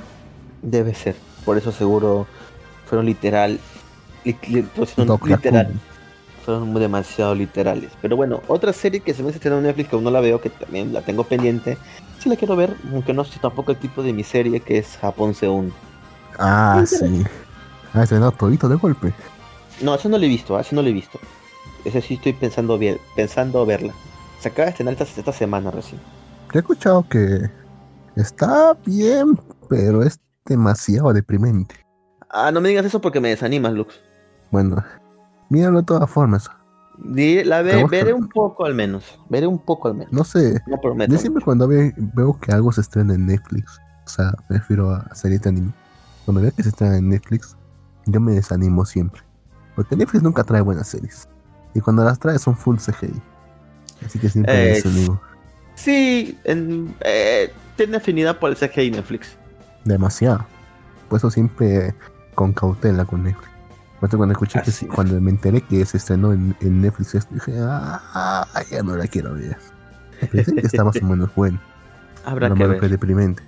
[0.61, 1.15] Debe ser.
[1.45, 2.27] Por eso seguro
[2.85, 3.59] fueron literal.
[4.23, 4.65] li- li-
[5.05, 5.71] Doc literal.
[6.45, 7.91] Fueron demasiado literales.
[8.01, 10.41] Pero bueno, otra serie que se me estrenó en Netflix que aún no la veo,
[10.41, 11.77] que también la tengo pendiente.
[12.19, 14.97] Sí la quiero ver, aunque no sé tampoco el tipo de mi serie, que es
[14.99, 15.73] Japón se hunde.
[16.37, 17.23] Ah, sí.
[17.93, 19.13] Ah, estrenado todito de golpe.
[19.81, 21.19] No, eso no lo he visto, así no lo he visto.
[21.85, 23.93] Ese sí estoy pensando bien, pensando verla.
[24.39, 25.99] Se acaba de estrenar esta, esta semana recién.
[26.53, 27.49] Yo he escuchado que
[28.15, 31.75] está bien, pero es demasiado deprimente.
[32.29, 33.99] Ah, no me digas eso porque me desanimas, Lux.
[34.51, 34.83] Bueno,
[35.49, 36.49] míralo de todas formas.
[37.01, 39.19] La ve- veré un poco al menos.
[39.29, 40.11] Veré un poco al menos.
[40.11, 41.11] No sé, No prometo.
[41.13, 44.91] yo siempre cuando ve- veo que algo se estrena en Netflix, o sea, me refiero
[44.91, 45.71] a series de anime,
[46.25, 47.55] cuando veo que se estrena en Netflix,
[48.05, 49.21] yo me desanimo siempre.
[49.75, 51.27] Porque Netflix nunca trae buenas series.
[51.73, 53.13] Y cuando las trae son full CGI.
[54.05, 55.21] Así que siempre me Es- desanimo.
[55.75, 59.35] Sí, en- eh, tiene afinidad por el CGI Netflix.
[59.85, 60.45] Demasiado.
[61.07, 61.93] Por eso siempre
[62.35, 63.49] con cautela con Netflix.
[64.01, 68.45] Eso cuando escuché que cuando me enteré que se estrenó en, en Netflix, dije, ah,
[68.71, 69.57] ya no la quiero ver.
[70.31, 71.59] Pensé que está más o menos bueno.
[72.25, 72.89] Habrá que ver.
[72.89, 73.43] deprimente.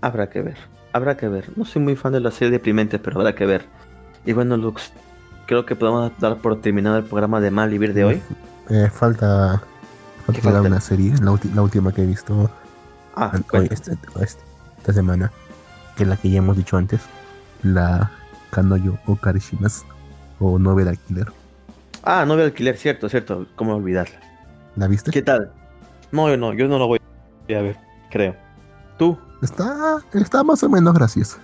[0.00, 0.56] Habrá que ver.
[0.92, 1.50] Habrá que ver.
[1.56, 3.66] No soy muy fan de las series deprimentes, pero habrá que ver.
[4.24, 4.92] Y bueno, Lux,
[5.46, 8.22] creo que podemos dar por terminado el programa de Mal Vivir de hoy.
[8.70, 9.62] Eh, falta
[10.36, 10.68] ¿Qué falta falta?
[10.68, 12.50] una serie, la, última que he visto
[13.16, 14.38] Ah, hoy, este- este-
[14.78, 15.32] esta semana,
[15.96, 17.00] que es la que ya hemos dicho antes,
[17.62, 18.10] la
[18.50, 19.84] Kanoyo o Karishimas
[20.38, 21.32] o Novel Killer.
[22.04, 23.46] ah no veo alquiler, cierto, cierto.
[23.56, 24.18] ¿Cómo olvidarla?
[24.76, 25.10] ¿La viste?
[25.10, 25.50] ¿Qué tal?
[26.12, 27.00] No, yo no, yo no lo voy
[27.48, 27.76] a ver,
[28.10, 28.36] creo.
[28.98, 29.18] ¿Tú?
[29.42, 31.38] Está, está más o menos graciosa.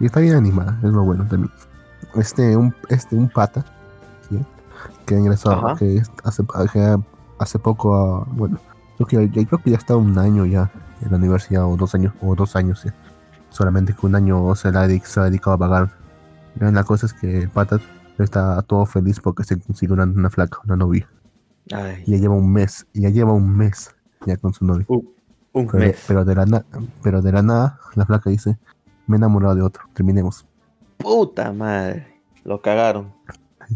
[0.00, 1.52] Y está bien animada, es lo bueno también.
[2.14, 3.64] Este, un, este, un pata,
[4.28, 4.38] ¿sí?
[5.06, 5.76] que ha ingresado, Ajá.
[5.76, 6.96] que hace, que
[7.40, 8.58] hace poco, a- bueno,
[8.96, 10.70] creo que, ya, creo que ya está un año ya
[11.02, 12.90] en la universidad, o dos años, o dos años, sí.
[13.48, 15.90] Solamente que un año se, la, se ha dedicado a vagar.
[16.60, 17.80] Y La cosa es que el pata
[18.18, 21.08] está todo feliz porque se consiguió una, una flaca, una novia.
[21.72, 23.94] Ay, Y ya lleva un mes, y ya lleva un mes
[24.26, 24.84] ya con su novia.
[24.88, 25.08] un,
[25.52, 26.04] un Pero, mes.
[26.06, 26.64] pero de la na-
[27.02, 28.58] pero de la nada, la flaca dice,
[29.06, 30.46] me he enamorado de otro, terminemos.
[30.98, 32.20] Puta madre.
[32.44, 33.12] Lo cagaron.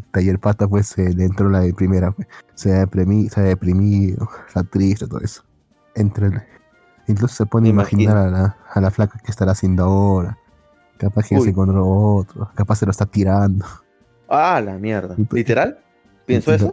[0.15, 2.29] El pata pues se le entró la de primera, pues.
[2.55, 5.43] se ha deprimido, se ha deprimido, está triste, todo eso.
[5.95, 6.31] Entre
[7.07, 10.39] incluso se pone a imaginar a la, a la flaca que estará haciendo ahora.
[10.99, 11.45] Capaz que ya Uy.
[11.45, 13.65] se encontró otro, capaz se lo está tirando.
[14.29, 15.15] Ah, la mierda.
[15.17, 15.79] Pues, ¿Literal?
[16.25, 16.73] ¿Pienso eso?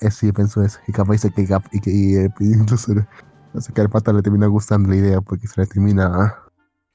[0.00, 0.78] Eh, sí, pensó eso.
[0.86, 1.42] Y capaz dice que,
[1.72, 3.06] y que y, eh, incluso le-
[3.54, 6.42] hace que al pata le termina gustando la idea porque se le termina, ah,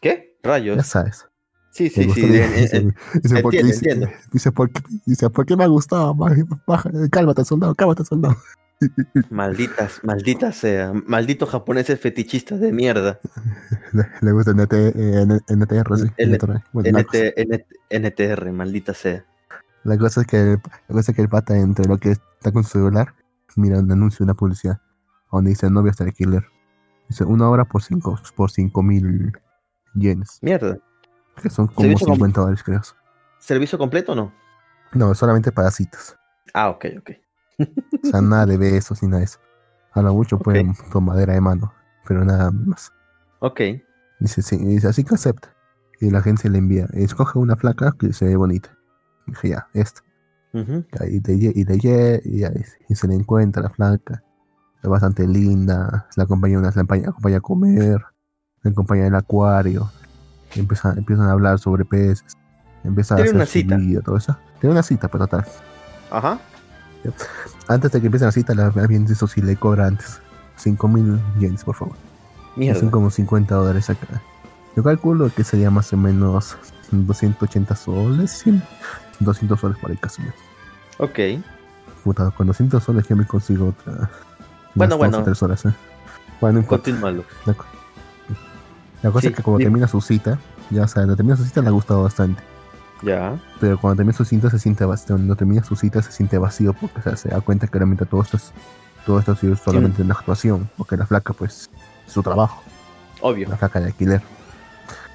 [0.02, 0.38] ¿Qué?
[0.44, 0.86] ya Rayos.
[0.88, 1.28] sabes.
[1.72, 2.22] Sí, sí, sí.
[2.28, 4.08] Dice, en- dice, Dice, entiendo.
[4.32, 4.82] dice, ¿por qué?
[5.06, 6.14] Dice, ¿por qué me ha gustado?
[6.68, 8.36] Baja, cálmate, soldado, cálmate, soldado.
[9.30, 10.92] Malditas, malditas sea.
[11.06, 13.20] Malditos japoneses fetichistas de mierda.
[13.94, 16.08] Le, le gusta NT, eh, N- NTR, sí.
[16.18, 16.64] L- NTR.
[16.74, 19.26] Bueno, cosa, NT, NTR, maldita sea.
[19.84, 20.50] la cosa es que el,
[20.88, 23.14] la cosa es que el pata entre lo que está con su celular
[23.56, 24.80] mira un anuncio, una publicidad
[25.32, 26.44] donde dice no voy a estar alquiler.
[27.08, 29.32] Dice una hora por cinco, por cinco mil
[29.94, 30.78] yenes, Mierda.
[31.42, 32.82] Que son como Servicio com- 50 dólares creo.
[33.40, 34.34] ¿Servicio completo o no?
[34.94, 36.18] No, solamente para citas.
[36.54, 37.10] Ah, ok, ok.
[38.04, 39.40] O sea, nada de besos ni nada de eso.
[39.94, 40.44] A lo mucho Ok.
[40.44, 41.74] pueden tomadera de mano,
[42.08, 42.92] pero nada más.
[43.40, 43.62] Ok.
[44.20, 45.54] Dice, sí, dice, así que acepta.
[46.00, 48.76] Y la agencia le envía, escoge una flaca que se ve bonita.
[49.28, 50.02] Dije, ya, esta.
[50.54, 52.52] Y de, lle- y de y, ya,
[52.90, 54.24] y se le encuentra la flaca.
[54.84, 56.08] Es bastante linda.
[56.16, 58.02] La acompaña, una, la acompaña, acompaña a comer.
[58.64, 59.90] La acompaña al acuario.
[60.60, 62.38] Empiezan, empiezan a hablar sobre peces.
[62.84, 63.76] Empieza a hacer una cita.
[63.78, 64.36] vida, todo eso.
[64.60, 65.46] Tiene una cita, pero tal.
[66.10, 66.40] Ajá.
[67.68, 70.20] Antes de que empiece la cita, la bien eso sí le cobra antes.
[70.58, 71.96] 5000 yens, por favor.
[72.56, 72.80] Mierda.
[72.80, 74.22] Son como 50 dólares acá.
[74.76, 76.58] Yo calculo que sería más o menos
[76.92, 78.64] 280 soles, 100,
[79.20, 80.22] 200 soles por ahí casi.
[80.22, 80.36] menos.
[80.98, 81.20] Ok.
[82.04, 84.10] Puta, con 200 soles ya me consigo otra.
[84.74, 85.24] Bueno, bueno.
[85.24, 85.74] tres horas, ¿eh?
[86.40, 86.66] Bueno.
[86.66, 87.24] Continúalo.
[89.02, 90.40] La, co- la cosa Sí, es que cuando termina su cita,
[90.70, 92.42] ya o sea, cuando termina su cita le ha gustado bastante.
[93.04, 93.40] Ya.
[93.60, 95.16] Pero cuando termina su cita se siente vacío.
[95.16, 98.06] Cuando termina su cita se siente vacío porque o sea, se da cuenta que realmente
[98.06, 98.52] todo esto es,
[99.06, 100.70] todo esto ha sido solamente una actuación.
[100.78, 101.70] Porque la flaca, pues,
[102.08, 102.62] es su trabajo.
[103.22, 103.50] Obvio.
[103.50, 104.22] la flaca de alquiler.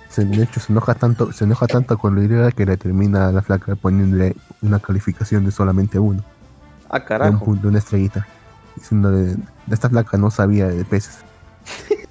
[0.09, 3.29] se, de hecho se enoja tanto, se enoja tanto con la idea que le termina
[3.29, 6.23] a la flaca poniéndole una calificación de solamente uno.
[6.89, 7.45] Ah, De un carajo.
[7.45, 8.27] punto, una estrellita.
[8.77, 9.37] Diciéndole,
[9.71, 11.19] esta flaca no sabía de peces.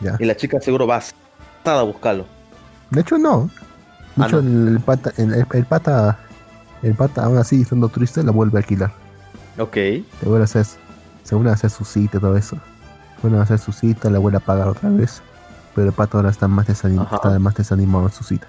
[0.00, 0.16] Ya.
[0.18, 1.00] Y la chica seguro va
[1.64, 2.26] a buscarlo.
[2.90, 3.50] De hecho, no.
[4.16, 4.68] De Ah, hecho, no.
[4.68, 6.18] el, pata, el, el pata,
[6.82, 8.92] el pata, aún así, estando triste, la vuelve a alquilar.
[9.58, 9.76] Ok.
[9.76, 10.66] Le vuelve a hacer,
[11.22, 12.56] se vuelve a hacer su cita y todo eso.
[13.22, 15.22] Vuelve a hacer su cita, la vuelve a pagar otra vez.
[15.74, 18.46] Pero el pato ahora está más, desanim- está más desanimado en su cita.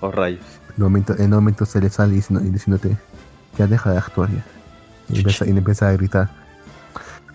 [0.00, 0.40] Oh, rayos.
[0.76, 2.96] En un momento, en un momento se le sale diciendo, y diciéndote,
[3.58, 4.44] ya deja de actuar ya.
[5.08, 6.30] Y empieza, y le empieza a gritar.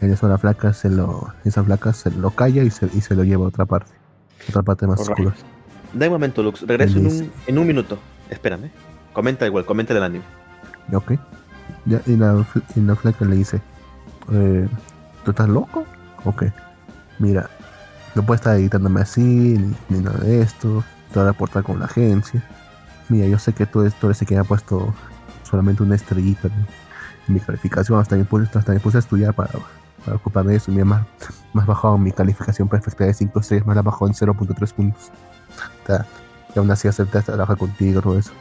[0.02, 3.16] En eso la flaca se lo, esa flaca se lo calla y se, y se
[3.16, 3.92] lo lleva a otra parte.
[4.50, 5.34] Otra parte más oscura.
[5.94, 6.62] Da un momento, Lux.
[6.68, 7.98] Regreso en un, en un minuto.
[8.30, 8.70] Espérame.
[9.14, 10.26] Comenta igual, comenta el anime.
[10.94, 11.14] Ok.
[11.86, 13.62] Ya, y, la, y la flaca le dice,
[14.32, 14.68] eh,
[15.24, 15.86] ¿tú estás loco?
[16.26, 16.44] Ok.
[17.18, 17.50] Mira,
[18.14, 20.84] no puedes estar editándome así, ni, ni nada de esto.
[21.14, 22.44] Te voy a reportar con la agencia.
[23.08, 24.94] Mira, yo sé que tú eres, tú eres el que me ha puesto
[25.44, 26.54] solamente una estrellita en,
[27.28, 28.00] en mi calificación.
[28.00, 29.52] Hasta me puse, hasta me puse a estudiar para,
[30.06, 30.62] para ocuparme de.
[30.68, 31.08] Me ha más,
[31.54, 35.12] más bajado mi calificación perfecta de 5 estrellas, más la bajó en 0.3 puntos.
[35.90, 35.94] O
[36.56, 38.32] y aún así acepté trabajar contigo, todo eso.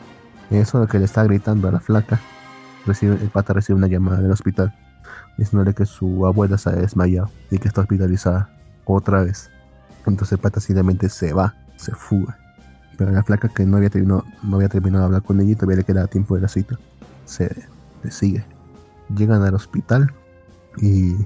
[0.51, 2.21] Eso lo que le está gritando a la flaca
[2.87, 4.73] recibe, el pata recibe una llamada del hospital
[5.37, 8.51] diciéndole que su abuela se ha desmayado y que está hospitalizada
[8.85, 9.51] otra vez.
[10.07, 12.39] Entonces el pata simplemente se va, se fuga.
[12.97, 15.55] Pero la flaca que no había terminado, no había terminado de hablar con ella y
[15.57, 16.79] todavía le quedaba tiempo de la cita,
[17.25, 17.51] se
[18.05, 18.45] le sigue.
[19.17, 20.13] Llegan al hospital
[20.77, 21.17] y,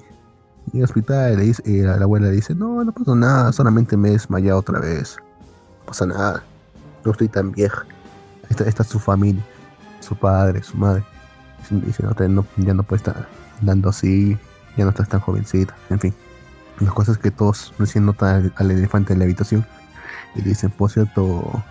[0.73, 3.53] y el hospital le dice, y la, la abuela le dice, no, no pasó nada,
[3.53, 5.17] solamente me he desmayado otra vez.
[5.81, 6.43] No pasa nada,
[7.05, 7.85] no estoy tan vieja.
[8.49, 9.45] Esta, esta es su familia,
[10.01, 11.05] su padre, su madre.
[11.71, 13.29] Dice, no, te- no- ya no puede estar
[13.61, 14.39] andando así,
[14.77, 16.15] ya no estás tan jovencita, en fin.
[16.81, 19.67] Las cosas que todos recién notan al, al elefante en la habitación
[20.35, 21.63] y le dicen, por cierto,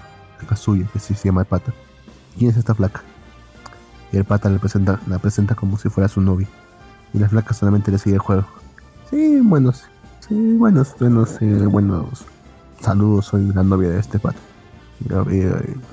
[0.49, 1.73] Kazuya, que sí se llama el pata,
[2.37, 3.01] ¿quién es esta flaca?
[4.11, 6.47] Y el pata le presenta, la presenta como si fuera su novia.
[7.13, 8.45] Y la flaca solamente le sigue el juego.
[9.09, 9.85] Sí, buenos,
[10.27, 12.25] sí, buenos, buenos, eh, buenos
[12.81, 14.37] saludos, soy la novia de este pata.
[14.99, 15.37] Y, y-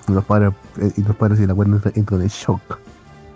[0.08, 2.78] y los padres, eh, y los padres y la abuela entran en shock.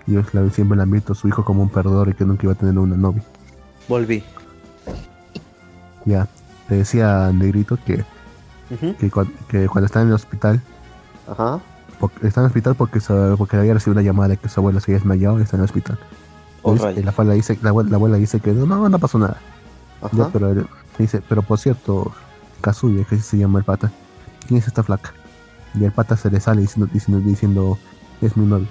[0.06, 2.44] Y la- siempre la han visto a su hijo como un perdedor y que nunca
[2.44, 3.22] iba a tener una novia.
[3.88, 4.24] Volví.
[6.04, 6.26] Ya,
[6.68, 8.04] le decía Negrito que,
[8.98, 10.60] que, cuan- que cuando está en el hospital,
[11.30, 11.60] Ajá.
[12.00, 13.00] porque, está en el hospital porque,
[13.36, 15.60] porque había recibido una llamada de que su abuela se había desmayado y está en
[15.62, 15.98] el hospital.
[16.62, 19.38] Oh, la, abuela dice, la, abuela, la abuela dice que no, no, no pasó nada.
[20.12, 20.66] Ya, pero él
[20.98, 22.12] dice, pero por cierto,
[22.60, 23.90] Kazuya, que se llama el pata,
[24.46, 25.12] ¿quién es esta flaca?
[25.74, 27.78] Y el pata se le sale diciendo, diciendo, diciendo
[28.20, 28.68] es mi novia.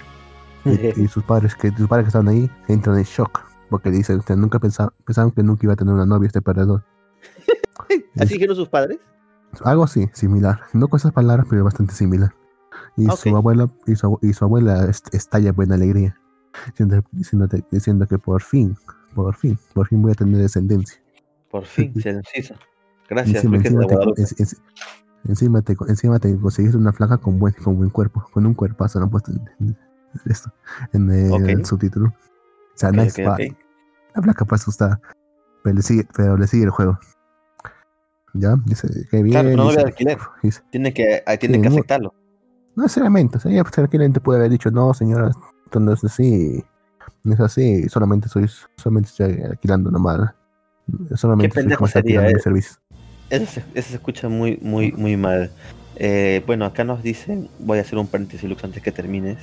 [0.64, 0.70] Y,
[1.02, 4.40] y sus padres que sus padres que estaban ahí entran en shock porque dicen, ustedes
[4.40, 6.84] nunca pensaban, pensaban que nunca iba a tener una novia este perdedor.
[8.18, 8.98] ¿Así dijeron sus padres?
[9.64, 10.60] Algo así, similar.
[10.72, 12.34] No con esas palabras, pero bastante similar.
[12.96, 13.16] Y Ok.
[13.16, 16.16] su abuela, y su, y su abuela est- estalla en buena alegría,
[16.66, 18.76] diciendo, diciéndote- diciendo que por fin,
[19.14, 20.98] por fin, por fin voy a tener descendencia.
[21.50, 22.54] Por fin, se nos hizo.
[23.08, 24.48] Gracias, encima, encima, te, en-
[25.28, 29.00] encima, te, encima te conseguiste una flaca con buen, con buen cuerpo, con un cuerpazo,
[29.00, 29.76] no puesto en, en
[30.26, 30.52] esto,
[30.92, 32.08] en el, subtítulo.
[32.08, 33.48] O sea, nice ok, body.
[33.50, 33.56] ok.
[34.14, 35.00] La flaca pues asustada.
[35.62, 36.98] Pero le sigue, pero le sigue el juego.
[38.34, 38.56] ¿Ya?
[38.66, 39.32] Dice, qué bien.
[39.32, 40.18] Claro, no dice, alquiler.
[40.42, 42.14] dice, Tiene que, tiene que aceptarlo.
[42.76, 43.38] no necesariamente.
[43.38, 45.30] O sea, ella pues, tranquilamente puede haber dicho, no, señora,
[45.64, 46.64] esto no es así.
[47.24, 47.88] No es así.
[47.88, 50.34] Solamente soy, solamente estoy alquilando nomás.
[51.16, 52.32] Solamente pendejo sería, eh.
[53.30, 55.50] Eso se, eso se escucha muy, muy, muy mal.
[55.96, 59.36] Eh, bueno, acá nos dicen, voy a hacer un paréntesis, Lux, antes que termines.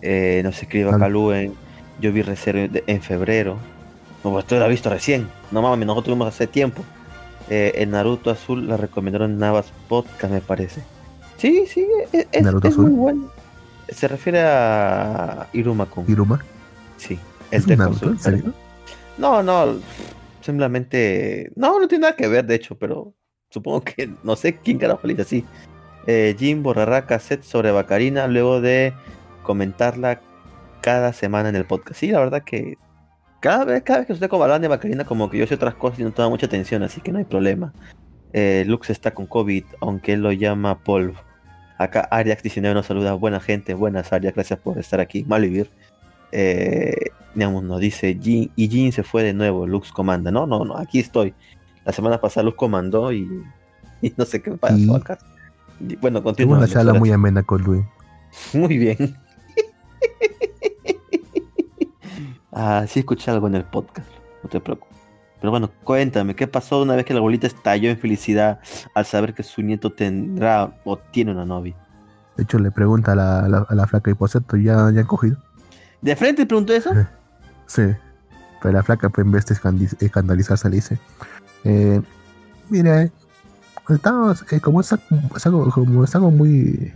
[0.00, 1.54] Eh, nos escribe acá Luen,
[2.00, 3.58] yo vi reserva de- en febrero.
[4.24, 5.28] No, pues, tú la has visto recién.
[5.50, 6.82] No mames, nosotros vimos hace tiempo.
[7.50, 10.82] Eh, el Naruto Azul la recomendaron en Navas Podcast, me parece.
[11.36, 12.90] Sí, sí, es, es- ¿Naruto es Azul?
[12.90, 13.28] muy bueno.
[13.88, 16.04] Se refiere a Iruma-kun.
[16.08, 16.44] Iruma.
[16.96, 17.18] Sí,
[17.50, 17.96] el ¿Es Deku Naruto?
[18.06, 18.12] Azul.
[18.12, 18.52] ¿En serio?
[19.16, 19.76] No, no,
[20.48, 21.52] simplemente.
[21.56, 23.14] No, no tiene nada que ver, de hecho, pero
[23.50, 25.44] supongo que no sé quién carajo le así.
[26.06, 28.94] Eh, Jim borrará cassette sobre Bacarina luego de
[29.42, 30.22] comentarla
[30.80, 32.00] cada semana en el podcast.
[32.00, 32.78] Sí, la verdad que
[33.40, 35.74] cada vez, cada vez que usted como hablan de Bacarina, como que yo sé otras
[35.74, 37.74] cosas y no toma mucha atención, así que no hay problema.
[38.32, 41.20] Eh, Lux está con COVID, aunque él lo llama polvo.
[41.76, 43.12] Acá Ariax 19 nos saluda.
[43.12, 45.24] Buena gente, buenas Ariax, gracias por estar aquí.
[45.24, 45.70] Mal vivir.
[46.32, 50.30] Eh, digamos, nos dice Jin, y Jin se fue de nuevo, Lux comanda.
[50.30, 51.34] No, no, no, aquí estoy.
[51.84, 53.28] La semana pasada Lux comandó y,
[54.02, 55.18] y no sé qué pasó Y- acá.
[55.80, 56.58] Y bueno, continúa.
[56.58, 57.84] una charla muy amena con Luis.
[58.52, 58.96] Muy bien.
[62.52, 64.08] ah, sí escuché algo en el podcast,
[64.42, 64.88] no te preocupes.
[65.40, 68.58] Pero bueno, cuéntame, ¿qué pasó una vez que la abuelita estalló en felicidad
[68.94, 71.76] al saber que su nieto tendrá o tiene una novia?
[72.36, 75.06] De hecho, le pregunta a la, a la, a la flaca hipoceto, ¿ya, ¿ya han
[75.06, 75.36] cogido?
[76.02, 76.90] ¿De frente preguntó eso?
[77.66, 77.82] Sí.
[78.62, 80.98] Pero la flaca, pues, en vez de escandalizarse, le dice:
[81.64, 82.00] eh,
[82.70, 83.12] Mira, eh,
[83.88, 86.92] estamos, eh, como, es, algo- es algo, como es algo muy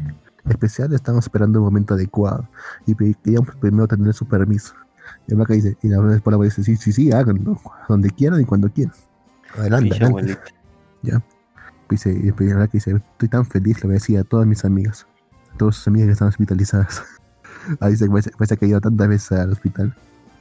[0.48, 2.48] especial, estamos esperando el momento adecuado.
[2.86, 4.74] Y queríamos primero tener su permiso.
[5.26, 7.60] Y la flaca dice: Y la abuela dice: Sí, sí, sí, háganlo.
[7.88, 8.94] Donde quieran y cuando quieran.
[9.56, 10.04] Adelante, adelante.
[10.04, 10.42] abuelita.
[11.90, 14.46] Dice, y después la flaca dice: Estoy tan feliz, le voy a decir a todas
[14.46, 15.06] mis amigas,
[15.52, 17.02] a todas sus amigas que están hospitalizadas.
[17.80, 19.94] Ahí se que ha ido tantas veces al hospital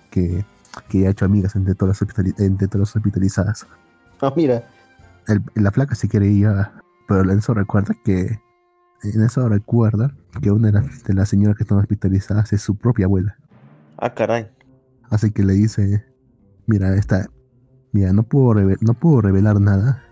[0.09, 0.45] que,
[0.89, 3.67] que ha hecho amigas entre todas las, entre todas las hospitalizadas.
[4.21, 4.63] Ah, mira.
[5.27, 6.73] El- la flaca sí quiere ir, a-
[7.07, 8.39] pero en eso recuerda que
[9.03, 12.75] en eso recuerda que una de las, de las señoras que están hospitalizadas es su
[12.75, 13.35] propia abuela.
[13.97, 14.47] Ah, caray.
[15.09, 16.05] Así que le dice,
[16.67, 17.27] mira, esta,
[17.91, 20.03] mira, no puedo, no puedo revelar nada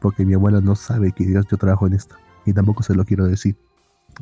[0.00, 3.04] porque mi abuela no sabe que yo, yo trabajo en esto y tampoco se lo
[3.04, 3.56] quiero decir.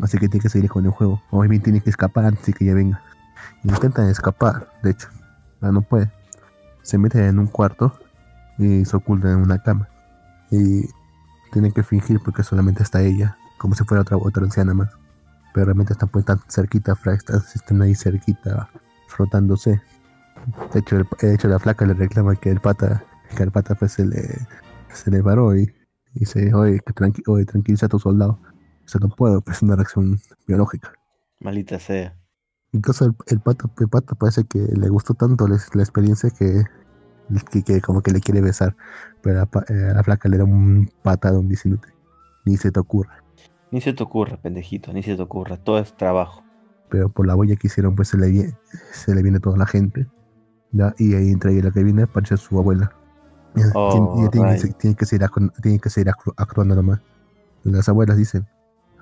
[0.03, 1.23] Así que tiene que seguir con el juego.
[1.31, 3.03] O bien tiene que escapar antes de que ella venga.
[3.65, 5.09] Intentan escapar, de hecho.
[5.61, 6.11] Pero no puede.
[6.83, 7.99] Se mete en un cuarto
[8.59, 9.89] y se oculta en una cama.
[10.51, 10.89] Y
[11.53, 14.91] tienen que fingir porque solamente está ella, como si fuera otra, anciana más.
[15.53, 18.69] Pero realmente están pues tan cerquita, están, ahí cerquita,
[19.09, 19.81] frotándose.
[20.73, 23.05] De hecho, la flaca le reclama que el pata,
[23.37, 24.47] que el pata pues se le,
[24.93, 25.63] se le paró y,
[26.15, 28.41] y dice, oye, tranqui oye, tranquiliza a tu soldado.
[28.99, 30.93] No puedo, pues es una reacción biológica.
[31.41, 32.17] Maldita sea.
[32.73, 36.65] Entonces el, el pato, el pato parece que le gustó tanto la, la experiencia que,
[37.51, 38.77] que, que como que le quiere besar.
[39.23, 41.89] Pero pa- eh, la flaca le da un patadón diciéndote,
[42.45, 43.23] ni se te ocurra.
[43.71, 45.57] Ni se te ocurra, pendejito, ni se te ocurra.
[45.57, 46.43] Todo es trabajo.
[46.89, 48.57] Pero por la huella que hicieron, pues se le, vie-
[48.93, 50.07] se le viene toda la gente.
[50.73, 50.95] ¿ya?
[50.99, 52.93] Y ahí entre ella la que viene aparece su abuela.
[53.75, 55.29] Oh, tiene, que, se- tiene que seguir,
[55.61, 57.01] tiene que seguir actu- actuando nomás.
[57.65, 58.47] Las abuelas dicen,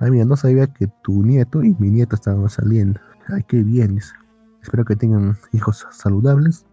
[0.00, 3.00] ay mira, no sabía que tu nieto y mi nieto estaban saliendo.
[3.28, 3.98] Ay, qué bien.
[4.62, 6.66] Espero que tengan hijos saludables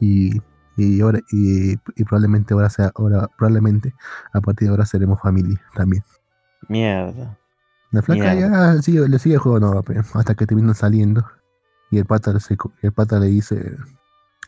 [0.00, 0.40] y,
[0.76, 3.94] y ahora y, y probablemente ahora sea ahora probablemente
[4.32, 6.02] a partir de ahora seremos familia también.
[6.68, 7.38] Mierda.
[7.90, 8.74] La flaca Mierda.
[8.76, 9.82] ya sigue, le sigue el juego no,
[10.14, 11.26] hasta que terminan saliendo
[11.90, 13.76] y el pata, se- el pata le dice,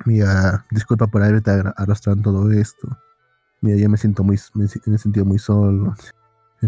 [0.06, 2.88] mira, disculpa por haberte arrastrado en todo esto.
[3.60, 5.94] Mira, ya me siento muy, me, me he sentido muy solo.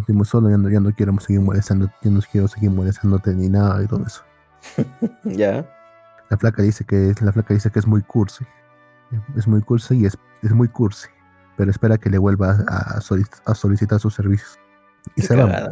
[0.09, 3.49] Muy solo, ya no, ya no quiero seguir molestando, ya no quiero seguir molestándote ni
[3.49, 4.23] nada y todo eso.
[5.25, 5.65] Ya.
[6.29, 8.45] La flaca dice que la flaca dice que es muy cursi.
[9.37, 11.09] Es muy cursi y es, es muy cursi.
[11.57, 14.59] Pero espera que le vuelva a, solic- a solicitar sus servicios.
[15.15, 15.71] Y Qué se va.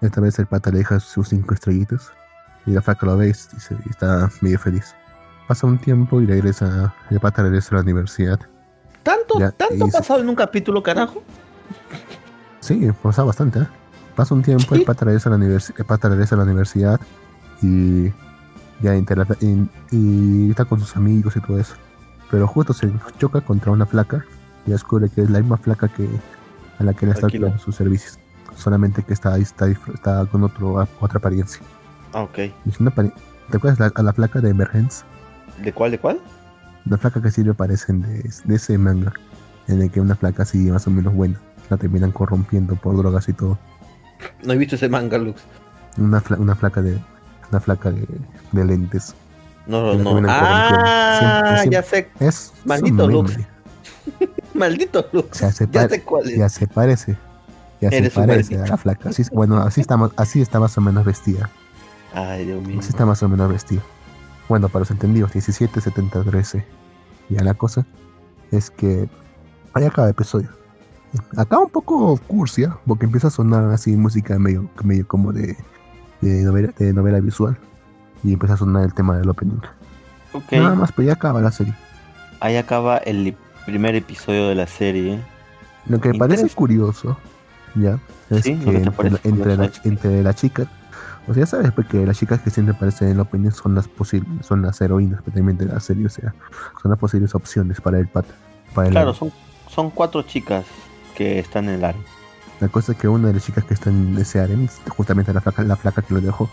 [0.00, 2.12] Esta vez el pata le deja sus cinco estrellitas.
[2.66, 4.94] Y la flaca lo ve y se- y está medio feliz.
[5.48, 6.94] Pasa un tiempo y regresa.
[7.10, 8.38] El pata regresa a la universidad.
[9.02, 11.22] ¿Tanto, Ya, tanto ha se- pasado en un capítulo, carajo?
[12.64, 13.68] Sí, pasa bastante, ¿eh?
[14.16, 14.86] Pasa un tiempo, el Sí.
[14.86, 16.98] pata regresa a la, el pata regresa a la universidad
[17.60, 18.04] y
[18.80, 21.74] ya y, y está con sus amigos y todo eso.
[22.30, 24.24] Pero justo se choca contra una flaca
[24.66, 26.08] y descubre que es la misma flaca que
[26.78, 27.48] a la que le está Tranquilo.
[27.48, 28.18] dando sus servicios.
[28.56, 31.60] Solamente que está, está, está con otro, otra apariencia.
[32.14, 32.38] Ah, ok.
[32.80, 35.04] Una ¿Te acuerdas la- a la flaca de Emergence?
[35.62, 36.18] ¿De cuál, de cuál?
[36.86, 39.12] La flaca que sí le parecen de, de ese manga,
[39.68, 41.38] en el que una flaca así más o menos buena
[41.70, 43.58] la terminan corrompiendo por drogas y todo.
[44.42, 45.42] No he visto ese manga, Lux.
[45.98, 46.98] Una, fla- una flaca de
[47.50, 48.06] una flaca de,
[48.52, 49.14] de lentes.
[49.66, 50.04] No, no.
[50.04, 50.28] corrompiendo.
[50.30, 52.10] Ah, Siempre- ya sé.
[52.20, 53.36] Es Maldito Lux.
[54.54, 55.40] Maldito Lux.
[55.40, 56.36] Ya se, Ya sé cuál es.
[56.38, 57.16] ya se parece.
[57.80, 59.10] Ya se Eres parece a la flaca.
[59.10, 61.50] Así, bueno, así está, así está más o menos vestida.
[62.14, 62.78] Ay, Dios mío.
[62.78, 63.82] Así está más o menos vestida.
[64.48, 66.64] Bueno, para los entendidos, 17, 70, 13.
[67.30, 67.84] Ya la cosa
[68.52, 69.08] es que
[69.74, 70.48] ahí acaba el episodio.
[71.36, 75.56] Acaba un poco cursia, porque empieza a sonar así música medio, medio como de,
[76.20, 77.56] de, novela, de novela visual.
[78.22, 79.60] Y empieza a sonar el tema del opening.
[80.50, 81.74] Nada más, pero ya acaba la serie.
[82.40, 83.36] Ahí acaba el
[83.66, 85.20] primer episodio de la serie.
[85.86, 87.18] Lo que me parece curioso,
[87.74, 87.98] ya,
[88.30, 90.66] es Sí, que entre, entre, la, entre la chica,
[91.28, 93.86] o sea, ya sabes, porque las chicas que siempre aparecen en la opinión son las
[93.86, 96.34] posibles, son las heroínas prácticamente de la serie, o sea,
[96.82, 98.34] son las posibles opciones para el pata.
[98.74, 99.30] Para Claro, son,
[99.68, 100.64] son cuatro chicas
[101.14, 102.02] que están en el área.
[102.60, 105.32] La cosa es que una de las chicas que está en ese harem es justamente
[105.32, 106.48] la flaca, la flaca que lo dejó.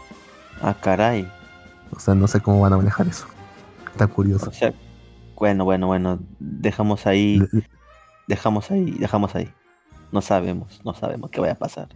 [0.61, 1.31] Ah, caray.
[1.95, 3.27] O sea, no sé cómo van a manejar eso.
[3.91, 4.49] Está curioso.
[4.49, 4.73] O sea,
[5.35, 6.19] bueno, bueno, bueno.
[6.39, 7.67] Dejamos ahí, Le,
[8.27, 9.51] dejamos ahí, dejamos ahí.
[10.11, 11.89] No sabemos, no sabemos qué vaya a pasar.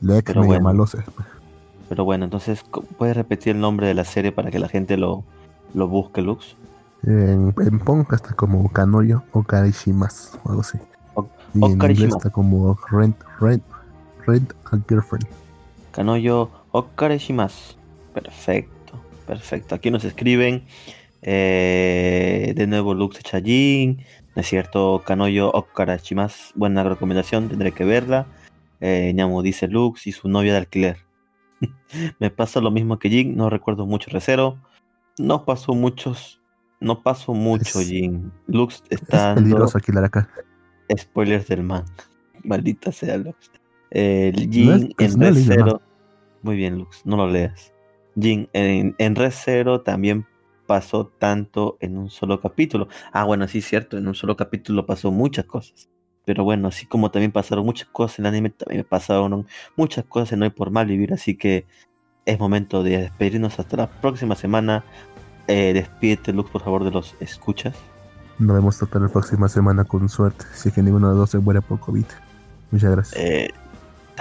[0.00, 0.86] le ex pero bueno.
[1.88, 2.64] Pero bueno, entonces,
[2.96, 5.24] ¿puedes repetir el nombre de la serie para que la gente lo,
[5.74, 6.56] lo busque, Lux?
[7.02, 10.78] En, en Pong está como Kanoyo o Karishimas o algo así.
[11.60, 13.62] O- y en inglés está como Rent, Rent,
[14.26, 15.26] Rent a Girlfriend.
[15.92, 17.74] Kanoyo Okareshimasu.
[18.14, 18.94] Perfecto,
[19.26, 19.74] perfecto.
[19.74, 20.64] Aquí nos escriben
[21.22, 24.02] eh, de nuevo Lux Chajin.
[24.34, 25.02] ¿No es cierto?
[25.04, 26.52] Kanoyo Okareshimasu.
[26.54, 28.26] Buena recomendación, tendré que verla.
[28.80, 30.96] Eh, dice Lux y su novia de alquiler.
[32.18, 34.58] Me pasa lo mismo que Jin, no recuerdo mucho Recero.
[35.18, 36.40] No pasó muchos.
[36.80, 38.32] No pasó mucho, Es- Jin.
[38.46, 40.28] Lux Es está dando peligroso alquilar acá.
[40.96, 41.84] Spoilers del man.
[42.44, 43.50] Maldita sea Lux.
[43.90, 45.34] Eh, No Jin en no Red.
[45.34, 45.82] Zero.
[46.42, 47.72] Muy bien, Lux, no lo leas.
[48.18, 50.26] Jin en, en Red Zero también
[50.66, 52.88] pasó tanto en un solo capítulo.
[53.12, 55.90] Ah, bueno, sí, es cierto, en un solo capítulo pasó muchas cosas.
[56.24, 59.46] Pero bueno, así como también pasaron muchas cosas en el anime, también pasaron
[59.76, 61.12] muchas cosas en Hoy por Mal Vivir.
[61.12, 61.66] Así que
[62.24, 64.84] es momento de despedirnos hasta la próxima semana.
[65.48, 67.76] Eh, despídete, Lux, por favor, de los escuchas.
[68.38, 70.44] Nos vemos hasta la próxima semana con suerte.
[70.54, 72.04] Si es que ninguno de los dos se muere por COVID.
[72.70, 73.22] Muchas gracias.
[73.22, 73.50] Eh,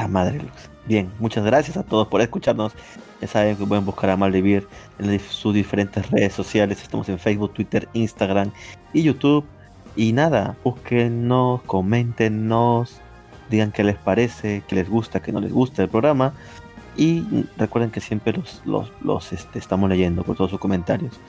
[0.09, 0.69] madre, Lux.
[0.85, 2.73] Bien, muchas gracias a todos por escucharnos.
[3.21, 4.67] Ya saben que pueden buscar a Maldivir
[4.99, 6.81] en sus diferentes redes sociales.
[6.81, 8.51] Estamos en Facebook, Twitter, Instagram
[8.93, 9.45] y YouTube.
[9.95, 12.99] Y nada, búsquennos, coméntenos,
[13.49, 16.33] digan qué les parece, qué les gusta, qué no les gusta el programa.
[16.97, 21.19] Y recuerden que siempre los, los, los, este, estamos leyendo por todos sus comentarios.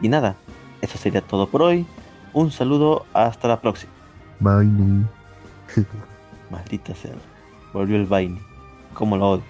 [0.00, 0.36] Y nada,
[0.82, 1.86] eso sería todo por hoy.
[2.32, 3.92] Un saludo, hasta la próxima.
[4.40, 4.66] Bye.
[6.50, 7.14] Maldita sea.
[7.72, 8.38] Volvió el vaina.
[8.94, 9.44] Como lo odio.